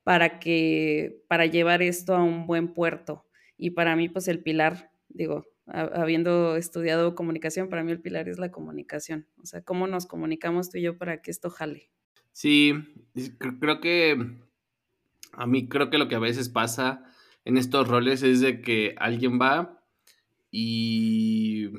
para 0.02 0.40
que 0.40 1.22
para 1.28 1.46
llevar 1.46 1.80
esto 1.80 2.16
a 2.16 2.24
un 2.24 2.48
buen 2.48 2.74
puerto. 2.74 3.24
Y 3.56 3.70
para 3.70 3.94
mí, 3.94 4.08
pues 4.08 4.26
el 4.26 4.42
pilar, 4.42 4.90
digo, 5.08 5.46
habiendo 5.66 6.56
estudiado 6.56 7.14
comunicación, 7.14 7.68
para 7.68 7.84
mí 7.84 7.92
el 7.92 8.00
pilar 8.00 8.28
es 8.28 8.40
la 8.40 8.50
comunicación. 8.50 9.28
O 9.40 9.46
sea, 9.46 9.62
cómo 9.62 9.86
nos 9.86 10.06
comunicamos 10.06 10.70
tú 10.70 10.78
y 10.78 10.82
yo 10.82 10.98
para 10.98 11.22
que 11.22 11.30
esto 11.30 11.48
jale. 11.48 11.88
Sí, 12.32 12.74
creo 13.60 13.80
que 13.80 14.40
a 15.34 15.46
mí 15.46 15.68
creo 15.68 15.88
que 15.88 15.98
lo 15.98 16.08
que 16.08 16.16
a 16.16 16.20
veces 16.20 16.48
pasa 16.48 17.04
en 17.44 17.58
estos 17.58 17.86
roles 17.86 18.24
es 18.24 18.40
de 18.40 18.60
que 18.60 18.96
alguien 18.98 19.40
va 19.40 19.84
y 20.50 21.70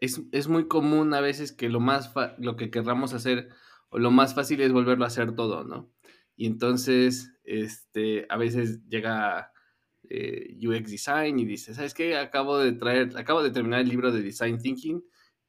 es, 0.00 0.48
muy 0.48 0.68
común 0.68 1.14
a 1.14 1.20
veces 1.20 1.52
que 1.52 1.68
lo 1.68 1.80
más 1.80 2.12
lo 2.38 2.56
que 2.56 2.70
querramos 2.70 3.14
hacer 3.14 3.48
o 3.88 3.98
lo 3.98 4.10
más 4.10 4.34
fácil 4.34 4.60
es 4.60 4.72
volverlo 4.72 5.04
a 5.04 5.08
hacer 5.08 5.34
todo, 5.34 5.64
¿no? 5.64 5.90
Y 6.36 6.46
entonces, 6.46 7.32
este, 7.44 8.26
a 8.28 8.36
veces 8.36 8.80
llega 8.88 9.52
eh, 10.08 10.58
UX 10.60 10.90
Design 10.90 11.38
y 11.38 11.44
dice, 11.44 11.74
¿sabes 11.74 11.94
qué? 11.94 12.16
Acabo 12.16 12.58
de 12.58 12.72
traer, 12.72 13.16
acabo 13.16 13.42
de 13.42 13.50
terminar 13.50 13.80
el 13.80 13.88
libro 13.88 14.10
de 14.10 14.22
Design 14.22 14.58
Thinking 14.58 15.02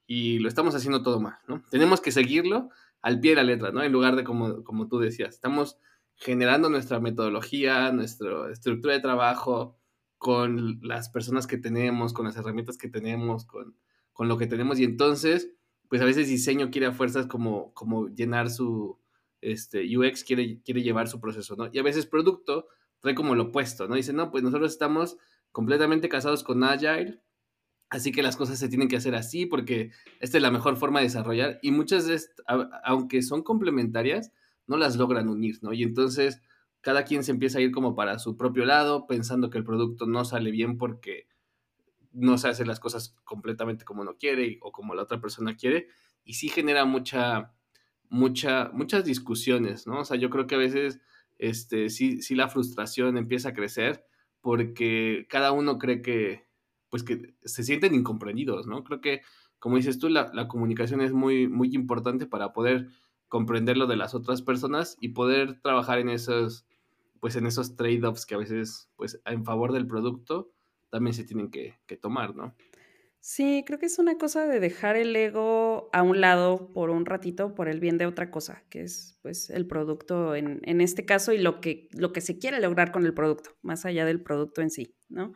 y 0.06 0.40
lo 0.40 0.48
estamos 0.48 0.76
haciendo 0.76 1.02
todo 1.02 1.20
mal, 1.20 1.38
¿no? 1.48 1.64
Tenemos 1.72 2.02
que 2.02 2.12
seguirlo 2.12 2.70
al 3.02 3.20
pie 3.20 3.32
de 3.32 3.38
la 3.38 3.44
letra, 3.44 3.72
¿no? 3.72 3.84
En 3.84 3.92
lugar 3.92 4.16
de 4.16 4.24
como, 4.24 4.64
como 4.64 4.88
tú 4.88 5.00
decías, 5.00 5.34
estamos 5.34 5.78
generando 6.16 6.70
nuestra 6.70 7.00
metodología, 7.00 7.92
nuestra 7.92 8.52
estructura 8.52 8.94
de 8.94 9.02
trabajo 9.02 9.80
con 10.18 10.80
las 10.82 11.10
personas 11.10 11.48
que 11.48 11.58
tenemos, 11.58 12.14
con 12.14 12.26
las 12.26 12.38
herramientas 12.38 12.78
que 12.78 12.90
tenemos, 12.90 13.46
con, 13.46 13.76
con 14.16 14.30
lo 14.30 14.38
que 14.38 14.48
tenemos 14.48 14.80
y 14.80 14.86
entonces, 14.86 15.52
pues 15.90 16.02
a 16.02 16.06
veces 16.06 16.30
diseño 16.30 16.72
quiere 16.72 16.88
a 16.88 16.94
fuerzas 16.94 17.28
como, 17.28 17.74
como 17.74 18.08
llenar 18.08 18.50
su, 18.50 18.98
este, 19.42 19.86
UX 19.98 20.24
quiere, 20.24 20.62
quiere 20.64 20.82
llevar 20.82 21.10
su 21.10 21.20
proceso, 21.20 21.58
¿no? 21.58 21.70
Y 21.72 21.80
a 21.80 21.84
veces 21.84 22.06
producto 22.06 22.70
trae 23.02 23.14
como 23.14 23.36
lo 23.36 23.44
opuesto, 23.44 23.90
¿no? 23.90 23.96
Dice, 23.96 24.14
no, 24.14 24.32
pues 24.32 24.42
nosotros 24.42 24.72
estamos 24.72 25.18
completamente 25.52 26.08
casados 26.08 26.46
con 26.46 26.64
Agile, 26.64 27.20
así 27.90 28.14
que 28.14 28.24
las 28.24 28.38
cosas 28.38 28.58
se 28.58 28.70
tienen 28.70 28.88
que 28.88 28.96
hacer 28.96 29.16
así 29.16 29.46
porque 29.46 29.92
esta 30.22 30.38
es 30.38 30.42
la 30.42 30.50
mejor 30.50 30.78
forma 30.78 31.00
de 31.00 31.08
desarrollar 31.08 31.60
y 31.62 31.72
muchas 31.72 32.08
de 32.08 32.22
aunque 32.86 33.22
son 33.22 33.44
complementarias, 33.44 34.32
no 34.66 34.78
las 34.78 34.96
logran 34.96 35.28
unir, 35.28 35.60
¿no? 35.62 35.74
Y 35.74 35.84
entonces 35.84 36.42
cada 36.80 37.04
quien 37.04 37.26
se 37.26 37.32
empieza 37.32 37.58
a 37.58 37.62
ir 37.62 37.72
como 37.72 37.96
para 37.96 38.18
su 38.18 38.38
propio 38.38 38.64
lado, 38.64 39.08
pensando 39.08 39.50
que 39.50 39.58
el 39.58 39.66
producto 39.66 40.06
no 40.06 40.24
sale 40.24 40.52
bien 40.52 40.78
porque 40.78 41.28
no 42.16 42.38
se 42.38 42.48
hacen 42.48 42.68
las 42.68 42.80
cosas 42.80 43.16
completamente 43.24 43.86
como 43.86 44.02
uno 44.02 44.18
quiere 44.18 44.58
o 44.62 44.72
como 44.72 44.96
la 44.96 45.04
otra 45.04 45.22
persona 45.22 45.56
quiere, 45.56 45.88
y 46.24 46.34
sí 46.34 46.50
genera 46.50 46.86
mucha 46.86 47.56
mucha, 48.10 48.70
muchas 48.74 49.06
discusiones, 49.06 49.88
¿no? 49.88 50.00
O 50.00 50.06
sea, 50.06 50.18
yo 50.18 50.30
creo 50.30 50.48
que 50.48 50.56
a 50.56 50.60
veces 50.60 51.00
este, 51.38 51.90
sí, 51.90 52.22
sí 52.22 52.36
la 52.36 52.50
frustración 52.50 53.18
empieza 53.18 53.50
a 53.50 53.54
crecer 53.54 54.06
porque 54.42 55.26
cada 55.30 55.52
uno 55.52 55.78
cree 55.80 56.02
que, 56.02 56.48
pues 56.90 57.04
que 57.04 57.36
se 57.44 57.64
sienten 57.64 57.96
incomprendidos, 57.96 58.68
¿no? 58.68 58.84
Creo 58.84 59.02
que, 59.02 59.22
como 59.60 59.78
dices 59.78 60.00
tú, 60.00 60.10
la, 60.10 60.32
la 60.34 60.48
comunicación 60.48 61.02
es 61.02 61.14
muy, 61.14 61.48
muy 61.48 61.74
importante 61.74 62.26
para 62.26 62.54
poder 62.54 62.88
comprender 63.28 63.78
lo 63.78 63.88
de 63.88 63.98
las 63.98 64.14
otras 64.14 64.42
personas 64.42 64.98
y 65.02 65.10
poder 65.10 65.60
trabajar 65.62 66.00
en 66.00 66.10
esos, 66.10 66.66
pues 67.20 67.36
en 67.36 67.48
esos 67.48 67.76
trade-offs 67.76 68.26
que 68.26 68.36
a 68.36 68.40
veces, 68.40 68.90
pues 68.96 69.20
en 69.26 69.44
favor 69.44 69.74
del 69.74 69.88
producto, 69.88 70.52
también 70.90 71.14
se 71.14 71.24
tienen 71.24 71.50
que, 71.50 71.76
tomar, 72.02 72.36
¿no? 72.36 72.56
Sí, 73.20 73.64
creo 73.66 73.80
que 73.80 73.88
es 73.88 73.98
una 73.98 74.18
cosa 74.18 74.46
de 74.48 74.60
dejar 74.60 74.96
el 74.96 75.16
ego 75.16 75.90
a 75.94 76.04
un 76.04 76.22
lado 76.22 76.72
por 76.74 76.92
un 76.92 77.08
ratito 77.08 77.56
por 77.56 77.68
el 77.68 77.80
bien 77.80 77.98
de 77.98 78.06
otra 78.06 78.30
cosa, 78.30 78.64
que 78.70 78.82
es 78.82 79.20
pues 79.24 79.50
el 79.50 79.66
producto 79.66 80.36
en, 80.36 80.62
en 80.64 80.80
este 80.80 81.06
caso 81.06 81.34
y 81.34 81.40
lo 81.40 81.60
que, 81.60 81.90
lo 81.92 82.14
que 82.14 82.22
se 82.22 82.38
quiere 82.38 82.60
lograr 82.60 82.92
con 82.92 83.04
el 83.06 83.16
producto, 83.16 83.58
más 83.64 83.86
allá 83.86 84.06
del 84.06 84.22
producto 84.22 84.62
en 84.62 84.70
sí, 84.70 84.96
¿no? 85.10 85.34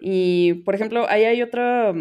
Y, 0.00 0.54
por 0.64 0.74
ejemplo, 0.74 1.06
ahí 1.08 1.24
hay 1.24 1.42
otro, 1.42 1.94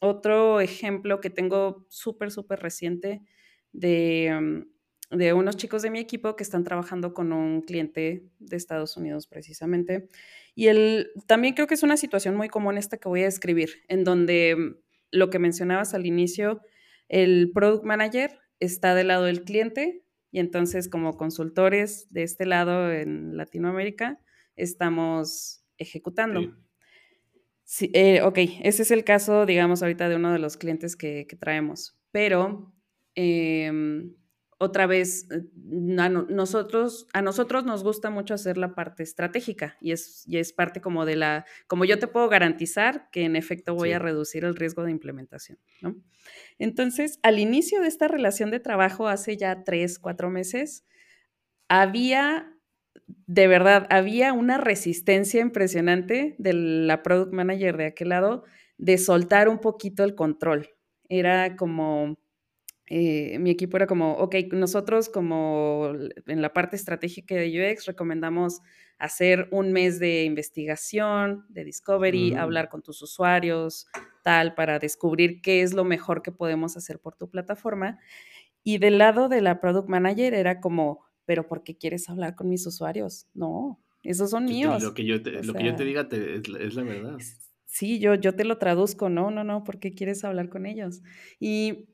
otro 0.00 0.60
ejemplo 0.60 1.20
que 1.20 1.30
tengo 1.30 1.86
súper, 1.88 2.30
súper 2.30 2.60
reciente 2.60 3.22
de, 3.72 4.66
de 5.10 5.32
unos 5.32 5.56
chicos 5.56 5.82
de 5.82 5.90
mi 5.90 6.00
equipo 6.00 6.34
que 6.36 6.42
están 6.42 6.64
trabajando 6.64 7.14
con 7.14 7.32
un 7.32 7.62
cliente 7.62 8.24
de 8.38 8.56
Estados 8.56 8.96
Unidos 8.96 9.26
precisamente. 9.26 10.08
Y 10.54 10.66
el, 10.66 11.10
también 11.26 11.54
creo 11.54 11.66
que 11.66 11.74
es 11.74 11.82
una 11.82 11.96
situación 11.96 12.36
muy 12.36 12.48
común 12.48 12.76
esta 12.78 12.96
que 12.96 13.08
voy 13.08 13.22
a 13.22 13.26
describir, 13.26 13.84
en 13.88 14.04
donde 14.04 14.56
mm, 14.56 14.76
lo 15.12 15.30
que 15.30 15.38
mencionabas 15.38 15.94
al 15.94 16.06
inicio, 16.06 16.60
el 17.08 17.52
product 17.54 17.84
manager 17.84 18.38
está 18.58 18.94
del 18.94 19.08
lado 19.08 19.24
del 19.24 19.44
cliente 19.44 20.02
y 20.32 20.40
entonces 20.40 20.88
como 20.88 21.16
consultores 21.16 22.12
de 22.12 22.24
este 22.24 22.46
lado 22.46 22.90
en 22.92 23.36
Latinoamérica 23.36 24.18
estamos 24.56 25.62
ejecutando. 25.78 26.56
Sí. 27.62 27.90
Eh, 27.94 28.22
ok, 28.22 28.38
ese 28.62 28.82
es 28.82 28.90
el 28.90 29.04
caso, 29.04 29.44
digamos, 29.44 29.82
ahorita 29.82 30.08
de 30.08 30.16
uno 30.16 30.32
de 30.32 30.38
los 30.38 30.56
clientes 30.56 30.96
que, 30.96 31.26
que 31.28 31.36
traemos, 31.36 31.96
pero... 32.10 32.72
Eh, 33.14 33.70
otra 34.58 34.86
vez, 34.86 35.28
eh, 35.30 35.42
a 35.98 36.08
nosotros, 36.08 37.06
a 37.12 37.20
nosotros 37.20 37.64
nos 37.64 37.82
gusta 37.82 38.08
mucho 38.08 38.34
hacer 38.34 38.56
la 38.56 38.74
parte 38.74 39.02
estratégica 39.02 39.76
y 39.80 39.92
es, 39.92 40.24
y 40.26 40.38
es 40.38 40.52
parte 40.52 40.80
como 40.80 41.04
de 41.04 41.16
la, 41.16 41.44
como 41.66 41.84
yo 41.84 41.98
te 41.98 42.06
puedo 42.06 42.28
garantizar 42.28 43.10
que 43.10 43.24
en 43.24 43.36
efecto 43.36 43.74
voy 43.74 43.92
a 43.92 43.98
reducir 43.98 44.44
el 44.44 44.56
riesgo 44.56 44.84
de 44.84 44.92
implementación, 44.92 45.58
¿no? 45.82 45.96
Entonces, 46.58 47.18
al 47.22 47.38
inicio 47.38 47.80
de 47.82 47.88
esta 47.88 48.08
relación 48.08 48.50
de 48.50 48.60
trabajo, 48.60 49.08
hace 49.08 49.36
ya 49.36 49.62
tres, 49.62 49.98
cuatro 49.98 50.30
meses, 50.30 50.84
había, 51.68 52.52
de 53.26 53.48
verdad, 53.48 53.86
había 53.90 54.32
una 54.32 54.56
resistencia 54.56 55.40
impresionante 55.40 56.34
de 56.38 56.52
la 56.54 57.02
product 57.02 57.32
manager 57.32 57.76
de 57.76 57.86
aquel 57.86 58.08
lado 58.08 58.44
de 58.78 58.98
soltar 58.98 59.48
un 59.48 59.58
poquito 59.58 60.02
el 60.04 60.14
control. 60.14 60.70
Era 61.08 61.56
como 61.56 62.18
eh, 62.88 63.38
mi 63.40 63.50
equipo 63.50 63.76
era 63.76 63.86
como, 63.86 64.12
ok, 64.14 64.36
nosotros 64.52 65.08
como 65.08 65.92
en 66.26 66.42
la 66.42 66.52
parte 66.52 66.76
estratégica 66.76 67.34
de 67.34 67.72
UX 67.72 67.86
recomendamos 67.86 68.60
hacer 68.98 69.48
un 69.50 69.72
mes 69.72 69.98
de 69.98 70.24
investigación, 70.24 71.44
de 71.48 71.64
discovery, 71.64 72.32
mm. 72.32 72.38
hablar 72.38 72.68
con 72.68 72.82
tus 72.82 73.02
usuarios, 73.02 73.88
tal, 74.22 74.54
para 74.54 74.78
descubrir 74.78 75.40
qué 75.42 75.62
es 75.62 75.74
lo 75.74 75.84
mejor 75.84 76.22
que 76.22 76.32
podemos 76.32 76.76
hacer 76.76 77.00
por 77.00 77.16
tu 77.16 77.28
plataforma. 77.28 77.98
Y 78.62 78.78
del 78.78 78.98
lado 78.98 79.28
de 79.28 79.42
la 79.42 79.60
product 79.60 79.88
manager 79.88 80.34
era 80.34 80.60
como, 80.60 81.04
pero 81.24 81.46
¿por 81.46 81.62
qué 81.64 81.76
quieres 81.76 82.08
hablar 82.08 82.36
con 82.36 82.48
mis 82.48 82.66
usuarios? 82.66 83.26
No, 83.34 83.80
esos 84.02 84.30
son 84.30 84.44
míos. 84.44 84.82
Lo 84.82 84.94
que 84.94 85.04
yo 85.04 85.22
te, 85.22 85.42
lo 85.42 85.54
que 85.54 85.64
yo 85.64 85.74
te 85.74 85.84
diga 85.84 86.08
es, 86.10 86.48
es, 86.60 86.74
la 86.74 86.82
verdad. 86.82 87.18
Sí, 87.64 87.98
yo, 87.98 88.14
yo 88.14 88.34
te 88.34 88.44
lo 88.44 88.58
traduzco, 88.58 89.08
no, 89.08 89.30
no, 89.30 89.44
no, 89.44 89.64
¿por 89.64 89.78
qué 89.78 89.92
quieres 89.92 90.24
hablar 90.24 90.48
con 90.48 90.64
ellos? 90.66 91.02
Y 91.38 91.88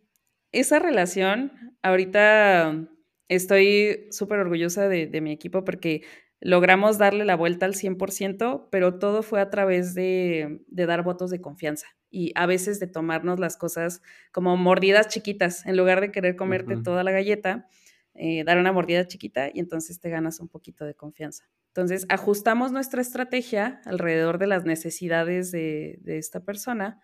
esa 0.52 0.78
relación, 0.78 1.76
ahorita 1.82 2.88
estoy 3.28 4.08
súper 4.10 4.38
orgullosa 4.38 4.88
de, 4.88 5.20
mi 5.20 5.32
equipo 5.32 5.64
porque 5.64 6.02
logramos 6.40 6.98
darle 6.98 7.24
la 7.24 7.36
vuelta 7.36 7.66
al 7.66 7.74
100%, 7.74 8.68
pero 8.70 8.98
todo 8.98 9.22
fue 9.22 9.40
a 9.40 9.50
través 9.50 9.94
de, 9.94 10.60
dar 10.68 11.02
votos 11.02 11.30
de 11.30 11.40
confianza 11.40 11.86
y 12.10 12.32
a 12.34 12.46
veces 12.46 12.78
de 12.78 12.86
tomarnos 12.86 13.40
las 13.40 13.56
cosas 13.56 14.02
como 14.32 14.56
mordidas 14.56 15.08
chiquitas, 15.08 15.64
en 15.66 15.76
lugar 15.76 16.00
de 16.00 16.12
querer 16.12 16.36
comerte 16.36 16.76
toda 16.76 17.02
la 17.04 17.10
galleta, 17.10 17.68
eh, 18.14 18.44
dar 18.44 18.58
una 18.58 18.72
mordida 18.72 19.06
chiquita 19.06 19.48
y 19.52 19.60
entonces 19.60 19.98
te 19.98 20.10
ganas 20.10 20.38
un 20.40 20.48
poquito 20.48 20.84
de 20.84 20.94
confianza. 20.94 21.48
Entonces, 21.68 22.04
ajustamos 22.10 22.70
nuestra 22.70 23.00
estrategia 23.00 23.80
alrededor 23.86 24.36
de 24.36 24.46
las 24.46 24.66
necesidades 24.66 25.50
de, 25.50 25.98
esta 26.04 26.44
persona. 26.44 27.00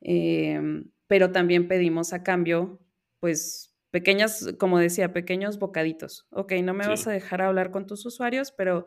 Em, 0.00 0.90
pero 1.06 1.32
también 1.32 1.68
pedimos 1.68 2.12
a 2.12 2.22
cambio, 2.22 2.80
pues, 3.20 3.74
pequeñas, 3.90 4.54
como 4.58 4.78
decía, 4.78 5.12
pequeños 5.12 5.58
bocaditos. 5.58 6.26
Ok, 6.30 6.52
no 6.62 6.74
me 6.74 6.86
vas 6.86 7.06
a 7.06 7.12
dejar 7.12 7.42
hablar 7.42 7.70
con 7.70 7.86
tus 7.86 8.04
usuarios, 8.06 8.52
pero, 8.52 8.86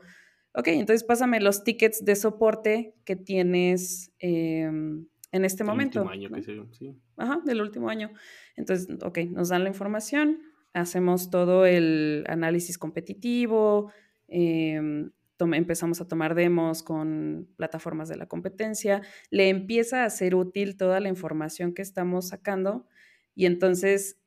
ok, 0.53 0.67
entonces 0.69 1.03
pásame 1.03 1.39
los 1.39 1.63
tickets 1.63 2.03
de 2.03 2.15
soporte 2.15 2.95
que 3.05 3.15
tienes 3.15 4.11
em, 4.19 5.07
en 5.31 5.45
este 5.45 5.63
momento. 5.63 6.01
Último 6.01 6.13
año 6.13 6.29
que 6.31 6.73
sí. 6.73 6.95
Ajá, 7.17 7.41
del 7.45 7.61
último 7.61 7.89
año. 7.89 8.11
Entonces, 8.55 8.87
ok, 9.03 9.19
nos 9.29 9.49
dan 9.49 9.63
la 9.63 9.69
información, 9.69 10.39
hacemos 10.73 11.29
todo 11.29 11.65
el 11.65 12.25
análisis 12.27 12.77
competitivo, 12.77 13.91
eh, 14.27 15.09
empezamos 15.39 16.01
a 16.01 16.07
tomar 16.07 16.35
demos 16.35 16.83
con 16.83 17.49
plataformas 17.57 18.09
de 18.09 18.17
la 18.17 18.27
competencia, 18.27 19.01
le 19.29 19.49
empieza 19.49 20.05
a 20.05 20.09
ser 20.09 20.35
útil 20.35 20.77
toda 20.77 20.99
la 20.99 21.09
información 21.09 21.73
que 21.73 21.81
estamos 21.81 22.29
sacando 22.29 22.87
y 23.33 23.45
entonces 23.45 24.19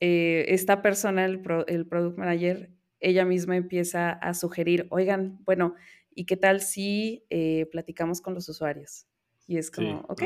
eh, 0.00 0.46
esta 0.48 0.82
persona, 0.82 1.24
el, 1.24 1.42
el 1.66 1.86
product 1.86 2.18
manager, 2.18 2.70
ella 3.00 3.24
misma 3.24 3.56
empieza 3.56 4.10
a 4.10 4.32
sugerir, 4.32 4.86
oigan, 4.90 5.38
bueno, 5.44 5.74
¿Y 6.14 6.26
qué 6.26 6.36
tal 6.36 6.60
si 6.60 7.24
eh, 7.28 7.66
platicamos 7.72 8.20
con 8.20 8.34
los 8.34 8.48
usuarios? 8.48 9.06
Y 9.46 9.58
es 9.58 9.70
como, 9.70 10.00
ok. 10.08 10.22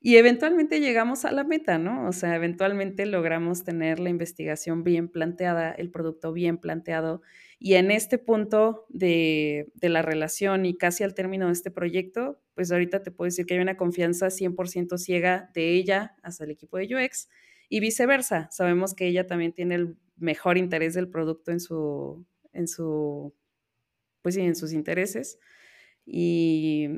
Y 0.00 0.16
eventualmente 0.16 0.80
llegamos 0.80 1.24
a 1.24 1.32
la 1.32 1.42
meta, 1.42 1.78
¿no? 1.78 2.06
O 2.08 2.12
sea, 2.12 2.36
eventualmente 2.36 3.04
logramos 3.04 3.64
tener 3.64 3.98
la 3.98 4.10
investigación 4.10 4.84
bien 4.84 5.08
planteada, 5.08 5.72
el 5.72 5.90
producto 5.90 6.32
bien 6.32 6.58
planteado. 6.58 7.22
Y 7.58 7.74
en 7.74 7.90
este 7.90 8.18
punto 8.18 8.86
de, 8.88 9.72
de 9.74 9.88
la 9.88 10.02
relación 10.02 10.66
y 10.66 10.76
casi 10.76 11.02
al 11.02 11.14
término 11.14 11.46
de 11.46 11.52
este 11.52 11.72
proyecto, 11.72 12.40
pues 12.54 12.70
ahorita 12.70 13.02
te 13.02 13.10
puedo 13.10 13.26
decir 13.26 13.44
que 13.44 13.54
hay 13.54 13.60
una 13.60 13.76
confianza 13.76 14.30
100% 14.30 14.98
ciega 14.98 15.50
de 15.54 15.72
ella 15.74 16.16
hacia 16.22 16.44
el 16.44 16.52
equipo 16.52 16.78
de 16.78 16.94
UX 16.94 17.28
y 17.68 17.80
viceversa. 17.80 18.48
Sabemos 18.52 18.94
que 18.94 19.06
ella 19.08 19.26
también 19.26 19.52
tiene 19.52 19.74
el 19.74 19.96
mejor 20.16 20.58
interés 20.58 20.94
del 20.94 21.08
producto 21.08 21.50
en 21.50 21.60
su, 21.60 22.24
en 22.52 22.68
su, 22.68 23.34
pues 24.22 24.34
sí, 24.36 24.42
en 24.42 24.54
sus 24.54 24.72
intereses. 24.72 25.38
Y, 26.06 26.88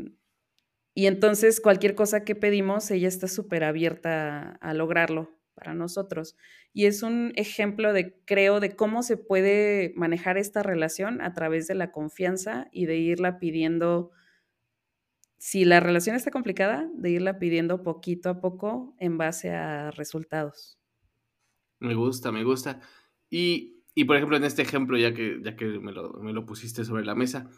y 0.94 1.06
entonces 1.06 1.60
cualquier 1.60 1.94
cosa 1.94 2.24
que 2.24 2.34
pedimos, 2.34 2.90
ella 2.90 3.08
está 3.08 3.28
súper 3.28 3.64
abierta 3.64 4.58
a, 4.60 4.74
lograrlo 4.74 5.30
para 5.54 5.74
nosotros. 5.74 6.36
Y 6.72 6.86
es 6.86 7.02
un 7.02 7.32
ejemplo 7.36 7.92
de, 7.92 8.20
creo, 8.24 8.60
de 8.60 8.74
cómo 8.74 9.02
se 9.02 9.16
puede 9.16 9.92
manejar 9.96 10.36
esta 10.36 10.62
relación 10.62 11.20
a 11.20 11.32
través 11.32 11.66
de 11.68 11.74
la 11.74 11.92
confianza 11.92 12.68
y 12.72 12.86
de 12.86 12.96
irla 12.96 13.38
pidiendo, 13.38 14.10
si 15.38 15.64
la 15.64 15.80
relación 15.80 16.16
está 16.16 16.30
complicada, 16.30 16.88
de 16.94 17.10
irla 17.10 17.38
pidiendo 17.38 17.82
poquito 17.82 18.28
a 18.28 18.40
poco 18.40 18.94
en 18.98 19.16
base 19.16 19.50
a 19.50 19.92
resultados. 19.92 20.78
Me 21.78 21.94
gusta, 21.94 22.32
me 22.32 22.42
gusta. 22.42 22.80
Y, 23.30 23.84
y 23.94 24.04
por 24.04 24.16
ejemplo, 24.16 24.36
en 24.36 24.44
este 24.44 24.62
ejemplo, 24.62 24.98
ya 24.98 25.14
que, 25.14 25.40
ya 25.42 25.56
que 25.56 25.66
me, 25.66 25.92
lo, 25.92 26.14
me 26.14 26.32
lo 26.32 26.44
pusiste 26.44 26.84
sobre 26.84 27.04
la 27.04 27.14
mesa, 27.14 27.48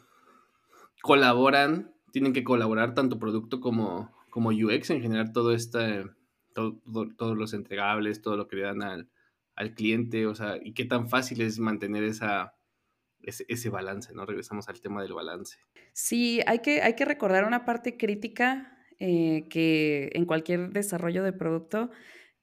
colaboran 1.02 1.92
tienen 2.12 2.32
que 2.32 2.44
colaborar 2.44 2.94
tanto 2.94 3.18
producto 3.18 3.60
como, 3.60 4.12
como 4.30 4.50
UX 4.50 4.90
en 4.90 5.02
general, 5.02 5.32
todo 5.32 5.52
este, 5.52 6.04
todos 6.54 7.36
los 7.36 7.54
entregables, 7.54 8.22
todo 8.22 8.36
lo 8.36 8.46
que 8.46 8.56
le 8.56 8.62
dan 8.62 8.82
al, 8.82 9.10
al, 9.56 9.74
cliente, 9.74 10.26
o 10.26 10.34
sea, 10.34 10.58
y 10.62 10.74
qué 10.74 10.84
tan 10.84 11.08
fácil 11.08 11.40
es 11.40 11.58
mantener 11.58 12.04
esa, 12.04 12.54
ese, 13.22 13.70
balance, 13.70 14.12
¿no? 14.14 14.26
Regresamos 14.26 14.68
al 14.68 14.80
tema 14.80 15.02
del 15.02 15.14
balance. 15.14 15.58
Sí, 15.92 16.40
hay 16.46 16.60
que, 16.60 16.82
hay 16.82 16.94
que 16.94 17.04
recordar 17.04 17.44
una 17.44 17.64
parte 17.64 17.96
crítica 17.96 18.78
eh, 18.98 19.46
que 19.48 20.10
en 20.12 20.26
cualquier 20.26 20.70
desarrollo 20.70 21.24
de 21.24 21.32
producto, 21.32 21.90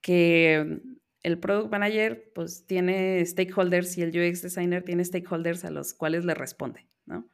que 0.02 0.82
el 1.22 1.40
product 1.40 1.72
manager 1.72 2.32
pues 2.34 2.66
tiene 2.66 3.26
stakeholders 3.26 3.98
y 3.98 4.02
el 4.02 4.10
UX 4.10 4.42
designer 4.42 4.84
tiene 4.84 5.04
stakeholders 5.04 5.66
a 5.66 5.72
los 5.72 5.94
cuales 5.94 6.26
le 6.26 6.34
responde, 6.34 6.88
¿no? 7.06 7.30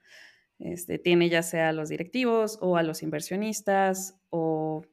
Este, 0.60 0.98
tiene 0.98 1.30
ya 1.30 1.44
sea 1.44 1.70
a 1.70 1.74
los 1.74 1.90
directivos 1.90 2.58
o 2.62 2.78
a 2.78 2.84
los 2.84 3.04
inversionistas 3.04 4.18
o 4.30 4.84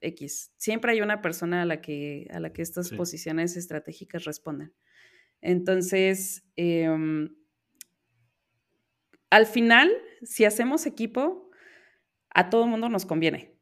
X. 0.00 0.52
Siempre 0.56 0.92
hay 0.92 1.00
una 1.00 1.22
persona 1.22 1.62
a 1.62 1.64
la 1.64 1.80
que, 1.80 2.28
a 2.30 2.40
la 2.40 2.52
que 2.52 2.62
estas 2.62 2.90
posiciones 2.90 3.56
estratégicas 3.56 4.24
responden. 4.24 4.74
Entonces, 5.40 6.44
em, 6.56 7.34
al 9.30 9.46
final, 9.46 9.90
si 10.22 10.44
hacemos 10.44 10.86
equipo, 10.86 11.50
a 12.30 12.50
todo 12.50 12.66
mundo 12.66 12.88
nos 12.88 13.06
conviene. 13.06 13.54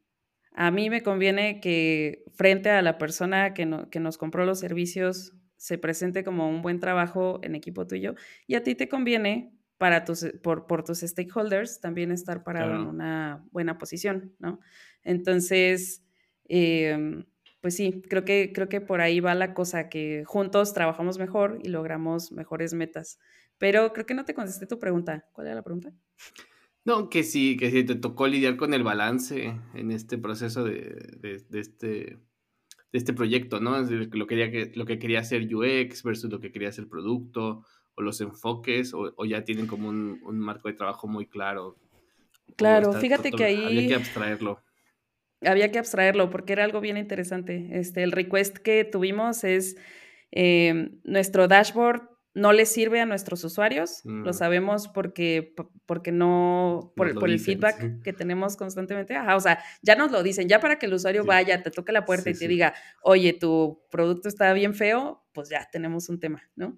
A 0.51 0.71
mí 0.71 0.89
me 0.89 1.03
conviene 1.03 1.59
que 1.59 2.23
frente 2.33 2.69
a 2.69 2.81
la 2.81 2.97
persona 2.97 3.53
que, 3.53 3.69
que 3.91 3.99
nos 3.99 4.17
compró 4.17 4.45
los 4.45 4.59
servicios 4.59 5.33
se 5.57 5.77
presente 5.77 6.23
como 6.23 6.49
un 6.49 6.61
buen 6.61 6.79
trabajo 6.79 7.39
en 7.41 7.55
equipo 7.55 7.87
tuyo 7.87 8.15
y 8.45 8.55
a 8.55 8.63
ti 8.63 8.75
te 8.75 8.89
conviene 8.89 9.54
para 9.77 10.05
tus, 10.05 10.23
eh, 10.23 10.39
por, 10.41 10.67
por 10.67 10.83
tus 10.83 10.99
stakeholders 10.99 11.79
también 11.79 12.11
estar 12.11 12.43
parado 12.43 12.75
en 12.75 12.87
una 12.87 13.45
buena 13.51 13.77
posición, 13.77 14.33
¿no? 14.39 14.59
Entonces, 15.03 16.03
em, 16.45 17.25
pues 17.61 17.75
sí, 17.75 18.01
creo 18.09 18.25
que, 18.25 18.51
creo 18.53 18.69
que 18.69 18.81
por 18.81 19.01
ahí 19.01 19.19
va 19.19 19.35
la 19.35 19.53
cosa, 19.53 19.89
que 19.89 20.23
juntos 20.25 20.73
trabajamos 20.73 21.17
mejor 21.17 21.59
y 21.63 21.69
logramos 21.69 22.31
mejores 22.31 22.73
metas. 22.73 23.19
Pero 23.57 23.93
creo 23.93 24.05
que 24.05 24.13
no 24.13 24.25
te 24.25 24.33
contesté 24.33 24.67
tu 24.67 24.79
pregunta. 24.79 25.25
¿Cuál 25.31 25.47
era 25.47 25.55
la 25.55 25.63
pregunta? 25.63 25.93
No, 26.83 27.09
que 27.09 27.23
sí, 27.23 27.57
que 27.57 27.71
sí, 27.71 27.83
te 27.83 27.95
tocó 27.95 28.27
lidiar 28.27 28.57
con 28.57 28.73
el 28.73 28.83
balance 28.83 29.59
en 29.73 29.91
este 29.91 30.17
proceso 30.17 30.63
de, 30.63 31.17
de, 31.19 31.43
de 31.49 31.59
este, 31.59 32.19
de 32.95 32.99
este 32.99 33.13
proyecto, 33.13 33.59
¿no? 33.59 33.77
Lo, 33.81 34.27
quería, 34.27 34.69
lo 34.73 34.85
que 34.85 34.99
quería 34.99 35.19
hacer 35.19 35.53
UX 35.53 36.03
versus 36.03 36.31
lo 36.31 36.39
que 36.39 36.51
quería 36.51 36.69
hacer 36.69 36.87
producto, 36.87 37.65
o 37.95 38.01
los 38.01 38.21
enfoques 38.21 38.93
o, 38.93 39.25
ya 39.25 39.43
tienen 39.43 39.67
como 39.67 39.89
un, 39.89 40.39
marco 40.39 40.67
de 40.67 40.73
trabajo 40.73 41.07
muy 41.07 41.27
claro? 41.27 41.77
Claro, 42.55 42.93
fíjate 42.93 43.31
que 43.31 43.43
ahí... 43.43 43.65
Había 43.65 43.87
que 43.87 43.95
abstraerlo. 43.95 44.61
Había 45.41 45.71
que 45.71 45.79
abstraerlo 45.79 46.29
porque 46.29 46.53
era 46.53 46.63
algo 46.63 46.81
bien 46.81 46.97
interesante. 46.97 47.69
Este, 47.71 48.03
el 48.03 48.11
request 48.11 48.57
que 48.57 48.83
tuvimos 48.85 49.43
es 49.43 49.77
eh, 50.31 50.91
nuestro 51.03 51.47
dashboard 51.47 52.15
no 52.35 52.51
le 52.51 52.65
sirve 52.65 52.99
a 52.99 53.05
nuestros 53.05 53.43
usuarios, 53.45 54.01
lo 54.03 54.31
mm. 54.31 54.33
sabemos 54.33 54.89
porque, 54.89 55.55
porque 55.85 56.11
no, 56.11 56.91
por, 56.97 57.07
el 57.07 57.39
feedback 57.39 58.03
que 58.03 58.11
tenemos 58.11 58.57
constantemente. 58.57 59.15
Ajá, 59.15 59.37
o 59.37 59.39
sea, 59.39 59.63
ya 59.81 59.95
nos 59.95 60.11
lo 60.11 60.21
dicen, 60.21 60.49
ya 60.49 60.59
para 60.59 60.77
que 60.77 60.85
el 60.85 60.93
usuario 60.93 61.23
vaya, 61.23 61.63
te 61.63 61.71
toque 61.71 61.93
la 61.93 62.03
puerta 62.03 62.29
y 62.29 62.33
te 62.33 62.49
diga, 62.49 62.73
oye, 63.01 63.31
tu 63.31 63.81
producto 63.89 64.27
está 64.27 64.51
bien 64.51 64.75
feo, 64.75 65.25
pues 65.31 65.47
ya 65.47 65.65
tenemos 65.71 66.09
un 66.09 66.19
tema, 66.19 66.43
¿no? 66.57 66.77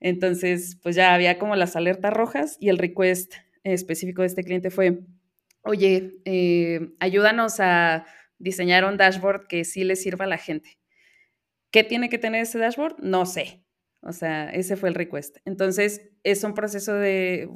Entonces, 0.00 0.78
pues 0.82 0.94
ya 0.96 1.14
había 1.14 1.38
como 1.38 1.56
las 1.56 1.76
alertas 1.76 2.12
rojas 2.12 2.56
y 2.60 2.68
el 2.68 2.78
request 2.78 3.34
específico 3.64 4.22
de 4.22 4.28
este 4.28 4.44
cliente 4.44 4.70
fue, 4.70 5.00
oye, 5.62 6.12
eh, 6.24 6.90
ayúdanos 7.00 7.60
a 7.60 8.06
diseñar 8.38 8.84
un 8.84 8.96
dashboard 8.96 9.46
que 9.48 9.64
sí 9.64 9.84
le 9.84 9.96
sirva 9.96 10.26
a 10.26 10.28
la 10.28 10.38
gente. 10.38 10.78
¿Qué 11.72 11.84
tiene 11.84 12.08
que 12.08 12.18
tener 12.18 12.42
ese 12.42 12.58
dashboard? 12.58 12.96
No 13.00 13.26
sé. 13.26 13.64
O 14.00 14.12
sea, 14.12 14.48
ese 14.50 14.76
fue 14.76 14.88
el 14.88 14.94
request. 14.94 15.38
Entonces, 15.44 16.02
es 16.22 16.44
un 16.44 16.54
proceso 16.54 16.94
de, 16.94 17.48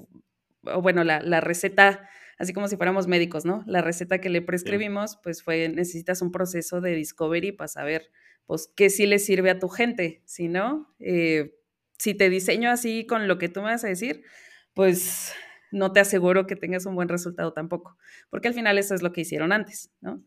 bueno, 0.63 1.05
la, 1.05 1.21
la 1.21 1.41
receta, 1.41 2.09
así 2.39 2.53
como 2.53 2.67
si 2.67 2.77
fuéramos 2.77 3.07
médicos, 3.07 3.45
¿no? 3.45 3.63
La 3.67 3.83
receta 3.83 4.21
que 4.21 4.31
le 4.31 4.43
prescribimos, 4.43 5.19
pues 5.23 5.43
fue, 5.43 5.69
necesitas 5.69 6.23
un 6.23 6.33
proceso 6.33 6.81
de 6.81 6.95
discovery 6.95 7.53
para 7.53 7.69
saber, 7.69 8.11
pues, 8.47 8.73
qué 8.75 8.91
sí 8.91 9.07
le 9.07 9.19
sirve 9.21 9.51
a 9.51 9.59
tu 9.59 9.69
gente. 9.69 10.23
Si 10.25 10.49
no, 10.49 10.93
eh, 10.99 11.55
si 12.01 12.15
te 12.15 12.31
diseño 12.31 12.71
así 12.71 13.05
con 13.05 13.29
lo 13.29 13.37
que 13.37 13.51
tú 13.51 13.61
me 13.61 13.67
vas 13.67 13.85
a 13.85 13.89
decir, 13.89 14.23
pues 14.73 15.35
no 15.71 15.93
te 15.93 16.01
aseguro 16.01 16.47
que 16.47 16.57
tengas 16.57 16.87
un 16.87 16.95
buen 16.95 17.11
resultado 17.11 17.53
tampoco, 17.53 17.99
porque 18.31 18.49
al 18.49 18.55
final 18.55 18.79
eso 18.79 18.95
es 18.95 19.03
lo 19.03 19.13
que 19.13 19.21
hicieron 19.21 19.53
antes, 19.53 19.91
¿no? 20.01 20.25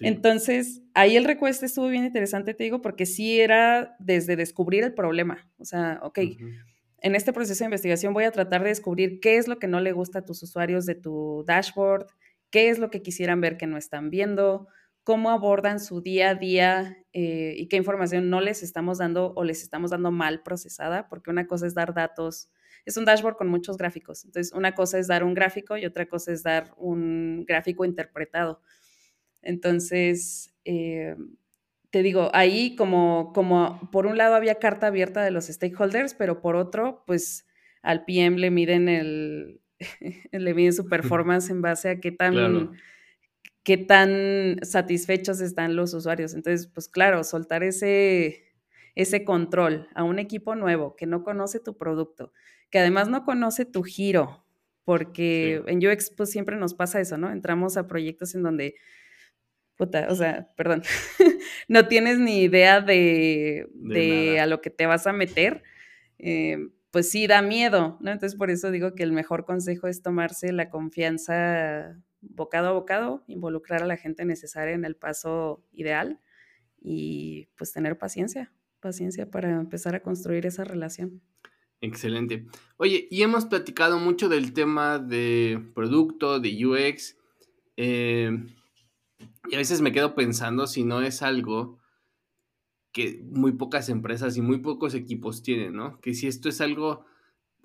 Entonces, 0.00 0.82
ahí 0.92 1.16
el 1.16 1.24
request 1.24 1.62
estuvo 1.62 1.88
bien 1.88 2.04
interesante, 2.04 2.52
te 2.52 2.64
digo, 2.64 2.82
porque 2.82 3.06
sí 3.06 3.40
era 3.40 3.96
desde 4.00 4.36
descubrir 4.36 4.82
el 4.84 4.92
problema. 4.92 5.48
O 5.56 5.64
sea, 5.64 6.00
ok, 6.02 6.18
en 6.98 7.14
este 7.14 7.32
proceso 7.32 7.60
de 7.60 7.66
investigación 7.66 8.12
voy 8.12 8.24
a 8.24 8.32
tratar 8.32 8.62
de 8.62 8.70
descubrir 8.70 9.20
qué 9.20 9.38
es 9.38 9.48
lo 9.48 9.58
que 9.58 9.68
no 9.68 9.80
le 9.80 9.92
gusta 9.92 10.18
a 10.18 10.24
tus 10.24 10.42
usuarios 10.42 10.84
de 10.84 10.96
tu 10.96 11.44
dashboard, 11.46 12.06
qué 12.50 12.68
es 12.68 12.78
lo 12.78 12.90
que 12.90 13.02
quisieran 13.02 13.40
ver 13.40 13.56
que 13.56 13.66
no 13.66 13.78
están 13.78 14.10
viendo, 14.10 14.66
cómo 15.04 15.30
abordan 15.30 15.80
su 15.80 16.00
día 16.00 16.30
a 16.30 16.34
día 16.34 16.98
eh, 17.12 17.54
y 17.56 17.68
qué 17.68 17.76
información 17.76 18.30
no 18.30 18.40
les 18.40 18.62
estamos 18.62 18.98
dando 18.98 19.32
o 19.36 19.44
les 19.44 19.62
estamos 19.62 19.90
dando 19.90 20.10
mal 20.10 20.42
procesada, 20.42 21.08
porque 21.08 21.30
una 21.30 21.46
cosa 21.46 21.66
es 21.66 21.74
dar 21.74 21.94
datos, 21.94 22.50
es 22.86 22.96
un 22.96 23.04
dashboard 23.04 23.36
con 23.36 23.48
muchos 23.48 23.76
gráficos, 23.76 24.24
entonces 24.24 24.52
una 24.52 24.74
cosa 24.74 24.98
es 24.98 25.06
dar 25.06 25.22
un 25.22 25.34
gráfico 25.34 25.76
y 25.76 25.84
otra 25.84 26.06
cosa 26.06 26.32
es 26.32 26.42
dar 26.42 26.72
un 26.78 27.44
gráfico 27.46 27.84
interpretado. 27.84 28.60
Entonces, 29.42 30.54
eh, 30.64 31.16
te 31.90 32.02
digo, 32.02 32.30
ahí 32.32 32.74
como, 32.74 33.32
como 33.34 33.90
por 33.92 34.06
un 34.06 34.16
lado 34.16 34.34
había 34.34 34.58
carta 34.58 34.86
abierta 34.86 35.22
de 35.22 35.30
los 35.30 35.46
stakeholders, 35.46 36.14
pero 36.14 36.40
por 36.40 36.56
otro, 36.56 37.04
pues 37.06 37.46
al 37.82 38.06
PM 38.06 38.38
le 38.38 38.50
miden 38.50 38.88
el, 38.88 39.60
le 40.32 40.54
miden 40.54 40.72
su 40.72 40.86
performance 40.88 41.50
en 41.50 41.60
base 41.60 41.90
a 41.90 42.00
qué 42.00 42.10
tan 42.10 42.72
qué 43.64 43.78
tan 43.78 44.58
satisfechos 44.62 45.40
están 45.40 45.74
los 45.74 45.94
usuarios. 45.94 46.34
Entonces, 46.34 46.68
pues 46.68 46.88
claro, 46.88 47.24
soltar 47.24 47.64
ese, 47.64 48.44
ese 48.94 49.24
control 49.24 49.88
a 49.94 50.04
un 50.04 50.18
equipo 50.18 50.54
nuevo 50.54 50.94
que 50.96 51.06
no 51.06 51.24
conoce 51.24 51.60
tu 51.60 51.76
producto, 51.76 52.32
que 52.70 52.78
además 52.78 53.08
no 53.08 53.24
conoce 53.24 53.64
tu 53.64 53.82
giro, 53.82 54.44
porque 54.84 55.62
en 55.66 55.84
UX 55.84 56.10
pues 56.10 56.30
siempre 56.30 56.56
nos 56.56 56.74
pasa 56.74 57.00
eso, 57.00 57.16
¿no? 57.16 57.30
Entramos 57.32 57.78
a 57.78 57.86
proyectos 57.86 58.34
en 58.34 58.42
donde, 58.42 58.74
puta, 59.76 60.08
o 60.10 60.14
sea, 60.14 60.50
perdón, 60.56 60.82
no 61.68 61.88
tienes 61.88 62.18
ni 62.18 62.42
idea 62.42 62.82
de, 62.82 63.66
de, 63.72 64.40
a 64.40 64.46
lo 64.46 64.60
que 64.60 64.70
te 64.70 64.84
vas 64.84 65.06
a 65.06 65.14
meter. 65.14 65.62
Eh, 66.18 66.58
pues 66.90 67.10
sí, 67.10 67.26
da 67.26 67.42
miedo, 67.42 67.98
¿no? 68.02 68.12
Entonces 68.12 68.38
por 68.38 68.50
eso 68.50 68.70
digo 68.70 68.94
que 68.94 69.02
el 69.02 69.12
mejor 69.12 69.46
consejo 69.46 69.88
es 69.88 70.02
tomarse 70.02 70.52
la 70.52 70.70
confianza 70.70 71.98
bocado 72.30 72.68
a 72.68 72.72
bocado, 72.72 73.24
involucrar 73.26 73.82
a 73.82 73.86
la 73.86 73.96
gente 73.96 74.24
necesaria 74.24 74.74
en 74.74 74.84
el 74.84 74.96
paso 74.96 75.64
ideal 75.72 76.20
y 76.80 77.48
pues 77.56 77.72
tener 77.72 77.98
paciencia, 77.98 78.52
paciencia 78.80 79.30
para 79.30 79.50
empezar 79.50 79.94
a 79.94 80.02
construir 80.02 80.46
esa 80.46 80.64
relación. 80.64 81.22
Excelente. 81.80 82.46
Oye, 82.76 83.08
y 83.10 83.22
hemos 83.22 83.44
platicado 83.44 83.98
mucho 83.98 84.28
del 84.28 84.52
tema 84.52 84.98
de 84.98 85.62
producto, 85.74 86.40
de 86.40 86.66
UX, 86.66 87.16
eh, 87.76 88.30
y 89.48 89.54
a 89.54 89.58
veces 89.58 89.80
me 89.80 89.92
quedo 89.92 90.14
pensando 90.14 90.66
si 90.66 90.84
no 90.84 91.02
es 91.02 91.22
algo 91.22 91.78
que 92.92 93.22
muy 93.30 93.52
pocas 93.52 93.88
empresas 93.88 94.36
y 94.36 94.40
muy 94.40 94.58
pocos 94.58 94.94
equipos 94.94 95.42
tienen, 95.42 95.74
¿no? 95.74 96.00
Que 96.00 96.14
si 96.14 96.26
esto 96.26 96.48
es 96.48 96.60
algo 96.60 97.04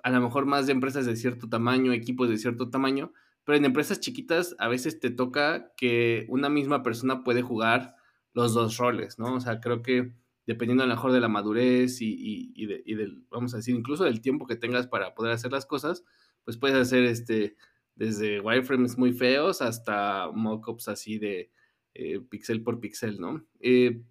a 0.04 0.10
lo 0.10 0.22
mejor 0.22 0.46
más 0.46 0.66
de 0.66 0.74
empresas 0.74 1.06
de 1.06 1.16
cierto 1.16 1.48
tamaño, 1.50 1.94
equipos 1.94 2.30
de 2.30 2.38
cierto 2.38 2.70
tamaño, 2.70 3.14
pero 3.50 3.58
en 3.58 3.66
empresas 3.66 4.00
chiquitas 4.00 4.56
a 4.60 4.68
veces 4.68 5.00
te 5.00 5.10
toca 5.10 5.74
que 5.76 6.28
una 6.30 6.50
misma 6.50 6.84
persona 6.84 7.24
puede 7.24 7.42
jugar 7.42 7.96
los 8.32 8.54
dos 8.54 8.78
roles, 8.78 9.18
¿no? 9.18 9.34
O 9.34 9.40
sea, 9.40 9.60
creo 9.60 9.82
que 9.82 10.14
dependiendo 10.46 10.84
a 10.84 10.86
lo 10.86 10.94
mejor 10.94 11.12
de 11.14 11.20
la 11.20 11.30
madurez 11.30 12.00
y, 12.00 12.54
y, 12.54 12.96
del, 12.96 13.26
vamos 13.32 13.56
a 13.56 13.58
decir, 13.58 13.76
incluso 13.76 14.04
del 14.04 14.22
tiempo 14.22 14.46
que 14.46 14.56
tengas 14.56 14.86
para 14.86 15.16
poder 15.16 15.34
hacer 15.34 15.52
las 15.52 15.66
cosas, 15.66 16.04
pues 16.44 16.58
puedes 16.58 16.78
hacer 16.78 17.06
este, 17.06 17.56
desde 17.96 18.40
wireframes 18.40 19.00
muy 19.00 19.14
feos 19.14 19.64
hasta 19.64 20.30
mockups 20.32 20.88
así 20.88 21.18
de 21.18 21.52
eh, 21.96 22.20
pixel 22.20 22.62
por 22.62 22.80
pixel, 22.80 23.20
¿no? 23.20 23.48
Eh, 23.62 24.04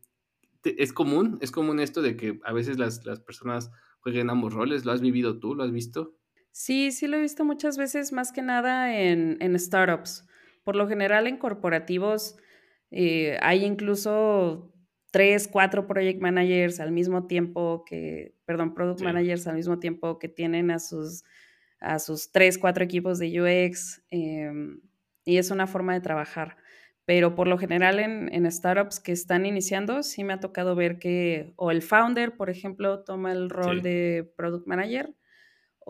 es 0.64 0.93
común, 0.93 1.39
es 1.41 1.53
común 1.53 1.78
esto 1.78 2.03
de 2.03 2.16
que 2.16 2.41
a 2.43 2.53
veces 2.53 2.76
las, 2.76 3.07
las 3.07 3.20
personas 3.20 3.70
jueguen 4.01 4.30
ambos 4.30 4.53
roles, 4.53 4.84
¿lo 4.84 4.91
has 4.91 5.01
vivido 5.01 5.39
tú? 5.39 5.55
¿Lo 5.55 5.62
has 5.62 5.70
visto? 5.70 6.17
Sí, 6.59 6.90
sí 6.90 7.06
lo 7.06 7.16
he 7.16 7.20
visto 7.20 7.44
muchas 7.44 7.78
veces, 7.78 8.12
más 8.12 8.32
que 8.32 8.42
nada 8.42 8.92
en, 8.92 9.36
en 9.38 9.56
startups. 9.56 10.26
Por 10.64 10.74
lo 10.74 10.88
general 10.88 11.28
en 11.28 11.36
corporativos 11.36 12.36
eh, 12.90 13.38
hay 13.42 13.64
incluso 13.64 14.74
tres, 15.12 15.46
cuatro 15.46 15.86
project 15.86 16.20
managers 16.20 16.80
al 16.80 16.90
mismo 16.90 17.28
tiempo 17.28 17.84
que, 17.86 18.34
perdón, 18.44 18.74
product 18.74 19.02
managers 19.02 19.46
al 19.46 19.54
mismo 19.54 19.78
tiempo 19.78 20.18
que 20.18 20.26
tienen 20.26 20.72
a 20.72 20.80
sus, 20.80 21.22
a 21.78 22.00
sus 22.00 22.32
tres, 22.32 22.59
cuatro 22.59 22.82
equipos 22.82 23.20
de 23.20 23.40
UX 23.40 24.02
em, 24.11 24.80
y 25.24 25.36
es 25.36 25.52
una 25.52 25.68
forma 25.68 25.94
de 25.94 26.00
trabajar. 26.00 26.56
Pero 27.04 27.36
por 27.36 27.46
lo 27.46 27.56
general 27.56 28.00
en, 28.00 28.34
en, 28.34 28.50
startups 28.50 28.98
que 28.98 29.12
están 29.12 29.46
iniciando, 29.46 30.02
sí 30.02 30.24
me 30.24 30.32
ha 30.32 30.40
tocado 30.40 30.74
ver 30.74 30.98
que 30.98 31.52
o 31.54 31.70
el 31.70 31.82
founder, 31.82 32.36
por 32.36 32.50
ejemplo, 32.50 33.04
toma 33.04 33.30
el 33.30 33.48
rol 33.48 33.80
de 33.80 34.28
product 34.36 34.66
manager 34.66 35.14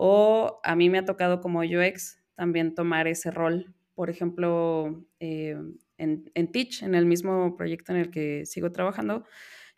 o 0.01 0.61
a 0.63 0.77
mí 0.77 0.89
me 0.89 0.99
ha 0.99 1.03
tocado 1.05 1.41
como 1.41 1.59
UX 1.59 2.23
también 2.33 2.73
tomar 2.73 3.05
ese 3.09 3.31
rol. 3.31 3.75
Por 3.95 4.09
ejemplo, 4.09 5.05
em, 5.19 5.75
en, 5.97 6.31
en 6.33 6.51
Teach, 6.53 6.83
en 6.83 6.95
el 6.95 7.05
mismo 7.05 7.57
proyecto 7.57 7.91
en 7.91 7.97
el 7.99 8.09
que 8.09 8.45
sigo 8.45 8.71
trabajando, 8.71 9.25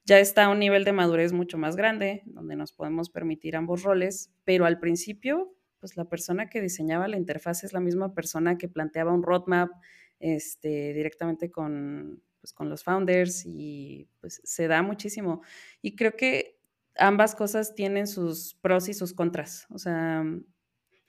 ya 0.05 0.19
está 0.19 0.45
a 0.45 0.49
un 0.49 0.59
nivel 0.59 0.83
de 0.83 0.91
madurez 0.91 1.33
mucho 1.33 1.57
más 1.57 1.75
grande, 1.75 2.21
donde 2.27 2.55
nos 2.55 2.71
podemos 2.71 3.09
permitir 3.09 3.55
ambos 3.55 3.81
roles, 3.81 4.31
pero 4.43 4.65
al 4.65 4.77
principio, 4.79 5.55
pues 5.79 5.97
la 5.97 6.05
persona 6.05 6.51
que 6.51 6.61
diseñaba 6.61 7.07
la 7.07 7.17
interfaz 7.17 7.63
es 7.63 7.73
la 7.73 7.79
misma 7.79 8.13
persona 8.13 8.59
que 8.59 8.69
planteaba 8.69 9.13
un 9.13 9.23
roadmap 9.23 9.71
este, 10.19 10.93
directamente 10.93 11.49
con, 11.49 12.21
pues, 12.39 12.53
con 12.53 12.69
los 12.69 12.83
founders 12.83 13.43
y 13.43 14.07
pues 14.19 14.39
se 14.43 14.67
da 14.67 14.83
muchísimo. 14.83 15.41
Y 15.81 15.95
creo 15.95 16.15
que 16.15 16.60
ambas 17.01 17.35
cosas 17.35 17.75
tienen 17.75 18.07
sus 18.07 18.55
pros 18.61 18.87
y 18.87 18.93
sus 18.93 19.13
contras. 19.13 19.67
O 19.69 19.79
sea, 19.79 20.23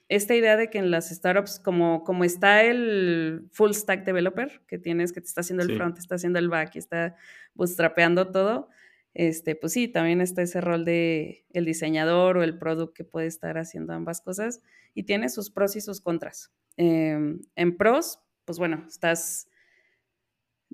esta 0.09 0.35
idea 0.35 0.57
de 0.57 0.69
que 0.69 0.79
en 0.79 0.91
las 0.91 1.11
startups, 1.11 1.59
como, 1.59 2.05
como 2.05 2.25
está 2.25 2.63
el 2.65 3.49
full 3.53 3.73
stack 3.73 4.05
developer, 4.05 4.63
que 4.67 4.79
tienes, 4.79 5.13
que 5.13 5.21
te 5.21 5.29
está 5.29 5.43
haciendo 5.43 5.63
el 5.63 5.77
front, 5.77 5.99
está 5.99 6.17
haciendo 6.17 6.39
el 6.39 6.49
back 6.49 6.75
y 6.75 6.79
está 6.79 7.17
bootstrapeando 7.55 8.31
todo, 8.31 8.69
este, 9.15 9.55
pues 9.55 9.75
sí, 9.75 9.89
también 9.89 10.21
está 10.21 10.43
ese 10.43 10.61
rol 10.61 10.85
de 10.85 11.45
el 11.53 11.65
diseñador 11.65 12.39
o 12.39 12.43
el 12.43 12.59
product 12.59 12.95
que 12.95 13.05
puede 13.05 13.27
estar 13.27 13.59
haciendo 13.59 13.93
ambas 13.93 14.21
cosas 14.21 14.63
y 14.95 15.05
tiene 15.05 15.29
sus 15.29 15.51
pros 15.51 15.77
y 15.77 15.81
sus 15.81 16.01
contras. 16.01 16.51
Em, 16.77 17.41
en 17.55 17.77
pros, 17.77 18.21
pues 18.45 18.59
bueno, 18.59 18.85
estás 18.89 19.49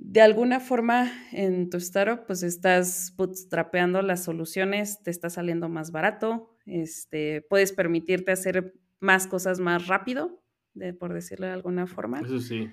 de 0.01 0.21
alguna 0.21 0.61
forma 0.61 1.11
en 1.33 1.71
tu 1.71 1.77
startup, 1.79 2.25
pues 2.27 2.45
estás 2.45 3.13
bootstrapeando 3.17 4.01
las 4.01 4.23
soluciones, 4.23 5.03
te 5.03 5.11
está 5.11 5.29
saliendo 5.29 5.69
más 5.69 5.91
barato, 5.91 6.57
este, 6.67 7.43
puedes 7.49 7.73
permitirte 7.73 8.31
hacer 8.31 8.75
más 9.01 9.27
cosas 9.27 9.59
más 9.59 9.89
rápido, 9.89 10.41
de, 10.75 10.95
por 10.95 11.13
decirlo 11.13 11.47
de 11.47 11.53
alguna 11.53 11.87
forma. 11.89 12.21
Eso 12.21 12.39
sí. 12.39 12.71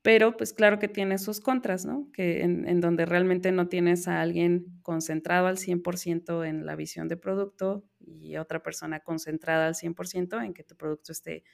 Pero 0.00 0.36
pues 0.36 0.52
claro 0.52 0.78
que 0.78 0.88
tiene 0.88 1.18
sus 1.18 1.40
contras, 1.40 1.84
¿no? 1.84 2.10
Que 2.12 2.42
en, 2.42 2.80
donde 2.80 3.04
realmente 3.04 3.52
no 3.52 3.68
tienes 3.68 4.08
a 4.08 4.22
alguien 4.22 4.80
concentrado 4.82 5.46
al 5.46 5.58
100% 5.58 6.48
en 6.48 6.64
la 6.64 6.74
visión 6.74 7.06
de 7.06 7.18
producto 7.18 7.84
y 8.00 8.36
otra 8.36 8.62
persona 8.62 9.00
concentrada 9.00 9.66
al 9.66 9.74
100% 9.74 10.44
en 10.44 10.54
que 10.54 10.64
tu 10.64 10.74
producto 10.74 11.12
esté 11.12 11.44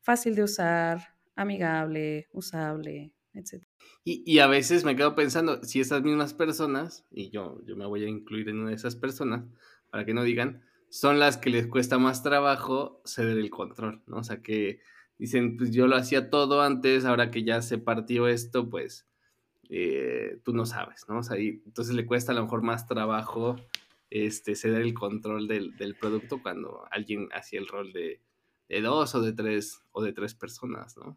fácil 0.00 0.36
de 0.36 0.44
usar, 0.44 1.16
amigable, 1.34 2.28
usable, 2.32 3.12
etc. 3.38 3.64
Y, 4.04 4.38
a 4.38 4.46
veces 4.46 4.84
me 4.84 4.96
quedo 4.96 5.14
pensando, 5.14 5.62
si 5.64 5.80
esas 5.80 6.02
mismas 6.02 6.32
personas, 6.32 7.04
y 7.10 7.28
yo, 7.28 7.60
yo 7.66 7.76
me 7.76 7.84
voy 7.84 8.04
a 8.04 8.08
incluir 8.08 8.48
en 8.48 8.58
una 8.58 8.70
de 8.70 8.76
esas 8.76 8.96
personas, 8.96 9.44
para 9.90 10.06
que 10.06 10.14
no 10.14 10.22
digan, 10.22 10.62
son 10.88 11.18
las 11.18 11.36
que 11.36 11.50
les 11.50 11.66
cuesta 11.66 11.98
más 11.98 12.22
trabajo 12.22 13.02
ceder 13.04 13.36
el 13.36 13.50
control, 13.50 14.00
¿no? 14.06 14.18
O 14.18 14.24
sea, 14.24 14.40
que 14.40 14.80
dicen, 15.18 15.58
pues 15.58 15.72
yo 15.72 15.86
lo 15.86 15.96
hacía 15.96 16.30
todo 16.30 16.62
antes, 16.62 17.04
ahora 17.04 17.30
que 17.30 17.44
ya 17.44 17.60
se 17.60 17.76
partió 17.76 18.28
esto, 18.28 18.70
pues 18.70 19.06
eh, 19.68 20.40
tú 20.44 20.54
no 20.54 20.64
sabes, 20.64 21.04
¿no? 21.08 21.18
O 21.18 21.22
sea, 21.22 21.38
y 21.38 21.62
entonces 21.66 21.94
le 21.94 22.06
cuesta 22.06 22.32
a 22.32 22.34
lo 22.34 22.42
mejor 22.42 22.62
más 22.62 22.86
trabajo 22.86 23.56
este, 24.10 24.54
ceder 24.54 24.80
el 24.80 24.94
control 24.94 25.46
del, 25.48 25.76
del 25.76 25.94
producto 25.94 26.40
cuando 26.42 26.84
alguien 26.90 27.28
hacía 27.32 27.60
el 27.60 27.68
rol 27.68 27.92
de, 27.92 28.22
de, 28.68 28.80
dos 28.80 29.14
o 29.14 29.20
de 29.20 29.34
tres 29.34 29.82
o 29.92 30.02
de 30.02 30.12
tres 30.12 30.34
personas, 30.34 30.96
¿no? 30.96 31.16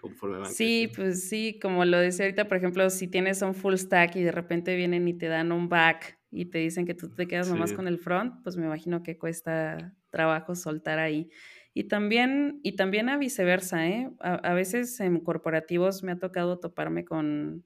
Conforme 0.00 0.38
van 0.38 0.52
sí, 0.52 0.90
pues 0.94 1.28
sí, 1.28 1.58
como 1.60 1.84
lo 1.84 1.98
decía 1.98 2.24
ahorita, 2.26 2.46
por 2.46 2.56
ejemplo, 2.56 2.88
si 2.90 3.08
tienes 3.08 3.42
un 3.42 3.54
full 3.54 3.74
stack 3.74 4.16
y 4.16 4.22
de 4.22 4.32
repente 4.32 4.76
vienen 4.76 5.08
y 5.08 5.14
te 5.14 5.26
dan 5.26 5.50
un 5.50 5.68
back 5.68 6.18
y 6.30 6.46
te 6.46 6.58
dicen 6.58 6.86
que 6.86 6.94
tú 6.94 7.08
te 7.10 7.26
quedas 7.26 7.48
nomás 7.48 7.72
con 7.72 7.88
el 7.88 7.98
front, 7.98 8.42
pues 8.42 8.56
me 8.56 8.66
imagino 8.66 9.02
que 9.02 9.18
cuesta 9.18 9.94
trabajo 10.10 10.54
soltar 10.54 10.98
ahí. 10.98 11.30
Y 11.74 11.84
también, 11.84 12.60
y 12.62 12.72
también 12.76 13.08
a 13.08 13.16
viceversa, 13.16 13.86
¿eh? 13.86 14.10
A, 14.20 14.52
veces 14.52 14.98
en 15.00 15.20
corporativos 15.20 16.02
me 16.02 16.12
ha 16.12 16.18
tocado 16.18 16.58
toparme 16.58 17.04
con 17.04 17.64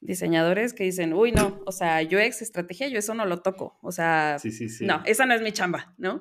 diseñadores 0.00 0.74
que 0.74 0.84
dicen, 0.84 1.14
uy, 1.14 1.32
no, 1.32 1.62
o 1.64 1.72
sea, 1.72 2.02
yo 2.02 2.18
ex 2.18 2.42
estrategia, 2.42 2.88
yo 2.88 2.98
eso 2.98 3.14
no 3.14 3.24
lo 3.24 3.40
toco. 3.40 3.78
O 3.80 3.92
sea, 3.92 4.36
no, 4.80 5.02
esa 5.06 5.24
no 5.24 5.34
es 5.34 5.40
mi 5.40 5.52
chamba, 5.52 5.94
¿no? 5.96 6.20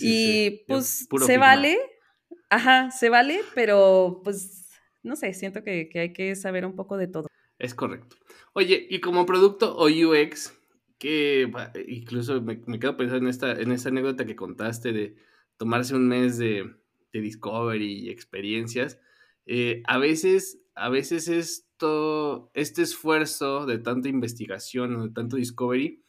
y 0.00 0.64
pues 0.68 1.08
se 1.26 1.36
vale, 1.38 1.78
ajá, 2.56 2.90
se 2.90 3.08
vale, 3.08 3.40
pero 3.54 4.20
pues, 4.24 4.68
no 5.02 5.16
sé, 5.16 5.34
siento 5.34 5.62
que, 5.62 5.88
que 5.88 6.00
hay 6.00 6.12
que 6.12 6.34
saber 6.36 6.66
un 6.66 6.74
poco 6.74 6.96
de 6.96 7.08
todo. 7.08 7.26
Es 7.58 7.74
correcto. 7.74 8.16
Oye, 8.52 8.86
y 8.88 9.00
como 9.00 9.26
producto 9.26 9.76
o 9.76 9.86
UX, 9.86 10.52
que 10.98 11.50
incluso 11.88 12.40
me, 12.40 12.60
quedo 12.78 12.96
pensando 12.96 13.24
en 13.24 13.30
esta, 13.30 13.52
en 13.52 13.72
esta 13.72 13.90
anécdota 13.90 14.24
que 14.24 14.36
contaste 14.36 14.92
de 14.92 15.16
tomarse 15.56 15.94
un 15.94 16.08
mes 16.08 16.38
de, 16.38 16.74
de 17.12 17.20
discovery 17.20 18.06
y 18.06 18.10
experiencias. 18.10 18.98
Eh, 19.44 19.82
a 19.86 19.98
veces, 19.98 20.60
a 20.74 20.88
veces 20.88 21.28
esto, 21.28 22.50
este 22.54 22.82
esfuerzo 22.82 23.66
de 23.66 23.78
tanta 23.78 24.08
investigación 24.08 24.96
o 24.96 25.06
de 25.08 25.12
tanto 25.12 25.36
discovery 25.36 26.02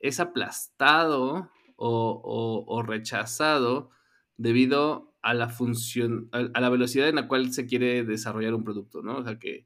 es 0.00 0.20
aplastado 0.20 1.50
o, 1.76 2.66
o, 2.66 2.82
rechazado 2.82 3.90
debido 4.36 5.13
a 5.24 5.32
la 5.32 5.48
función, 5.48 6.28
a, 6.32 6.60
la 6.60 6.68
velocidad 6.68 7.08
en 7.08 7.14
la 7.14 7.28
cual 7.28 7.50
se 7.54 7.64
quiere 7.64 8.04
desarrollar 8.04 8.52
un 8.52 8.62
producto, 8.62 9.02
¿no? 9.02 9.16
O 9.16 9.24
sea 9.24 9.38
que 9.38 9.64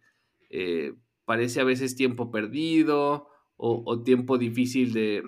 eh, 0.51 0.95
parece 1.25 1.61
a 1.61 1.65
veces 1.65 1.97
tiempo 1.97 2.31
perdido 2.31 3.27
o, 3.57 4.03
tiempo 4.05 4.39
difícil 4.39 4.93
de, 4.93 5.25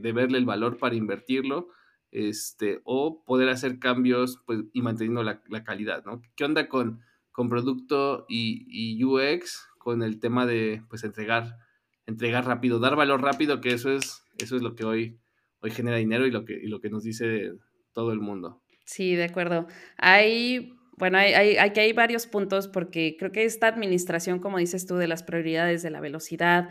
verle 0.00 0.38
el 0.38 0.46
valor 0.46 0.78
para 0.78 0.94
invertirlo, 0.94 1.68
este, 2.10 2.80
o 2.84 3.22
poder 3.26 3.50
hacer 3.50 3.78
cambios 3.78 4.40
pues, 4.46 4.60
y 4.72 4.80
manteniendo 4.80 5.22
la, 5.22 5.42
calidad, 5.64 6.02
¿no? 6.06 6.22
¿Qué 6.34 6.44
onda 6.46 6.66
con, 6.66 7.02
con 7.30 7.50
producto 7.50 8.24
y, 8.26 9.04
UX, 9.04 9.68
con 9.76 10.02
el 10.02 10.18
tema 10.18 10.46
de 10.46 10.82
pues, 10.88 11.04
entregar, 11.04 11.58
entregar 12.06 12.46
rápido, 12.46 12.78
dar 12.78 12.96
valor 12.96 13.20
rápido, 13.20 13.60
que 13.60 13.74
eso 13.74 13.92
es, 13.92 14.24
eso 14.38 14.56
es 14.56 14.62
lo 14.62 14.74
que 14.74 14.84
hoy, 14.84 15.20
hoy 15.60 15.70
genera 15.72 15.98
dinero 15.98 16.26
y 16.26 16.30
lo 16.30 16.46
que, 16.46 16.54
y 16.54 16.68
lo 16.68 16.80
que 16.80 16.88
nos 16.88 17.02
dice 17.02 17.52
todo 17.92 18.12
el 18.12 18.20
mundo. 18.20 18.62
Sí, 18.88 19.16
de 19.16 19.24
acuerdo. 19.24 19.66
Hay 19.98 20.72
bueno, 20.96 21.18
hay, 21.18 21.34
hay, 21.34 21.58
hay, 21.58 21.92
varios 21.92 22.26
puntos 22.26 22.68
porque 22.68 23.16
creo 23.18 23.30
que 23.30 23.44
esta 23.44 23.68
administración, 23.68 24.40
como 24.40 24.56
dices 24.56 24.86
tú, 24.86 24.96
de 24.96 25.06
las 25.06 25.22
prioridades, 25.22 25.82
de 25.82 25.90
la 25.90 26.00
velocidad, 26.00 26.70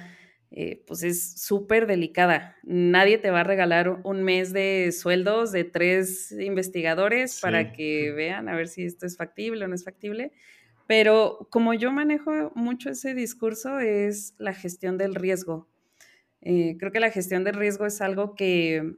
eh, 0.49 0.83
pues 0.87 1.03
es 1.03 1.39
súper 1.39 1.85
delicada. 1.85 2.57
Nadie 2.63 3.19
te 3.19 3.29
va 3.29 3.41
a 3.41 3.43
regalar 3.43 4.01
un 4.03 4.23
mes 4.23 4.51
de 4.51 4.91
sueldos 4.91 5.51
de 5.51 5.63
tres 5.63 6.31
investigadores 6.31 7.39
para 7.39 7.71
que 7.71 8.11
vean 8.13 8.49
a 8.49 8.55
ver 8.55 8.67
si 8.67 8.83
esto 8.83 9.05
es 9.05 9.15
factible 9.15 9.63
o 9.63 9.67
no 9.67 9.75
es 9.75 9.85
factible. 9.85 10.31
Pero 10.87 11.47
como 11.51 11.75
yo 11.75 11.91
manejo 11.91 12.51
mucho 12.55 12.89
ese 12.89 13.13
discurso 13.13 13.77
es 13.77 14.33
la 14.39 14.53
gestión 14.53 14.97
del 14.97 15.13
riesgo. 15.13 15.69
Eh, 16.41 16.77
creo 16.79 16.91
que 16.91 16.99
la 16.99 17.11
gestión 17.11 17.43
del 17.43 17.55
riesgo 17.55 17.85
es 17.85 18.01
algo 18.01 18.33
que 18.33 18.95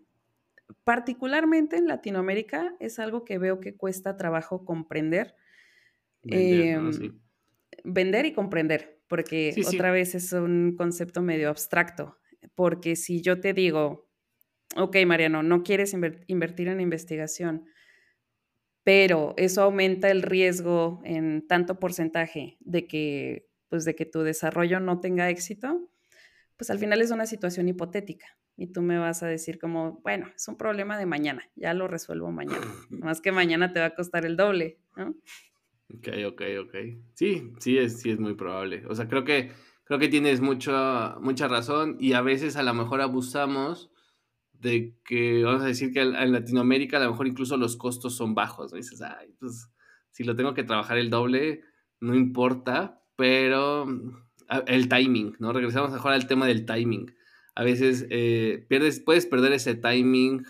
particularmente 0.84 1.78
en 1.78 1.88
Latinoamérica 1.88 2.76
es 2.80 2.99
algo 2.99 3.26
que 3.26 3.38
veo 3.38 3.59
que 3.59 3.76
cuesta 3.76 4.17
trabajo 4.17 4.65
comprender. 4.65 5.36
Vender, 6.24 6.82
¿no? 6.82 6.88
Em, 6.89 6.91
Sí. 6.93 7.11
vender 7.84 8.26
y 8.26 8.34
comprender, 8.34 9.01
porque 9.07 9.51
Sí, 9.53 9.63
sí. 9.63 9.76
otra 9.76 9.91
vez 9.91 10.15
es 10.15 10.32
un 10.34 10.76
concepto 10.78 11.22
medio 11.22 11.49
abstracto, 11.49 12.17
porque 12.55 12.95
si 12.95 13.22
yo 13.22 13.39
te 13.39 13.53
digo, 13.53 14.09
ok, 14.76 14.97
Mariano, 15.05 15.43
no 15.43 15.63
quieres 15.63 15.93
inver- 15.93 16.24
invertir 16.28 16.67
en 16.67 16.82
investigación, 16.82 17.65
pero 18.84 19.34
eso 19.38 19.61
aumenta 19.61 20.09
el 20.09 20.22
riesgo 20.24 20.99
en 21.03 21.47
tanto 21.47 21.80
porcentaje 21.80 22.57
de 22.59 22.88
que, 22.88 23.47
pues, 23.70 23.86
de 23.86 23.95
que 23.95 24.05
tu 24.05 24.22
desarrollo 24.24 24.80
no 24.80 24.99
tenga 24.99 25.30
éxito, 25.30 25.91
pues 26.57 26.70
al 26.70 26.80
final 26.80 27.01
es 27.01 27.11
una 27.11 27.26
situación 27.26 27.67
hipotética. 27.70 28.39
Y 28.62 28.68
tú 28.68 28.82
me 28.82 28.97
vas 28.97 29.24
a 29.24 29.28
decir 29.28 29.57
como, 29.57 30.01
bueno, 30.03 30.28
es 30.36 30.45
un 30.49 30.57
problema 30.57 30.97
de 30.97 31.05
mañana, 31.05 31.49
ya 31.55 31.74
lo 31.74 31.88
resuelvo 31.88 32.30
mañana. 32.30 32.60
Más 32.89 33.22
que 33.22 33.32
mañana 33.32 33.72
te 33.72 33.80
va 33.80 33.86
a 33.86 33.95
costar 33.95 34.26
el 34.26 34.36
doble, 34.36 34.80
¿no? 34.97 35.16
Ok, 35.95 36.10
ok, 36.28 36.41
ok. 36.66 36.76
Sí, 37.14 37.53
sí 37.60 37.78
es, 37.78 38.01
sí 38.01 38.10
es 38.12 38.20
muy 38.20 38.34
probable. 38.34 38.84
O 38.89 38.95
sea, 38.95 39.07
creo 39.07 39.24
que, 39.24 39.53
creo 39.86 39.97
que 39.97 40.10
tienes 40.10 40.41
mucha, 40.41 41.16
mucha 41.22 41.47
razón 41.47 41.95
y 42.01 42.12
a 42.12 42.22
veces 42.22 42.57
a 42.57 42.64
lo 42.64 42.74
mejor 42.74 42.99
abusamos 42.99 43.91
de 44.51 44.93
que, 45.05 45.41
vamos 45.41 45.62
a 45.62 45.68
decir 45.68 45.93
que 45.93 46.01
en 46.01 46.34
Latinoamérica 46.34 46.97
a 46.97 46.99
lo 46.99 47.12
mejor 47.12 47.28
incluso 47.28 47.55
los 47.55 47.78
costos 47.78 48.18
son 48.18 48.36
bajos, 48.36 48.74
¿no? 48.74 48.78
dices, 48.78 49.01
ay, 49.01 49.34
pues 49.39 49.70
si 50.12 50.26
lo 50.26 50.36
tengo 50.36 50.53
que 50.53 50.66
trabajar 50.66 50.97
el 50.97 51.10
doble, 51.10 51.62
no 52.01 52.14
importa, 52.14 53.01
pero 53.16 53.86
mm, 53.86 54.12
el 54.68 54.89
timing, 54.89 55.38
¿no? 55.39 55.53
Regresamos 55.53 55.93
mejor 55.93 56.12
al 56.12 56.28
tema 56.28 56.45
del 56.45 56.66
timing. 56.66 57.10
A 57.60 57.64
veces 57.66 58.05
eh, 58.10 58.66
pierdes, 58.70 59.01
puedes 59.01 59.26
perder 59.26 59.51
ese 59.51 59.76
timing 59.76 60.45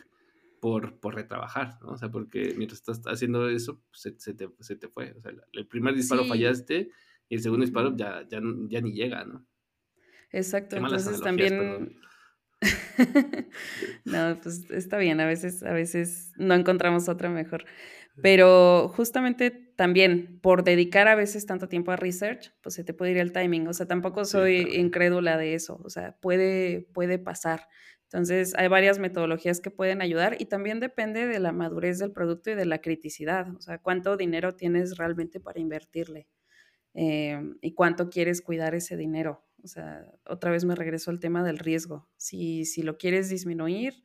por, 0.60 1.00
por 1.00 1.16
retrabajar, 1.16 1.80
¿no? 1.82 1.94
O 1.94 1.98
sea, 1.98 2.12
porque 2.12 2.54
mientras 2.56 2.82
estás 2.82 3.02
haciendo 3.08 3.50
eso, 3.50 3.82
pues, 3.90 4.02
se, 4.02 4.20
se 4.20 4.36
te, 4.36 4.48
se 4.60 4.76
te 4.76 4.90
fue. 4.90 5.16
O 5.18 5.22
sea, 5.22 5.32
el 5.54 5.66
primer 5.66 5.96
disparo 5.96 6.22
Sí. 6.24 6.30
fallaste 6.30 6.92
y 7.28 7.36
el 7.36 7.42
segundo 7.42 7.66
disparo 7.66 7.98
ya, 7.98 8.28
ya, 8.30 8.40
ya 8.68 8.82
ni 8.82 8.92
llega, 8.94 9.26
¿no? 9.26 9.44
Exacto, 10.32 10.76
entonces 10.76 11.20
también 11.22 12.00
No, 14.06 14.40
pues 14.44 14.70
está 14.70 15.00
bien, 15.00 15.20
a 15.20 15.26
veces 15.26 15.64
a 15.64 15.74
veces 15.74 16.32
no 16.38 16.54
encontramos 16.54 17.10
otra 17.10 17.30
mejor. 17.30 17.66
Pero 18.22 18.90
justamente 18.90 19.69
también 19.80 20.40
por 20.42 20.64
dedicar 20.66 21.08
a 21.08 21.16
veces 21.16 21.46
tanto 21.46 21.70
tiempo 21.70 21.92
a 21.92 21.96
research, 21.96 22.54
pues 22.62 22.76
se 22.76 22.84
te 22.84 22.94
puede 22.94 23.12
ir 23.14 23.18
el 23.18 23.32
timing. 23.32 23.68
O 23.70 23.74
sea, 23.74 23.88
tampoco 23.88 24.26
Sí, 24.26 24.28
soy 24.28 24.58
también. 24.58 24.80
incrédula 24.80 25.38
de 25.38 25.56
eso, 25.56 25.82
o 25.86 25.90
sea, 25.90 26.18
puede 26.22 26.82
puede 26.94 27.18
pasar. 27.20 27.68
Entonces, 28.04 28.54
hay 28.58 28.68
varias 28.68 29.00
metodologías 29.00 29.62
que 29.62 29.72
pueden 29.72 30.02
ayudar 30.02 30.36
y 30.40 30.46
también 30.48 30.80
depende 30.82 31.28
de 31.28 31.40
la 31.40 31.52
madurez 31.54 32.00
del 32.00 32.12
producto 32.12 32.52
y 32.52 32.56
de 32.56 32.66
la 32.66 32.82
criticidad, 32.82 33.48
o 33.56 33.62
sea, 33.62 33.78
cuánto 33.80 34.18
dinero 34.18 34.56
tienes 34.56 34.98
realmente 34.98 35.40
para 35.40 35.60
invertirle 35.62 36.28
em, 36.94 37.58
y 37.62 37.74
cuánto 37.76 38.10
quieres 38.10 38.42
cuidar 38.42 38.76
ese 38.76 38.98
dinero. 38.98 39.46
O 39.64 39.68
sea, 39.68 40.06
otra 40.26 40.52
vez 40.52 40.66
me 40.66 40.76
regreso 40.76 41.12
al 41.12 41.20
tema 41.20 41.44
del 41.44 41.60
riesgo. 41.60 42.10
Si, 42.18 42.66
si 42.66 42.84
lo 42.84 42.98
quieres 42.98 43.30
disminuir, 43.30 44.04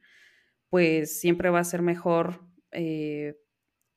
pues 0.71 1.21
siempre 1.21 1.51
va 1.51 1.61
a 1.61 1.65
ser 1.65 1.83
mejor, 1.83 2.41
eh, 2.73 3.37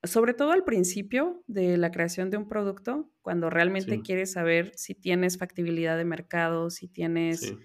sobre 0.04 0.34
todo 0.34 0.52
al 0.52 0.64
principio 0.64 1.44
de 1.48 1.78
la 1.78 1.92
creación 1.92 2.30
de 2.30 2.38
un 2.38 2.48
producto, 2.48 3.12
cuando 3.22 3.50
realmente 3.50 4.02
Sí, 4.02 4.02
quieres 4.02 4.32
saber 4.34 4.72
si 4.76 4.96
tienes 4.96 5.38
factibilidad 5.38 5.98
de 5.98 6.06
mercado, 6.06 6.70
si 6.70 6.88
tienes, 6.88 7.56
sí, 7.56 7.58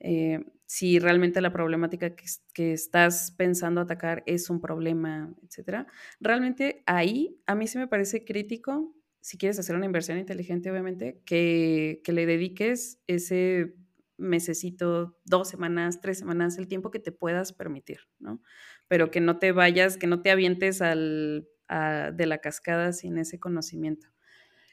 eh, 0.00 0.44
si 0.66 0.98
realmente 0.98 1.40
la 1.40 1.52
problemática 1.52 2.14
que, 2.14 2.26
que 2.54 2.72
estás 2.72 3.32
pensando 3.32 3.80
atacar 3.80 4.22
es 4.26 4.50
un 4.50 4.60
problema, 4.60 5.34
etcétera. 5.42 5.86
Realmente 6.20 6.82
ahí 6.86 7.40
a 7.46 7.54
mí 7.54 7.66
sí 7.66 7.78
me 7.78 7.88
parece 7.88 8.24
crítico, 8.24 8.94
si 9.20 9.38
quieres 9.38 9.58
hacer 9.58 9.76
una 9.76 9.86
inversión 9.86 10.18
inteligente, 10.18 10.70
obviamente, 10.70 11.22
que, 11.26 12.00
que 12.04 12.12
le 12.12 12.26
dediques 12.26 13.02
ese 13.06 13.74
mesecito, 14.16 15.18
dos 15.24 15.48
semanas, 15.48 16.00
tres 16.00 16.18
semanas, 16.18 16.58
el 16.58 16.68
tiempo 16.68 16.90
que 16.90 16.98
te 16.98 17.12
puedas 17.12 17.52
permitir, 17.52 18.00
¿no? 18.18 18.42
Pero 18.88 19.10
que 19.10 19.20
no 19.20 19.38
te 19.38 19.52
vayas, 19.52 19.96
que 19.96 20.06
no 20.06 20.22
te 20.22 20.30
avientes 20.30 20.82
al, 20.82 21.48
de 21.68 22.26
la 22.26 22.38
cascada 22.38 22.92
sin 22.92 23.18
ese 23.18 23.38
conocimiento. 23.38 24.08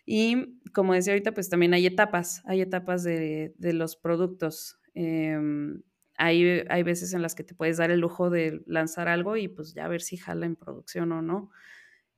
Y 0.06 0.60
como 0.74 0.94
decía 0.94 1.14
ahorita, 1.14 1.34
pues 1.34 1.50
también 1.50 1.74
hay 1.74 1.86
etapas, 1.86 2.44
hay 2.46 2.62
etapas 2.62 3.04
de, 3.04 3.54
de 3.58 3.74
los 3.74 3.96
productos. 3.96 4.80
Em, 4.94 5.82
hay, 6.18 6.64
hay 6.70 6.84
veces 6.84 7.14
en 7.14 7.22
las 7.22 7.36
que 7.36 7.44
te 7.44 7.56
puedes 7.56 7.78
dar 7.78 7.92
el 7.92 8.00
lujo 8.00 8.30
de 8.30 8.62
lanzar 8.68 9.08
algo 9.08 9.36
y 9.36 9.48
pues 9.48 9.74
ya 9.74 9.88
ver 9.88 10.02
si 10.02 10.18
jala 10.18 10.46
en 10.46 10.56
producción 10.56 11.12
o 11.12 11.22
no. 11.22 11.50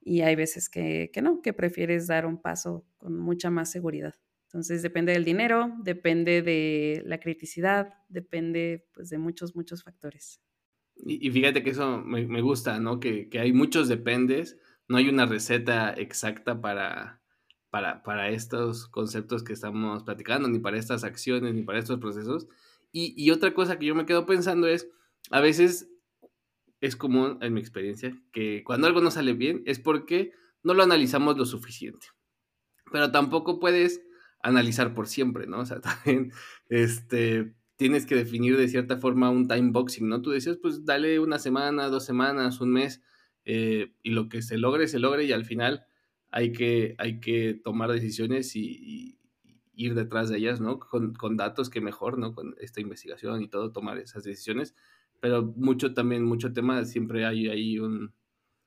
Y 0.02 0.22
hay 0.22 0.36
veces 0.36 0.70
que, 0.70 1.10
que 1.14 1.22
no, 1.22 1.42
que 1.42 1.54
prefieres 1.54 2.08
dar 2.08 2.26
un 2.26 2.42
paso 2.42 2.86
con 2.98 3.18
mucha 3.18 3.50
más 3.50 3.72
seguridad. 3.72 4.16
Entonces 4.46 4.82
depende 4.82 5.14
del 5.14 5.26
dinero, 5.26 5.74
depende 5.84 6.42
de 6.42 7.02
la 7.06 7.20
criticidad, 7.20 7.94
depende 8.08 8.88
pues 8.94 9.10
de 9.10 9.18
muchos, 9.18 9.56
muchos 9.56 9.84
factores. 9.84 10.42
Y, 10.96 11.28
y 11.28 11.32
fíjate 11.32 11.64
que 11.64 11.72
eso 11.72 12.02
me, 12.02 12.26
me 12.28 12.42
gusta, 12.42 12.80
¿no? 12.80 13.00
Que, 13.00 13.30
que 13.30 13.40
hay 13.40 13.52
muchos 13.54 13.88
dependes, 13.90 14.58
no 14.88 14.98
hay 14.98 15.10
una 15.10 15.26
receta 15.26 15.94
exacta 15.94 16.62
para, 16.62 17.22
para, 17.70 18.04
para 18.04 18.30
estos 18.30 18.88
conceptos 18.88 19.44
que 19.44 19.54
estamos 19.54 20.04
platicando, 20.04 20.48
ni 20.48 20.60
para 20.60 20.78
estas 20.78 21.04
acciones, 21.04 21.54
ni 21.54 21.64
para 21.64 21.80
estos 21.80 22.00
procesos. 22.00 22.48
Y, 22.92 23.30
otra 23.30 23.54
cosa 23.54 23.78
que 23.78 23.86
yo 23.86 23.94
me 23.94 24.06
quedo 24.06 24.26
pensando 24.26 24.68
es, 24.68 24.90
a 25.30 25.40
veces 25.40 25.90
es 26.82 26.96
común 26.96 27.38
en 27.42 27.54
mi 27.54 27.60
experiencia 27.60 28.18
que 28.32 28.64
cuando 28.64 28.88
algo 28.88 29.02
no 29.02 29.12
sale 29.12 29.34
bien 29.34 29.62
es 29.66 29.78
porque 29.78 30.32
no 30.64 30.74
lo 30.74 30.84
analizamos 30.84 31.38
lo 31.38 31.46
suficiente. 31.46 32.08
Pero 32.92 33.12
tampoco 33.12 33.60
puedes 33.60 34.02
analizar 34.42 34.96
por 34.96 35.08
siempre, 35.08 35.46
¿no? 35.46 35.60
O 35.60 35.66
sea, 35.66 35.80
también 35.82 36.32
este, 36.70 37.54
tienes 37.76 38.06
que 38.06 38.16
definir 38.16 38.58
de 38.58 38.68
cierta 38.68 38.98
forma 38.98 39.30
un 39.30 39.48
time 39.48 39.72
boxing, 39.72 40.08
¿no? 40.08 40.22
Tú 40.22 40.32
decías, 40.32 40.58
pues 40.60 40.86
dale 40.86 41.20
una 41.20 41.38
semana, 41.38 41.90
dos 41.90 42.06
semanas, 42.06 42.62
un 42.62 42.72
mes, 42.72 43.04
eh, 43.50 43.94
y 44.04 44.12
lo 44.12 44.28
que 44.28 44.42
se 44.42 44.58
logre, 44.58 44.90
se 44.90 45.00
logre, 45.00 45.24
y 45.24 45.32
al 45.32 45.46
final 45.46 45.86
hay 46.32 46.52
que, 46.52 46.96
hay 46.98 47.22
que 47.22 47.54
tomar 47.64 47.90
decisiones 47.90 48.58
y, 48.58 48.62
y 48.62 49.18
ir 49.74 49.96
detrás 49.96 50.28
de 50.28 50.38
ellas, 50.38 50.60
¿no? 50.60 50.80
Con, 50.80 51.14
con, 51.14 51.38
datos 51.38 51.70
que 51.70 51.80
mejor, 51.80 52.18
¿no? 52.18 52.36
Con 52.36 52.56
esta 52.60 52.82
investigación 52.82 53.42
y 53.42 53.48
todo, 53.48 53.72
tomar 53.72 54.00
esas 54.00 54.26
decisiones. 54.26 54.76
Pero 55.22 55.54
mucho 55.56 55.94
también, 55.94 56.26
mucho 56.26 56.52
tema, 56.52 56.84
siempre 56.84 57.26
hay 57.26 57.48
ahí 57.48 57.80
un... 57.80 58.14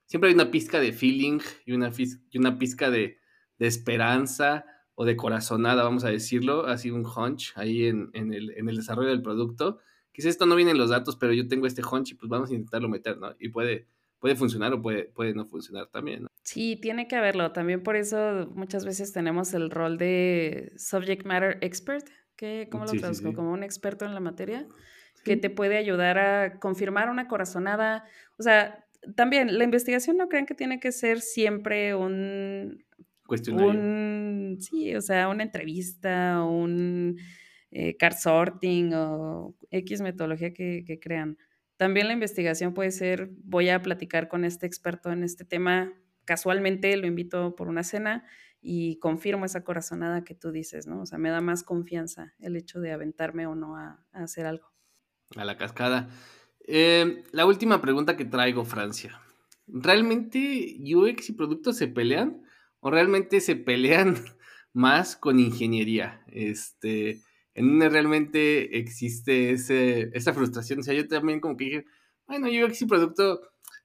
Siempre 0.06 0.30
hay 0.30 0.34
una 0.34 0.50
pizca 0.50 0.80
de 0.80 0.94
feeling 0.94 1.40
y 1.66 1.72
una, 1.72 1.92
y 2.30 2.38
una 2.38 2.58
pizca 2.58 2.90
de, 2.90 3.18
de 3.58 3.66
esperanza 3.66 4.64
o 4.94 5.04
de 5.04 5.14
corazonada, 5.14 5.84
vamos 5.84 6.04
a 6.04 6.08
decirlo, 6.08 6.66
así 6.66 6.90
un 6.90 7.04
hunch 7.04 7.52
ahí 7.54 7.84
en, 7.84 8.08
en, 8.14 8.32
el, 8.32 8.50
en 8.56 8.68
el 8.70 8.76
desarrollo 8.76 9.10
del 9.10 9.22
producto. 9.22 9.78
Quizás 10.10 10.30
esto 10.30 10.46
no 10.46 10.56
viene 10.56 10.70
en 10.70 10.78
los 10.78 10.88
datos, 10.88 11.16
pero 11.16 11.34
yo 11.34 11.46
tengo 11.48 11.66
este 11.66 11.82
hunch 11.82 12.12
y 12.12 12.14
pues 12.14 12.30
vamos 12.30 12.50
a 12.50 12.54
intentarlo 12.54 12.88
meter, 12.88 13.18
¿no? 13.18 13.34
Y 13.38 13.50
puede, 13.50 13.86
puede 14.20 14.36
funcionar 14.36 14.72
o 14.72 14.80
puede, 14.82 15.04
puede 15.06 15.34
no 15.34 15.46
funcionar 15.46 15.88
también, 15.88 16.22
¿no? 16.24 16.28
Sí, 16.42 16.76
tiene 16.80 17.08
que 17.08 17.16
haberlo. 17.16 17.52
También 17.52 17.82
por 17.82 17.96
eso 17.96 18.50
muchas 18.54 18.84
veces 18.84 19.12
tenemos 19.12 19.52
el 19.54 19.70
rol 19.70 19.98
de 19.98 20.72
subject 20.76 21.24
matter 21.26 21.58
expert, 21.60 22.06
que, 22.36 22.68
¿cómo 22.70 22.84
lo 22.84 22.90
Sí, 22.90 22.98
traduzco? 22.98 23.28
sí. 23.30 23.34
Como 23.34 23.52
un 23.52 23.62
experto 23.62 24.04
en 24.04 24.14
la 24.14 24.20
materia, 24.20 24.66
que 25.24 25.36
te 25.36 25.50
puede 25.50 25.76
ayudar 25.76 26.18
a 26.18 26.58
confirmar 26.58 27.10
una 27.10 27.28
corazonada. 27.28 28.04
O 28.38 28.42
sea, 28.42 28.86
también 29.16 29.58
la 29.58 29.64
investigación 29.64 30.16
no 30.16 30.28
creen 30.28 30.46
que 30.46 30.54
tiene 30.54 30.80
que 30.80 30.92
ser 30.92 31.20
siempre 31.20 31.94
un, 31.94 32.84
Cuestionario. 33.26 33.70
un 33.70 34.56
sí, 34.60 34.94
o 34.94 35.00
sea, 35.00 35.28
una 35.28 35.42
entrevista, 35.42 36.42
un 36.42 37.16
eh, 37.70 37.96
card 37.96 38.16
sorting 38.16 38.92
o 38.94 39.54
X 39.70 40.00
metodología 40.00 40.52
que, 40.52 40.84
que 40.86 40.98
crean. 40.98 41.36
También 41.80 42.08
la 42.08 42.12
investigación 42.12 42.74
puede 42.74 42.90
ser, 42.90 43.30
voy 43.42 43.70
a 43.70 43.80
platicar 43.80 44.28
con 44.28 44.44
este 44.44 44.66
experto 44.66 45.10
en 45.12 45.24
este 45.24 45.46
tema, 45.46 45.94
casualmente 46.26 46.94
lo 46.98 47.06
invito 47.06 47.56
por 47.56 47.68
una 47.68 47.84
cena 47.84 48.22
y 48.60 48.98
confirmo 48.98 49.46
esa 49.46 49.64
corazonada 49.64 50.22
que 50.22 50.34
tú 50.34 50.52
dices, 50.52 50.86
¿no? 50.86 51.00
O 51.00 51.06
sea, 51.06 51.16
me 51.16 51.30
da 51.30 51.40
más 51.40 51.62
confianza 51.62 52.34
el 52.38 52.56
hecho 52.56 52.80
de 52.80 52.92
aventarme 52.92 53.46
o 53.46 53.54
no 53.54 53.78
a, 53.78 54.04
hacer 54.12 54.44
algo. 54.44 54.70
A 55.36 55.46
la 55.46 55.56
cascada. 55.56 56.10
Eh, 56.66 57.24
la 57.32 57.46
última 57.46 57.80
pregunta 57.80 58.14
que 58.14 58.26
traigo, 58.26 58.66
Francia. 58.66 59.18
¿Realmente 59.66 60.76
UX 60.94 61.30
y 61.30 61.32
productos 61.32 61.78
se 61.78 61.88
pelean? 61.88 62.42
¿O 62.80 62.90
realmente 62.90 63.40
se 63.40 63.56
pelean 63.56 64.16
más 64.74 65.16
con 65.16 65.40
ingeniería? 65.40 66.26
Este, 66.26 67.22
en 67.54 67.70
una 67.70 67.88
realmente 67.88 68.78
existe 68.78 69.52
ese, 69.52 70.10
esa 70.14 70.32
frustración. 70.34 70.80
O 70.80 70.82
sea, 70.82 70.94
yo 70.94 71.08
también 71.08 71.40
como 71.40 71.56
que 71.56 71.64
dije, 71.64 71.84
bueno, 72.26 72.48
UX 72.48 72.82
y 72.82 72.86
producto 72.86 73.40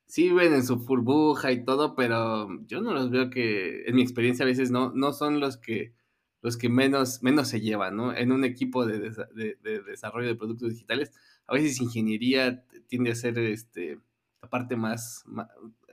sí 0.05 0.30
viven 0.30 0.53
en 0.53 0.66
su 0.66 0.78
burbuja 0.78 1.51
y 1.51 1.66
todo, 1.66 1.95
pero 1.95 2.47
yo 2.68 2.82
no 2.82 2.93
los 2.93 3.09
veo 3.09 3.30
que, 3.30 3.86
en 3.86 3.95
mi 3.95 4.01
experiencia 4.03 4.43
a 4.43 4.47
veces 4.47 4.72
no, 4.72 4.91
no 4.93 5.13
son 5.13 5.39
los 5.39 5.57
que, 5.57 5.93
los 6.41 6.57
que 6.57 6.70
menos, 6.70 7.24
menos 7.24 7.47
se 7.49 7.61
llevan, 7.61 7.95
¿no? 7.97 8.16
En 8.16 8.32
un 8.32 8.43
equipo 8.45 8.86
de, 8.86 8.99
de, 8.99 9.57
de 9.63 9.82
desarrollo 9.82 10.28
de 10.28 10.36
productos 10.36 10.70
digitales, 10.70 11.11
a 11.47 11.53
veces 11.53 11.82
ingeniería 11.82 12.63
tiende 12.88 13.11
a 13.11 13.16
ser 13.16 13.38
este, 13.39 13.99
la 14.41 14.49
parte 14.49 14.76
más, 14.76 15.24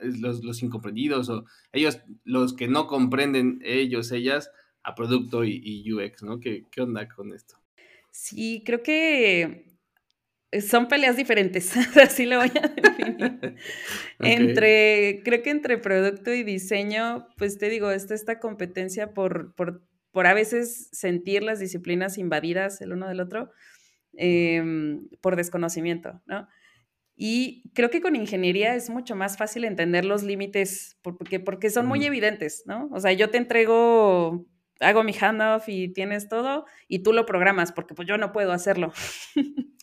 los, 0.01 0.43
los, 0.43 0.61
incomprendidos 0.61 1.29
o 1.29 1.45
ellos, 1.71 1.99
los 2.23 2.53
que 2.53 2.67
no 2.67 2.87
comprenden 2.87 3.59
ellos, 3.63 4.11
ellas, 4.11 4.51
a 4.83 4.95
producto 4.95 5.43
y, 5.43 5.91
UX, 5.91 6.23
¿no? 6.23 6.39
¿Qué, 6.39 6.65
¿Qué 6.69 6.81
onda 6.81 7.07
con 7.07 7.33
esto? 7.33 7.62
Sí, 8.15 8.61
creo 8.63 8.83
que 8.83 9.65
son 10.61 10.87
peleas 10.87 11.17
diferentes, 11.17 11.73
así 11.97 12.27
lo 12.27 12.37
voy 12.37 12.51
a 12.55 12.67
definir. 12.81 13.55
Entre, 14.19 15.21
creo 15.25 15.41
que 15.41 15.49
entre 15.49 15.79
producto 15.79 16.31
y 16.31 16.43
diseño, 16.43 17.27
pues 17.37 17.57
te 17.57 17.69
digo, 17.69 17.89
está 17.89 18.13
esta 18.13 18.39
competencia 18.39 19.15
por, 19.15 19.55
por, 19.55 19.81
por 20.11 20.27
a 20.27 20.35
veces 20.35 20.89
sentir 20.91 21.41
las 21.41 21.57
disciplinas 21.57 22.19
invadidas 22.19 22.81
el 22.81 22.93
uno 22.93 23.07
del 23.07 23.19
otro 23.19 23.49
em, 24.13 25.09
por 25.19 25.35
desconocimiento, 25.35 26.21
¿no? 26.27 26.47
Y 27.15 27.71
creo 27.73 27.89
que 27.89 28.01
con 28.01 28.15
ingeniería 28.15 28.75
es 28.75 28.91
mucho 28.91 29.15
más 29.15 29.37
fácil 29.37 29.65
entender 29.65 30.05
los 30.05 30.21
límites 30.21 30.99
porque, 31.01 31.39
porque 31.39 31.71
son 31.71 31.87
muy 31.87 32.05
evidentes, 32.05 32.63
¿no? 32.67 32.89
O 32.91 32.99
sea, 32.99 33.11
yo 33.13 33.31
te 33.31 33.37
entrego, 33.37 34.45
hago 34.83 35.03
mi 35.03 35.13
handoff 35.13 35.67
y 35.69 35.89
tienes 35.89 36.29
todo 36.29 36.65
y 36.87 36.99
tú 36.99 37.13
lo 37.13 37.25
programas 37.25 37.71
porque 37.71 37.93
pues 37.93 38.07
yo 38.07 38.17
no 38.17 38.31
puedo 38.31 38.51
hacerlo. 38.51 38.93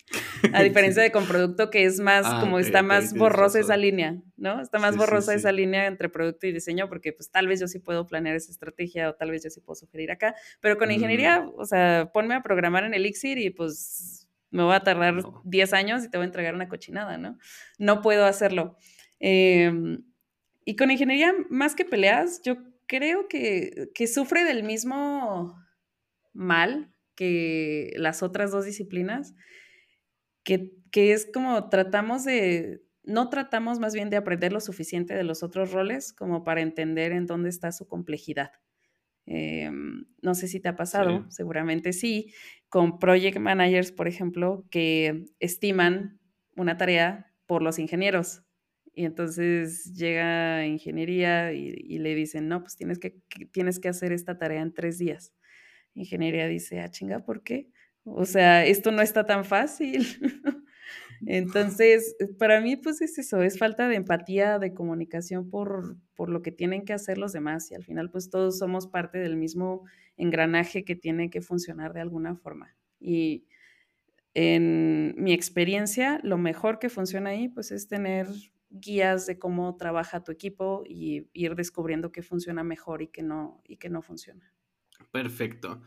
A 0.53 0.63
diferencia 0.63 1.03
de 1.03 1.13
con 1.13 1.27
producto 1.27 1.71
que 1.71 1.85
es 1.85 2.01
más, 2.01 2.25
ah, 2.27 2.39
como 2.41 2.59
está 2.59 2.83
más 2.83 3.15
borrosa 3.15 3.61
esa 3.61 3.77
línea, 3.77 4.17
¿no? 4.37 4.61
Está 4.61 4.79
más 4.79 4.97
borrosa 4.97 5.35
esa 5.35 5.53
línea 5.53 5.87
entre 5.87 6.09
producto 6.09 6.47
y 6.47 6.53
diseño 6.53 6.89
porque 6.89 7.13
pues 7.13 7.31
tal 7.31 7.47
vez 7.47 7.61
yo 7.61 7.69
sí 7.69 7.79
puedo 7.79 8.07
planear 8.07 8.35
esa 8.35 8.51
estrategia 8.51 9.11
o 9.11 9.15
tal 9.15 9.31
vez 9.31 9.45
yo 9.45 9.51
sí 9.51 9.61
puedo 9.61 9.77
sugerir 9.77 10.11
acá, 10.11 10.35
pero 10.61 10.79
con 10.79 10.91
ingeniería, 10.91 11.47
o 11.57 11.65
sea, 11.65 12.11
ponme 12.13 12.35
a 12.35 12.43
programar 12.43 12.85
en 12.85 12.95
Elixir 12.95 13.39
y 13.39 13.51
pues 13.51 14.29
me 14.51 14.65
voy 14.65 14.75
a 14.75 14.81
tardar 14.81 15.15
10 15.45 15.73
años 15.75 16.05
y 16.05 16.11
te 16.11 16.19
voy 16.19 16.25
a 16.25 16.27
entregar 16.27 16.55
una 16.55 16.69
cochinada, 16.69 17.17
¿no? 17.17 17.39
No 17.79 18.03
puedo 18.03 18.27
hacerlo. 18.27 18.77
Em, 19.21 20.03
y 20.65 20.75
con 20.75 20.91
ingeniería, 20.91 21.33
más 21.51 21.77
que 21.77 21.85
peleas, 21.85 22.43
yo 22.43 22.57
creo 22.91 23.29
que, 23.29 23.91
que 23.95 24.09
sufre 24.09 24.43
del 24.43 24.65
mismo 24.65 25.57
mal 26.33 26.93
que 27.15 27.93
las 27.95 28.25
otras 28.25 28.51
dos 28.51 28.65
disciplinas 28.65 29.33
que, 30.43 30.73
es 30.93 31.31
como 31.33 31.69
tratamos 31.69 32.25
de, 32.25 32.83
no 33.05 33.31
tratamos 33.31 33.79
más 33.79 33.95
bien 33.95 34.11
de 34.11 34.17
aprender 34.17 34.53
lo 34.53 34.59
suficiente 34.59 35.15
de 35.15 35.23
los 35.23 35.45
otros 35.45 35.71
roles 35.71 36.13
como 36.13 36.43
para 36.43 36.63
entender 36.63 37.13
en 37.13 37.27
dónde 37.27 37.49
está 37.49 37.71
su 37.71 37.87
complejidad. 37.87 38.51
Em, 39.25 40.07
no 40.21 40.35
sé 40.35 40.49
si 40.49 40.59
te 40.59 40.69
ha 40.69 40.75
pasado, 40.75 41.31
seguramente 41.31 41.93
sí, 41.93 42.35
con 42.69 42.99
project 42.99 43.39
managers, 43.39 43.93
por 43.93 44.09
ejemplo, 44.09 44.67
que 44.69 45.27
estiman 45.39 46.19
una 46.57 46.77
tarea 46.77 47.33
por 47.47 47.63
los 47.63 47.79
ingenieros. 47.79 48.43
Y 48.93 49.05
entonces 49.05 49.95
llega 49.95 50.67
ingeniería 50.67 51.53
y, 51.53 51.99
le 51.99 52.15
dicen, 52.15 52.49
no, 52.49 52.61
pues 52.63 52.77
tienes 52.77 52.99
que, 52.99 53.17
tienes 53.53 53.79
que 53.79 53.89
hacer 53.89 54.13
esta 54.13 54.39
tarea 54.39 54.63
en 54.63 54.75
tres 54.75 54.99
días. 54.99 55.33
Ingeniería 55.95 56.47
dice, 56.47 56.81
ah, 56.81 56.91
chinga, 56.91 57.25
¿por 57.25 57.43
qué? 57.43 57.69
O 58.05 58.25
sea, 58.25 58.65
esto 58.67 58.91
no 58.91 59.03
está 59.03 59.27
tan 59.27 59.45
fácil. 59.45 60.07
Entonces, 61.27 62.17
para 62.39 62.61
mí, 62.61 62.77
pues 62.77 63.01
es 63.03 63.19
eso, 63.19 63.43
es 63.43 63.59
falta 63.59 63.89
de 63.89 63.97
empatía, 63.97 64.59
de 64.59 64.73
comunicación 64.73 65.51
por, 65.51 65.99
por, 66.15 66.31
lo 66.31 66.43
que 66.43 66.51
tienen 66.51 66.85
que 66.85 66.95
hacer 66.95 67.19
los 67.19 67.33
demás. 67.33 67.71
Y 67.71 67.75
al 67.75 67.85
final, 67.85 68.11
pues 68.11 68.31
todos 68.31 68.59
somos 68.59 68.87
parte 68.87 69.19
del 69.19 69.37
mismo 69.37 69.85
engranaje 70.17 70.85
que 70.85 70.97
tiene 70.97 71.31
que 71.31 71.43
funcionar 71.43 71.93
de 71.93 72.01
alguna 72.01 72.37
forma. 72.37 72.75
Y 72.99 73.45
en 74.35 75.15
mi 75.19 75.33
experiencia, 75.33 76.21
lo 76.23 76.39
mejor 76.39 76.79
que 76.79 76.89
funciona 76.89 77.31
ahí, 77.31 77.49
pues 77.49 77.71
es 77.71 77.89
tener 77.89 78.27
guías 78.71 79.27
de 79.27 79.39
cómo 79.39 79.77
trabaja 79.77 80.23
tu 80.23 80.33
equipo 80.33 80.85
y 80.87 81.29
ir 81.33 81.55
descubriendo 81.55 82.13
qué 82.13 82.23
funciona 82.23 82.63
mejor 82.63 83.03
y 83.03 83.09
qué 83.09 83.23
no, 83.23 83.61
y 83.65 83.77
qué 83.77 83.91
no 83.91 84.03
funciona. 84.03 84.53
Perfecto. 85.11 85.83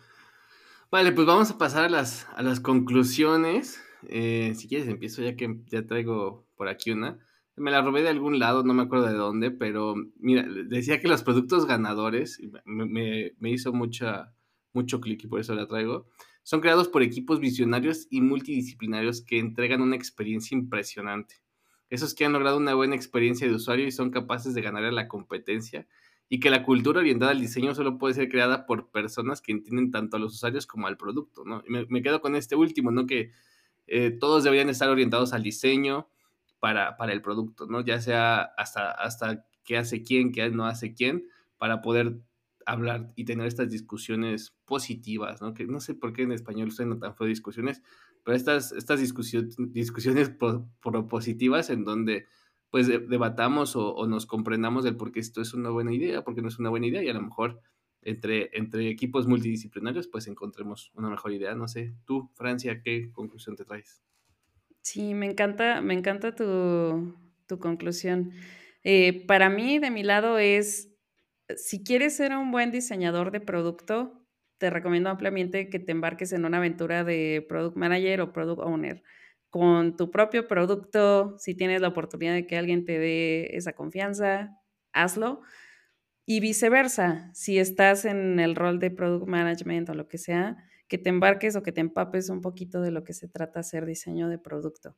Vale, 0.91 1.11
pues 1.11 1.25
vamos 1.25 1.49
a 1.49 1.57
pasar 1.57 1.85
a 1.85 1.89
las, 1.89 2.27
a 2.35 2.43
las 2.43 2.59
conclusiones. 2.59 3.81
Eh, 4.09 4.53
si 4.55 4.67
quieres 4.67 4.87
empiezo 4.87 5.23
ya 5.23 5.35
que 5.35 5.59
ya 5.67 5.85
traigo 5.87 6.45
por 6.55 6.67
aquí 6.67 6.91
una. 6.91 7.19
Me 7.55 7.71
la 7.71 7.81
robé 7.81 8.01
de 8.01 8.09
algún 8.09 8.39
lado, 8.39 8.63
no 8.63 8.73
me 8.73 8.83
acuerdo 8.83 9.07
de 9.07 9.13
dónde, 9.13 9.51
pero 9.51 9.95
mira, 10.19 10.45
decía 10.67 10.99
que 10.99 11.07
los 11.07 11.23
productos 11.23 11.67
ganadores, 11.67 12.39
me, 12.65 13.33
me, 13.37 13.49
hizo 13.51 13.71
mucha, 13.71 14.33
mucho 14.73 14.99
clic 14.99 15.23
y 15.23 15.27
por 15.27 15.39
eso 15.39 15.53
la 15.53 15.67
traigo, 15.67 16.07
son 16.41 16.61
creados 16.61 16.89
por 16.89 17.03
equipos 17.03 17.39
visionarios 17.39 18.07
y 18.09 18.21
multidisciplinarios 18.21 19.23
que 19.23 19.37
entregan 19.37 19.81
una 19.81 19.95
experiencia 19.95 20.57
impresionante. 20.57 21.42
Esos 21.93 22.15
que 22.15 22.25
han 22.25 22.33
logrado 22.33 22.57
una 22.57 22.73
buena 22.73 22.95
experiencia 22.95 23.47
de 23.47 23.53
usuario 23.53 23.85
y 23.85 23.91
son 23.91 24.09
capaces 24.09 24.55
de 24.55 24.63
ganar 24.63 24.83
a 24.83 24.91
la 24.91 25.07
competencia 25.07 25.85
y 26.27 26.39
que 26.39 26.49
la 26.49 26.63
cultura 26.63 27.01
orientada 27.01 27.29
al 27.29 27.39
diseño 27.39 27.75
solo 27.75 27.99
puede 27.99 28.15
ser 28.15 28.29
creada 28.29 28.65
por 28.65 28.89
personas 28.89 29.41
que 29.41 29.51
entienden 29.51 29.91
tanto 29.91 30.17
a 30.17 30.19
los 30.19 30.33
usuarios 30.33 30.65
como 30.65 30.87
al 30.87 30.97
producto, 30.97 31.43
¿no? 31.45 31.61
me, 31.67 32.01
quedo 32.01 32.19
con 32.19 32.35
este 32.35 32.55
último, 32.55 32.89
¿no? 32.89 33.05
Que 33.05 33.31
eh, 33.85 34.09
todos 34.09 34.43
deberían 34.43 34.69
estar 34.69 34.89
orientados 34.89 35.33
al 35.33 35.43
diseño 35.43 36.09
para, 36.59 36.97
para, 36.97 37.13
el 37.13 37.21
producto, 37.21 37.67
¿no? 37.67 37.81
Ya 37.81 38.01
sea 38.01 38.41
hasta, 38.41 38.89
hasta 38.89 39.45
qué 39.63 39.77
hace 39.77 40.01
quién, 40.01 40.31
qué 40.31 40.49
no 40.49 40.65
hace 40.65 40.95
quién, 40.95 41.27
para 41.59 41.83
poder 41.83 42.21
hablar 42.65 43.09
y 43.15 43.25
tener 43.25 43.45
estas 43.45 43.69
discusiones 43.69 44.55
positivas, 44.65 45.43
¿no? 45.43 45.53
Que 45.53 45.67
no 45.67 45.79
sé 45.79 45.93
por 45.93 46.11
qué 46.11 46.23
en 46.23 46.31
español 46.31 46.71
suenan 46.71 46.99
tan 46.99 47.15
feo 47.15 47.27
discusiones, 47.27 47.83
pero 48.23 48.35
estas, 48.35 48.71
estas 48.71 48.99
discusiones, 48.99 49.55
discusiones 49.57 50.31
propositivas 50.81 51.69
en 51.69 51.83
donde 51.83 52.25
pues 52.69 52.87
debatamos 52.87 53.75
o, 53.75 54.07
nos 54.07 54.25
comprendamos 54.25 54.83
del 54.83 54.95
por 54.95 55.11
qué 55.11 55.19
esto 55.19 55.41
es 55.41 55.53
una 55.53 55.69
buena 55.69 55.93
idea, 55.93 56.23
porque 56.23 56.41
no 56.41 56.47
es 56.47 56.57
una 56.57 56.69
buena 56.69 56.87
idea 56.87 57.03
y 57.03 57.09
a 57.09 57.13
lo 57.13 57.21
mejor 57.21 57.61
entre, 58.01 58.49
entre 58.53 58.89
equipos 58.89 59.27
multidisciplinarios 59.27 60.07
pues 60.07 60.25
encontremos 60.27 60.91
una 60.95 61.09
mejor 61.09 61.33
idea. 61.33 61.53
No 61.53 61.67
sé, 61.67 61.93
tú, 62.05 62.31
Francia, 62.33 62.81
¿qué 62.81 63.11
conclusión 63.11 63.55
te 63.55 63.65
traes? 63.65 64.01
Sí, 64.81 65.13
me 65.13 65.27
encanta, 65.27 65.81
me 65.81 65.93
encanta 65.93 66.33
tu, 66.33 67.15
conclusión. 67.59 68.31
Eh, 68.83 69.23
para 69.27 69.49
mí, 69.49 69.77
de 69.77 69.91
mi 69.91 70.01
lado, 70.01 70.39
es, 70.39 70.91
si 71.55 71.83
quieres 71.83 72.15
ser 72.15 72.35
un 72.35 72.49
buen 72.51 72.71
diseñador 72.71 73.29
de 73.29 73.39
producto, 73.39 74.22
te 74.63 74.69
recomiendo 74.69 75.09
ampliamente 75.09 75.69
que 75.69 75.77
te 75.77 75.91
embarques 75.91 76.31
en 76.31 76.45
una 76.45 76.55
aventura 76.55 77.03
de 77.03 77.45
product 77.49 77.75
manager 77.75 78.21
o 78.21 78.31
product 78.31 78.61
owner 78.61 79.03
con 79.49 79.97
tu 79.97 80.09
propio 80.09 80.47
producto, 80.47 81.35
si 81.37 81.53
tienes 81.53 81.81
la 81.81 81.89
oportunidad 81.89 82.33
de 82.33 82.47
que 82.47 82.57
alguien 82.57 82.85
te 82.85 82.97
dé 82.97 83.57
esa 83.57 83.73
confianza, 83.73 84.57
hazlo. 84.93 85.41
Y 86.25 86.39
viceversa, 86.39 87.29
si 87.33 87.59
estás 87.59 88.05
en 88.05 88.39
el 88.39 88.55
rol 88.55 88.79
de 88.79 88.89
product 88.89 89.27
management 89.27 89.89
o 89.89 89.95
lo 89.95 90.07
que 90.07 90.17
sea, 90.17 90.55
que 90.87 90.97
te 90.97 91.09
embarques 91.09 91.57
o 91.57 91.61
que 91.61 91.73
te 91.73 91.81
empapes 91.81 92.29
un 92.29 92.39
poquito 92.39 92.79
de 92.79 92.91
lo 92.91 93.03
que 93.03 93.11
se 93.11 93.27
trata 93.27 93.59
hacer 93.59 93.85
diseño 93.85 94.29
de 94.29 94.37
producto. 94.37 94.95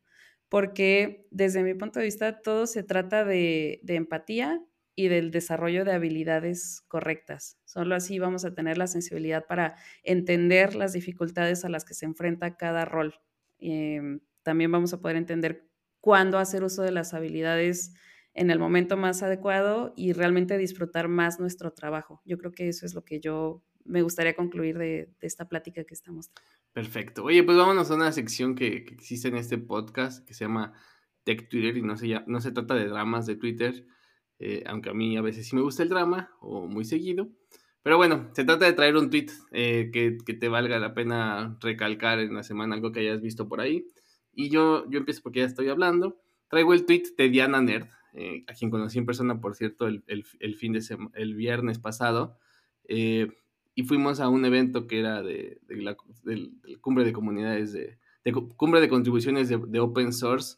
Porque 0.48 1.26
desde 1.32 1.64
mi 1.64 1.74
punto 1.74 2.00
de 2.00 2.06
vista, 2.06 2.40
todo 2.40 2.68
se 2.68 2.84
trata 2.84 3.26
de, 3.26 3.80
de 3.82 3.96
empatía 3.96 4.62
y 4.96 5.10
del 5.10 5.32
desarrollo 5.32 5.84
de 5.84 5.92
habilidades 5.92 6.84
correctas. 6.88 7.58
Solo 7.66 7.96
así 7.96 8.18
vamos 8.18 8.46
a 8.46 8.54
tener 8.54 8.78
la 8.78 8.88
sensibilidad 8.88 9.46
para 9.46 9.76
entender 10.04 10.76
las 10.76 10.94
dificultades 10.94 11.66
a 11.66 11.70
las 11.70 11.84
que 11.84 11.94
se 11.94 12.06
enfrenta 12.06 12.56
cada 12.56 12.86
rol. 12.86 13.16
Em, 13.60 14.22
también 14.44 14.72
vamos 14.72 14.94
a 14.94 15.02
poder 15.02 15.18
entender 15.18 15.68
cuándo 16.00 16.38
hacer 16.38 16.64
uso 16.64 16.82
de 16.82 16.92
las 16.92 17.14
habilidades 17.14 17.94
en 18.34 18.52
el 18.52 18.60
momento 18.60 18.96
más 18.96 19.24
adecuado 19.24 19.94
y 19.96 20.14
realmente 20.14 20.58
disfrutar 20.58 21.08
más 21.08 21.40
nuestro 21.40 21.72
trabajo. 21.72 22.22
Yo 22.26 22.38
creo 22.38 22.52
que 22.52 22.68
eso 22.68 22.86
es 22.86 22.94
lo 22.94 23.04
que 23.04 23.20
yo 23.20 23.64
me 23.86 24.02
gustaría 24.02 24.36
concluir 24.36 24.78
de, 24.78 25.14
esta 25.22 25.48
plática 25.48 25.84
que 25.84 25.94
estamos 25.94 26.32
Perfecto. 26.74 27.24
Oye, 27.24 27.44
pues 27.44 27.58
vámonos 27.58 27.90
a 27.90 27.96
una 27.96 28.12
sección 28.12 28.56
que, 28.56 28.68
existe 28.68 29.30
en 29.30 29.38
este 29.38 29.58
podcast 29.58 30.26
que 30.28 30.34
se 30.34 30.44
llama 30.44 30.74
Tech 31.24 31.48
Twitter 31.48 31.78
y 31.78 31.82
no 31.82 31.96
se, 31.96 32.22
no 32.28 32.42
se 32.42 32.52
trata 32.52 32.76
de 32.76 32.88
dramas 32.88 33.26
de 33.26 33.38
Twitter, 33.38 33.88
eh, 34.40 34.64
aunque 34.68 34.90
a 34.90 34.94
mí 34.94 35.18
a 35.18 35.22
veces 35.22 35.48
sí 35.48 35.56
me 35.56 35.62
gusta 35.62 35.84
el 35.84 35.90
drama 35.90 36.32
o 36.42 36.68
muy 36.68 36.86
seguido. 36.86 37.30
Pero 37.84 37.98
bueno, 37.98 38.30
se 38.34 38.44
trata 38.44 38.66
de 38.66 38.74
traer 38.74 38.96
un 38.96 39.10
tweet 39.10 39.28
eh, 39.52 39.90
que, 39.94 40.18
que, 40.26 40.34
te 40.34 40.50
valga 40.50 40.80
la 40.80 40.94
pena 40.94 41.58
recalcar 41.62 42.20
en 42.20 42.34
la 42.34 42.44
semana, 42.44 42.76
algo 42.76 42.92
que 42.92 43.02
hayas 43.02 43.22
visto 43.22 43.48
por 43.48 43.62
ahí. 43.62 43.86
Y 44.34 44.50
yo, 44.50 44.90
yo 44.90 45.00
empiezo 45.00 45.22
porque 45.22 45.40
ya 45.40 45.46
estoy 45.46 45.70
hablando. 45.70 46.20
Traigo 46.50 46.74
el 46.74 46.86
tweet 46.86 47.04
de 47.18 47.30
Diana 47.30 47.62
Nerd, 47.62 47.88
eh, 48.14 48.44
a 48.48 48.54
quien 48.54 48.72
conocí 48.72 48.98
en 48.98 49.06
persona, 49.06 49.40
por 49.40 49.56
cierto, 49.56 49.88
el, 49.88 50.04
el, 50.08 50.56
fin 50.56 50.74
de 50.74 50.84
el 51.14 51.36
viernes 51.36 51.80
pasado. 51.80 52.38
Y 53.78 53.84
fuimos 53.84 54.22
a 54.22 54.30
un 54.30 54.46
evento 54.46 54.88
que 54.88 55.00
era 55.00 55.22
de, 55.22 55.60
de 55.68 55.82
la 55.82 55.98
cumbre 56.80 57.04
de 57.04 57.12
comunidades, 57.12 57.74
de, 57.74 58.00
de, 58.24 58.32
cumbre 58.32 58.80
de 58.80 58.88
contribuciones 58.88 59.50
de, 59.50 59.80
open 59.80 60.14
source. 60.14 60.58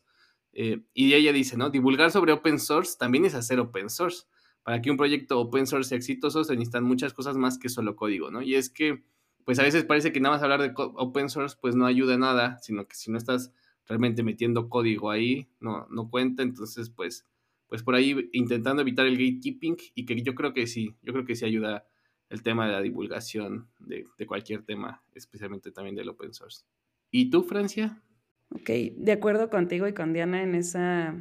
Eh, 0.59 0.81
y 0.95 1.13
ella 1.13 1.31
dice, 1.31 1.55
¿no? 1.55 1.69
Divulgar 1.69 2.09
sobre 2.09 2.31
open 2.31 2.59
source 2.59 2.97
también 2.97 3.25
es 3.25 3.35
hacer 3.35 3.59
open 3.59 3.91
source. 3.91 4.23
Para 4.63 4.81
que 4.81 4.89
un 4.89 4.97
proyecto 4.97 5.39
open 5.39 5.67
source 5.67 5.89
sea 5.89 5.99
exitoso 5.99 6.43
se 6.43 6.53
necesitan 6.53 6.83
muchas 6.83 7.13
cosas 7.13 7.37
más 7.37 7.59
que 7.59 7.69
solo 7.69 7.95
código, 7.95 8.31
¿no? 8.31 8.41
Y 8.41 8.55
es 8.55 8.71
que, 8.71 9.03
pues 9.45 9.59
a 9.59 9.63
veces 9.63 9.85
parece 9.85 10.11
que 10.11 10.19
nada 10.19 10.33
más 10.33 10.41
hablar 10.41 10.61
de 10.63 10.73
open 10.75 11.29
source, 11.29 11.55
pues 11.61 11.75
no 11.75 11.85
ayuda 11.85 12.15
a 12.15 12.17
nada, 12.17 12.57
sino 12.63 12.87
que 12.87 12.95
si 12.95 13.11
no 13.11 13.19
estás 13.19 13.53
realmente 13.85 14.23
metiendo 14.23 14.67
código 14.67 15.11
ahí, 15.11 15.47
no, 15.59 15.85
no 15.91 16.09
cuenta, 16.09 16.41
entonces 16.41 16.89
pues, 16.89 17.27
pues 17.67 17.83
por 17.83 17.93
ahí 17.93 18.27
intentando 18.33 18.81
evitar 18.81 19.05
el 19.05 19.15
gatekeeping 19.15 19.77
y 19.93 20.05
que 20.07 20.19
yo 20.23 20.33
creo 20.33 20.55
que 20.55 20.65
sí, 20.65 20.97
yo 21.03 21.13
creo 21.13 21.23
que 21.23 21.35
sí 21.35 21.45
ayuda 21.45 21.85
el 22.29 22.41
tema 22.41 22.65
de 22.65 22.71
la 22.71 22.81
divulgación 22.81 23.69
de, 23.77 24.07
de 24.17 24.25
cualquier 24.25 24.63
tema, 24.63 25.03
especialmente 25.13 25.71
también 25.71 25.95
del 25.95 26.09
open 26.09 26.33
source. 26.33 26.65
¿Y 27.11 27.29
tú, 27.29 27.43
Francia? 27.43 28.01
Ok, 28.49 28.69
de 28.95 29.11
acuerdo 29.11 29.49
contigo 29.49 29.87
y 29.87 29.93
con 29.93 30.13
Diana 30.13 30.41
en 30.41 30.55
esa, 30.55 31.15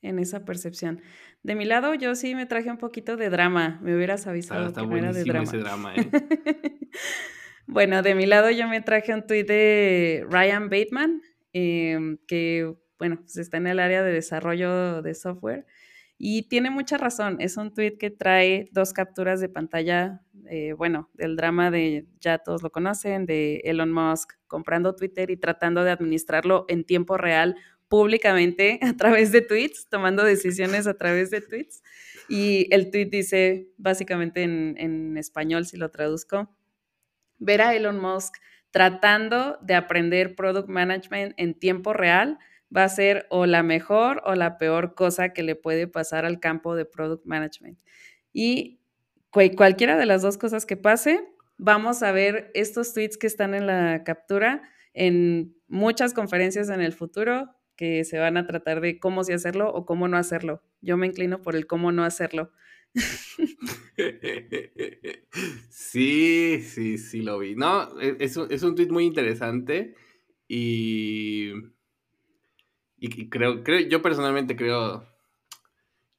en 0.00 0.18
esa 0.18 0.44
percepción. 0.44 1.00
De 1.42 1.54
mi 1.54 1.64
lado, 1.64 1.94
yo 1.94 2.14
sí 2.14 2.34
me 2.34 2.46
traje 2.46 2.70
un 2.70 2.78
poquito 2.78 3.16
de 3.16 3.28
drama. 3.28 3.80
Me 3.82 3.96
hubieras 3.96 4.26
avisado 4.26 4.68
Está, 4.68 4.80
está 4.82 4.82
que 4.82 4.86
no 4.86 4.96
era 4.96 5.12
de 5.12 5.24
drama. 5.24 5.44
ese 5.44 5.58
drama, 5.58 5.94
¿eh? 5.96 6.10
Bueno, 7.66 8.02
de 8.02 8.14
mi 8.14 8.26
lado 8.26 8.50
yo 8.50 8.68
me 8.68 8.80
traje 8.80 9.14
un 9.14 9.26
tuit 9.26 9.46
de 9.46 10.26
Ryan 10.28 10.68
Bateman, 10.68 11.22
em, 11.52 12.18
que, 12.26 12.74
bueno, 12.98 13.18
pues 13.20 13.36
está 13.36 13.56
en 13.56 13.66
el 13.68 13.78
área 13.78 14.02
de 14.02 14.12
desarrollo 14.12 15.00
de 15.00 15.14
software 15.14 15.64
y 16.24 16.44
tiene 16.44 16.70
mucha 16.70 16.98
razón. 16.98 17.38
Es 17.40 17.56
un 17.56 17.74
tuit 17.74 17.98
que 17.98 18.08
trae 18.08 18.68
dos 18.70 18.92
capturas 18.92 19.40
de 19.40 19.48
pantalla, 19.48 20.22
eh, 20.46 20.72
bueno, 20.72 21.10
del 21.14 21.34
drama 21.34 21.72
de, 21.72 22.06
ya 22.20 22.38
todos 22.38 22.62
lo 22.62 22.70
conocen, 22.70 23.26
de 23.26 23.56
Elon 23.64 23.90
Musk 23.90 24.34
comprando 24.46 24.94
Twitter 24.94 25.30
y 25.32 25.36
tratando 25.36 25.82
de 25.82 25.90
administrarlo 25.90 26.64
en 26.68 26.84
tiempo 26.84 27.16
real 27.18 27.56
públicamente 27.88 28.78
a 28.82 28.96
través 28.96 29.32
de 29.32 29.40
tweets, 29.40 29.88
tomando 29.88 30.22
decisiones 30.22 30.86
a 30.86 30.94
través 30.96 31.32
de 31.32 31.40
tweets. 31.40 31.82
Y 32.28 32.72
el 32.72 32.92
tweet 32.92 33.06
dice, 33.06 33.72
básicamente 33.76 34.44
en, 34.44 34.76
en 34.78 35.16
español, 35.16 35.66
si 35.66 35.76
lo 35.76 35.90
traduzco, 35.90 36.54
ver 37.40 37.62
a 37.62 37.74
Elon 37.74 37.98
Musk 37.98 38.36
tratando 38.70 39.58
de 39.60 39.74
aprender 39.74 40.36
product 40.36 40.68
management 40.68 41.34
en 41.36 41.58
tiempo 41.58 41.92
real 41.92 42.38
va 42.74 42.84
a 42.84 42.88
ser 42.88 43.26
o 43.30 43.46
la 43.46 43.62
mejor 43.62 44.22
o 44.24 44.34
la 44.34 44.58
peor 44.58 44.94
cosa 44.94 45.32
que 45.32 45.42
le 45.42 45.56
puede 45.56 45.86
pasar 45.86 46.24
al 46.24 46.40
campo 46.40 46.74
de 46.76 46.84
product 46.84 47.24
management. 47.26 47.78
Y 48.32 48.80
cu- 49.30 49.54
cualquiera 49.56 49.96
de 49.96 50.06
las 50.06 50.22
dos 50.22 50.38
cosas 50.38 50.66
que 50.66 50.76
pase, 50.76 51.24
vamos 51.58 52.02
a 52.02 52.12
ver 52.12 52.50
estos 52.54 52.94
tweets 52.94 53.18
que 53.18 53.26
están 53.26 53.54
en 53.54 53.66
la 53.66 54.04
captura 54.04 54.62
en 54.94 55.56
muchas 55.68 56.14
conferencias 56.14 56.68
en 56.68 56.80
el 56.80 56.92
futuro 56.92 57.50
que 57.76 58.04
se 58.04 58.18
van 58.18 58.36
a 58.36 58.46
tratar 58.46 58.80
de 58.80 58.98
cómo 59.00 59.24
sí 59.24 59.32
hacerlo 59.32 59.72
o 59.72 59.86
cómo 59.86 60.08
no 60.08 60.16
hacerlo. 60.16 60.62
Yo 60.80 60.96
me 60.96 61.06
inclino 61.06 61.42
por 61.42 61.56
el 61.56 61.66
cómo 61.66 61.92
no 61.92 62.04
hacerlo. 62.04 62.52
Sí, 65.70 66.62
sí, 66.62 66.98
sí 66.98 67.22
lo 67.22 67.38
vi. 67.38 67.54
No, 67.54 67.98
e- 68.00 68.16
es, 68.20 68.36
es 68.36 68.62
un 68.62 68.74
tweet 68.74 68.88
muy 68.90 69.04
interesante 69.04 69.94
y, 70.48 71.52
y 73.04 73.28
creo, 73.28 73.64
creo, 73.64 73.80
yo 73.88 74.00
personalmente 74.00 74.54
creo, 74.54 75.04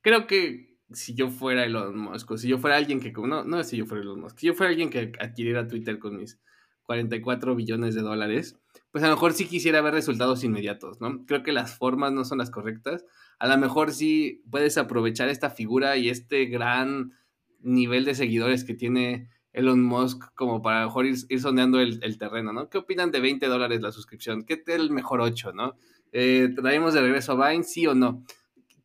creo 0.01 0.27
que 0.27 0.77
si 0.91 1.13
yo 1.13 1.29
fuera 1.29 1.63
Elon 1.63 1.97
Musk, 1.97 2.31
o 2.31 2.37
si 2.37 2.49
yo 2.49 2.57
fuera 2.57 2.75
alguien 2.75 2.99
que, 2.99 3.13
no, 3.13 3.45
no 3.45 3.63
si 3.63 3.77
yo 3.77 3.85
fuera 3.85 4.03
Elon 4.03 4.19
Musk, 4.19 4.39
si 4.39 4.47
yo 4.47 4.53
fuera 4.53 4.71
alguien 4.71 4.89
que 4.89 5.13
adquiriera 5.19 5.65
Twitter 5.65 5.97
con 5.97 6.17
mis 6.17 6.41
44 6.83 7.55
billones 7.55 7.95
de 7.95 8.01
dólares, 8.01 8.59
pues 8.91 9.01
a 9.05 9.07
lo 9.07 9.13
mejor 9.13 9.31
sí 9.31 9.45
quisiera 9.45 9.79
ver 9.79 9.93
resultados 9.93 10.43
inmediatos, 10.43 10.99
¿no? 10.99 11.25
Creo 11.25 11.41
que 11.41 11.53
las 11.53 11.77
formas 11.77 12.11
no 12.11 12.25
son 12.25 12.39
las 12.39 12.51
correctas. 12.51 13.05
A 13.39 13.47
lo 13.47 13.57
mejor 13.57 13.93
sí 13.93 14.43
puedes 14.51 14.77
aprovechar 14.77 15.29
esta 15.29 15.49
figura 15.49 15.95
y 15.95 16.09
este 16.09 16.45
gran 16.47 17.13
nivel 17.61 18.03
de 18.03 18.13
seguidores 18.13 18.65
que 18.65 18.73
tiene 18.73 19.29
Elon 19.53 19.81
Musk 19.81 20.33
como 20.35 20.61
para 20.61 20.79
a 20.79 20.81
lo 20.81 20.87
mejor 20.87 21.05
ir, 21.05 21.15
ir 21.29 21.39
sondeando 21.39 21.79
el, 21.79 21.99
el 22.03 22.17
terreno, 22.17 22.51
¿no? 22.51 22.69
¿Qué 22.69 22.77
opinan 22.77 23.11
de 23.11 23.21
20 23.21 23.47
dólares 23.47 23.81
la 23.81 23.93
suscripción? 23.93 24.43
¿Qué 24.43 24.55
es 24.55 24.75
el 24.75 24.91
mejor 24.91 25.21
8, 25.21 25.53
no? 25.53 25.75
Eh, 26.13 26.49
¿Traemos 26.55 26.93
de 26.93 27.01
regreso 27.01 27.31
a 27.33 27.49
Vine? 27.49 27.63
¿Sí 27.63 27.87
o 27.87 27.95
no? 27.95 28.23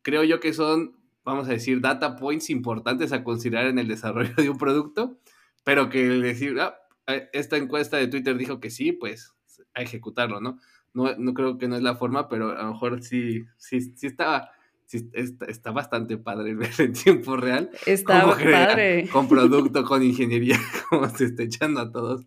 Creo 0.01 0.23
yo 0.23 0.39
que 0.39 0.53
son, 0.53 0.95
vamos 1.23 1.47
a 1.47 1.51
decir, 1.51 1.79
data 1.79 2.15
points 2.15 2.49
importantes 2.49 3.13
a 3.13 3.23
considerar 3.23 3.67
en 3.67 3.77
el 3.77 3.87
desarrollo 3.87 4.33
de 4.35 4.49
un 4.49 4.57
producto, 4.57 5.19
pero 5.63 5.89
que 5.89 6.03
decir, 6.03 6.59
ah, 6.59 6.75
eh, 7.07 7.29
esta 7.31 7.57
encuesta 7.57 7.97
de 7.97 8.07
Twitter 8.07 8.35
dijo 8.35 8.59
que 8.59 8.71
sí, 8.71 8.91
pues 8.91 9.33
a 9.75 9.81
ejecutarlo, 9.81 10.41
¿no? 10.41 10.59
No, 10.93 11.15
no 11.17 11.33
creo 11.35 11.59
que 11.59 11.67
no 11.67 11.75
es 11.75 11.83
la 11.83 11.95
forma, 11.95 12.27
pero 12.27 12.57
a 12.57 12.63
lo 12.63 12.71
mejor 12.71 13.03
sí, 13.03 13.45
sí, 13.57 13.79
sí 13.95 14.07
estaba, 14.07 14.49
sí 14.89 15.09
está, 15.13 15.45
está 15.45 15.71
bastante 15.71 16.17
padre 16.17 16.55
ver 16.55 16.71
en 16.79 16.93
tiempo 16.93 17.37
real 17.37 17.69
Está 17.85 18.21
cómo 18.23 18.33
padre. 18.33 19.07
con 19.11 19.29
producto, 19.29 19.83
con 19.85 20.03
ingeniería, 20.03 20.57
cómo 20.89 21.07
se 21.09 21.25
está 21.25 21.43
echando 21.43 21.79
a 21.79 21.91
todos. 21.91 22.25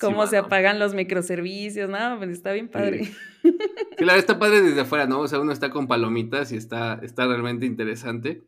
Cómo 0.00 0.22
encima, 0.22 0.26
se 0.28 0.36
¿no? 0.36 0.42
apagan 0.46 0.78
los 0.78 0.94
microservicios, 0.94 1.90
¿no? 1.90 2.16
Pues 2.18 2.30
está 2.30 2.52
bien 2.52 2.68
padre. 2.68 3.04
Sí, 3.42 3.52
la 3.98 4.14
verdad 4.14 4.18
está 4.18 4.38
padre 4.38 4.62
desde 4.62 4.80
afuera, 4.80 5.06
¿no? 5.06 5.20
O 5.20 5.28
sea, 5.28 5.40
uno 5.40 5.52
está 5.52 5.70
con 5.70 5.86
palomitas 5.86 6.52
y 6.52 6.56
está, 6.56 7.00
está 7.02 7.26
realmente 7.26 7.66
interesante. 7.66 8.44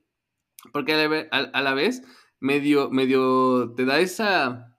Porque 0.73 0.95
a 0.95 1.09
la, 1.09 1.27
a- 1.31 1.51
a 1.53 1.63
la 1.63 1.75
vez, 1.75 2.03
medio, 2.41 2.91
medio 2.91 3.75
te 3.77 3.85
da 3.85 4.01
esa. 4.01 4.79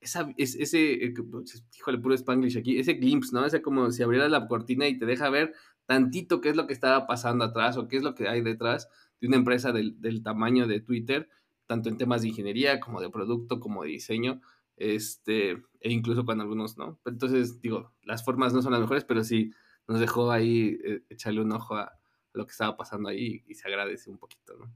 esa 0.00 0.32
es- 0.36 0.54
ese. 0.54 1.04
eh, 1.04 1.14
pues, 1.28 1.64
Híjole, 1.76 1.98
puro 1.98 2.14
spanglish 2.14 2.56
aquí. 2.58 2.78
Ese 2.78 2.94
glimpse, 2.94 3.30
¿no? 3.34 3.44
Ese 3.44 3.60
como 3.60 3.90
si 3.90 4.04
abrieras 4.04 4.30
la 4.30 4.46
cortina 4.46 4.86
y 4.86 4.98
te 4.98 5.04
deja 5.06 5.30
ver 5.30 5.52
tantito 5.86 6.40
qué 6.40 6.50
es 6.50 6.56
lo 6.56 6.66
que 6.66 6.72
estaba 6.72 7.06
pasando 7.06 7.44
atrás 7.44 7.76
o 7.76 7.88
qué 7.88 7.96
es 7.96 8.02
lo 8.02 8.14
que 8.14 8.28
hay 8.28 8.40
detrás 8.40 8.88
de 9.20 9.28
una 9.28 9.36
empresa 9.36 9.72
del, 9.72 10.00
del 10.00 10.22
tamaño 10.22 10.66
de 10.66 10.80
Twitter, 10.80 11.28
tanto 11.66 11.88
en 11.88 11.96
temas 11.96 12.22
de 12.22 12.28
ingeniería 12.28 12.80
como 12.80 13.00
de 13.00 13.10
producto, 13.10 13.60
como 13.60 13.82
de 13.82 13.90
diseño 13.90 14.40
este, 14.76 15.52
e 15.80 15.92
incluso 15.92 16.24
con 16.24 16.40
algunos 16.40 16.76
no. 16.76 16.98
Entonces, 17.04 17.60
digo, 17.60 17.92
las 18.02 18.24
formas 18.24 18.52
no 18.52 18.62
son 18.62 18.72
las 18.72 18.80
mejores, 18.80 19.04
pero 19.04 19.22
sí 19.24 19.52
nos 19.86 20.00
dejó 20.00 20.30
ahí 20.30 20.78
eh, 20.84 21.04
echarle 21.08 21.40
un 21.40 21.52
ojo 21.52 21.76
a, 21.76 21.98
lo 22.34 22.46
que 22.46 22.52
estaba 22.52 22.76
pasando 22.76 23.10
ahí 23.10 23.44
y 23.46 23.54
se 23.54 23.68
agradece 23.68 24.10
un 24.10 24.18
poquito, 24.18 24.56
¿no? 24.56 24.74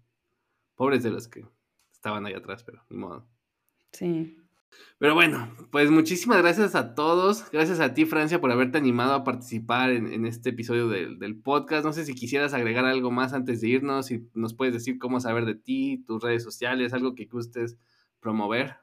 Pobres 0.74 1.02
de 1.02 1.10
los 1.10 1.26
que 1.26 1.42
estaban 1.90 2.26
ahí 2.26 2.34
atrás, 2.34 2.62
pero 2.62 2.84
ni 2.90 2.98
modo. 2.98 3.26
Sí. 3.92 4.36
Pero 4.98 5.14
bueno, 5.14 5.54
pues 5.70 5.90
muchísimas 5.90 6.38
gracias 6.38 6.74
a 6.74 6.94
todos. 6.94 7.50
Gracias 7.50 7.80
a 7.80 7.92
ti, 7.92 8.06
Francia, 8.06 8.40
por 8.40 8.50
haberte 8.50 8.78
animado 8.78 9.12
a 9.12 9.24
participar 9.24 9.90
en, 9.90 10.12
en 10.12 10.24
este 10.24 10.50
episodio 10.50 10.88
del, 10.88 11.18
del 11.18 11.36
podcast. 11.36 11.84
No 11.84 11.92
sé 11.92 12.04
si 12.06 12.14
quisieras 12.14 12.54
agregar 12.54 12.86
algo 12.86 13.10
más 13.10 13.34
antes 13.34 13.60
de 13.60 13.68
irnos, 13.68 14.06
si 14.06 14.28
nos 14.34 14.54
puedes 14.54 14.72
decir 14.72 14.98
cómo 14.98 15.20
saber 15.20 15.44
de 15.44 15.54
ti, 15.54 16.02
tus 16.06 16.22
redes 16.22 16.42
sociales, 16.42 16.94
algo 16.94 17.14
que 17.14 17.26
gustes 17.26 17.76
promover. 18.20 18.76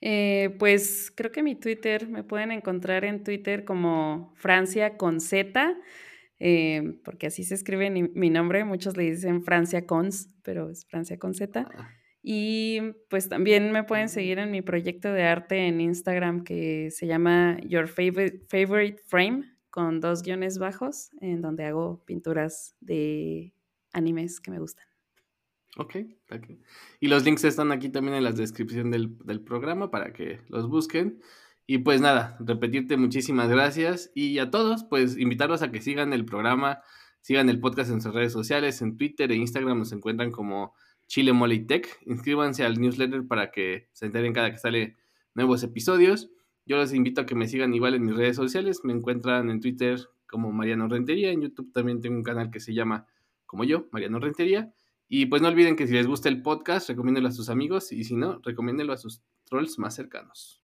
Eh, 0.00 0.54
pues 0.58 1.12
creo 1.14 1.32
que 1.32 1.42
mi 1.42 1.54
Twitter, 1.54 2.08
me 2.08 2.22
pueden 2.22 2.52
encontrar 2.52 3.04
en 3.04 3.24
Twitter 3.24 3.64
como 3.64 4.32
Francia 4.36 4.96
con 4.96 5.20
Z, 5.20 5.76
eh, 6.38 7.00
porque 7.04 7.28
así 7.28 7.44
se 7.44 7.54
escribe 7.54 7.90
mi, 7.90 8.04
mi 8.04 8.30
nombre. 8.30 8.64
Muchos 8.64 8.96
le 8.96 9.10
dicen 9.10 9.42
Francia 9.42 9.86
Cons, 9.86 10.28
pero 10.42 10.70
es 10.70 10.86
Francia 10.86 11.18
con 11.18 11.34
Z. 11.34 11.66
Ah, 11.68 11.90
Y 12.28 12.80
pues 13.08 13.28
también 13.28 13.70
me 13.70 13.84
pueden 13.84 14.08
seguir 14.08 14.40
en 14.40 14.50
mi 14.50 14.60
proyecto 14.60 15.12
de 15.12 15.22
arte 15.22 15.68
en 15.68 15.80
Instagram 15.80 16.42
que 16.42 16.90
se 16.90 17.06
llama 17.06 17.56
Your 17.64 17.86
Favorite, 17.86 18.44
Favorite 18.48 19.00
Frame 19.06 19.44
con 19.70 20.00
dos 20.00 20.24
guiones 20.24 20.58
bajos, 20.58 21.10
en 21.20 21.40
donde 21.40 21.66
hago 21.66 22.04
pinturas 22.04 22.74
de 22.80 23.54
animes 23.92 24.40
que 24.40 24.50
me 24.50 24.58
gustan. 24.58 24.84
Ok, 25.76 25.98
ok. 26.32 26.58
Y 26.98 27.06
los 27.06 27.24
links 27.24 27.44
están 27.44 27.70
aquí 27.70 27.90
también 27.90 28.16
en 28.16 28.24
la 28.24 28.32
descripción 28.32 28.90
del, 28.90 29.16
del 29.18 29.40
programa 29.40 29.92
para 29.92 30.12
que 30.12 30.40
los 30.48 30.68
busquen. 30.68 31.20
Y 31.64 31.78
pues 31.78 32.00
nada, 32.00 32.36
repetirte 32.40 32.96
muchísimas 32.96 33.48
gracias 33.48 34.10
y 34.16 34.40
a 34.40 34.50
todos, 34.50 34.82
pues 34.82 35.16
invitarlos 35.16 35.62
a 35.62 35.70
que 35.70 35.80
sigan 35.80 36.12
el 36.12 36.24
programa, 36.24 36.80
sigan 37.20 37.48
el 37.50 37.60
podcast 37.60 37.92
en 37.92 38.00
sus 38.00 38.12
redes 38.12 38.32
sociales, 38.32 38.82
en 38.82 38.96
Twitter 38.96 39.30
e 39.30 39.36
Instagram 39.36 39.78
nos 39.78 39.92
encuentran 39.92 40.32
como 40.32 40.74
Chile 41.06 41.32
Mole 41.32 41.54
y 41.54 41.66
Tech. 41.66 41.88
Inscríbanse 42.06 42.64
al 42.64 42.80
newsletter 42.80 43.26
para 43.26 43.50
que 43.50 43.88
se 43.92 44.06
enteren 44.06 44.32
cada 44.32 44.50
que 44.50 44.58
sale 44.58 44.96
nuevos 45.34 45.62
episodios. 45.62 46.30
Yo 46.64 46.76
los 46.76 46.92
invito 46.92 47.20
a 47.20 47.26
que 47.26 47.34
me 47.34 47.48
sigan 47.48 47.74
igual 47.74 47.94
en 47.94 48.04
mis 48.04 48.16
redes 48.16 48.36
sociales. 48.36 48.80
Me 48.84 48.92
encuentran 48.92 49.50
en 49.50 49.60
Twitter 49.60 50.00
como 50.26 50.52
Mariano 50.52 50.88
Rentería. 50.88 51.30
En 51.30 51.42
YouTube 51.42 51.72
también 51.72 52.00
tengo 52.00 52.16
un 52.16 52.24
canal 52.24 52.50
que 52.50 52.60
se 52.60 52.74
llama 52.74 53.06
como 53.46 53.64
yo, 53.64 53.86
Mariano 53.92 54.18
Rentería. 54.18 54.72
Y 55.08 55.26
pues 55.26 55.40
no 55.40 55.48
olviden 55.48 55.76
que 55.76 55.86
si 55.86 55.94
les 55.94 56.06
gusta 56.06 56.28
el 56.28 56.42
podcast, 56.42 56.88
recomiéndenlo 56.88 57.28
a 57.28 57.32
sus 57.32 57.48
amigos 57.48 57.92
y 57.92 58.02
si 58.02 58.16
no, 58.16 58.40
recomiéndenlo 58.42 58.92
a 58.92 58.96
sus 58.96 59.22
trolls 59.44 59.78
más 59.78 59.94
cercanos. 59.94 60.62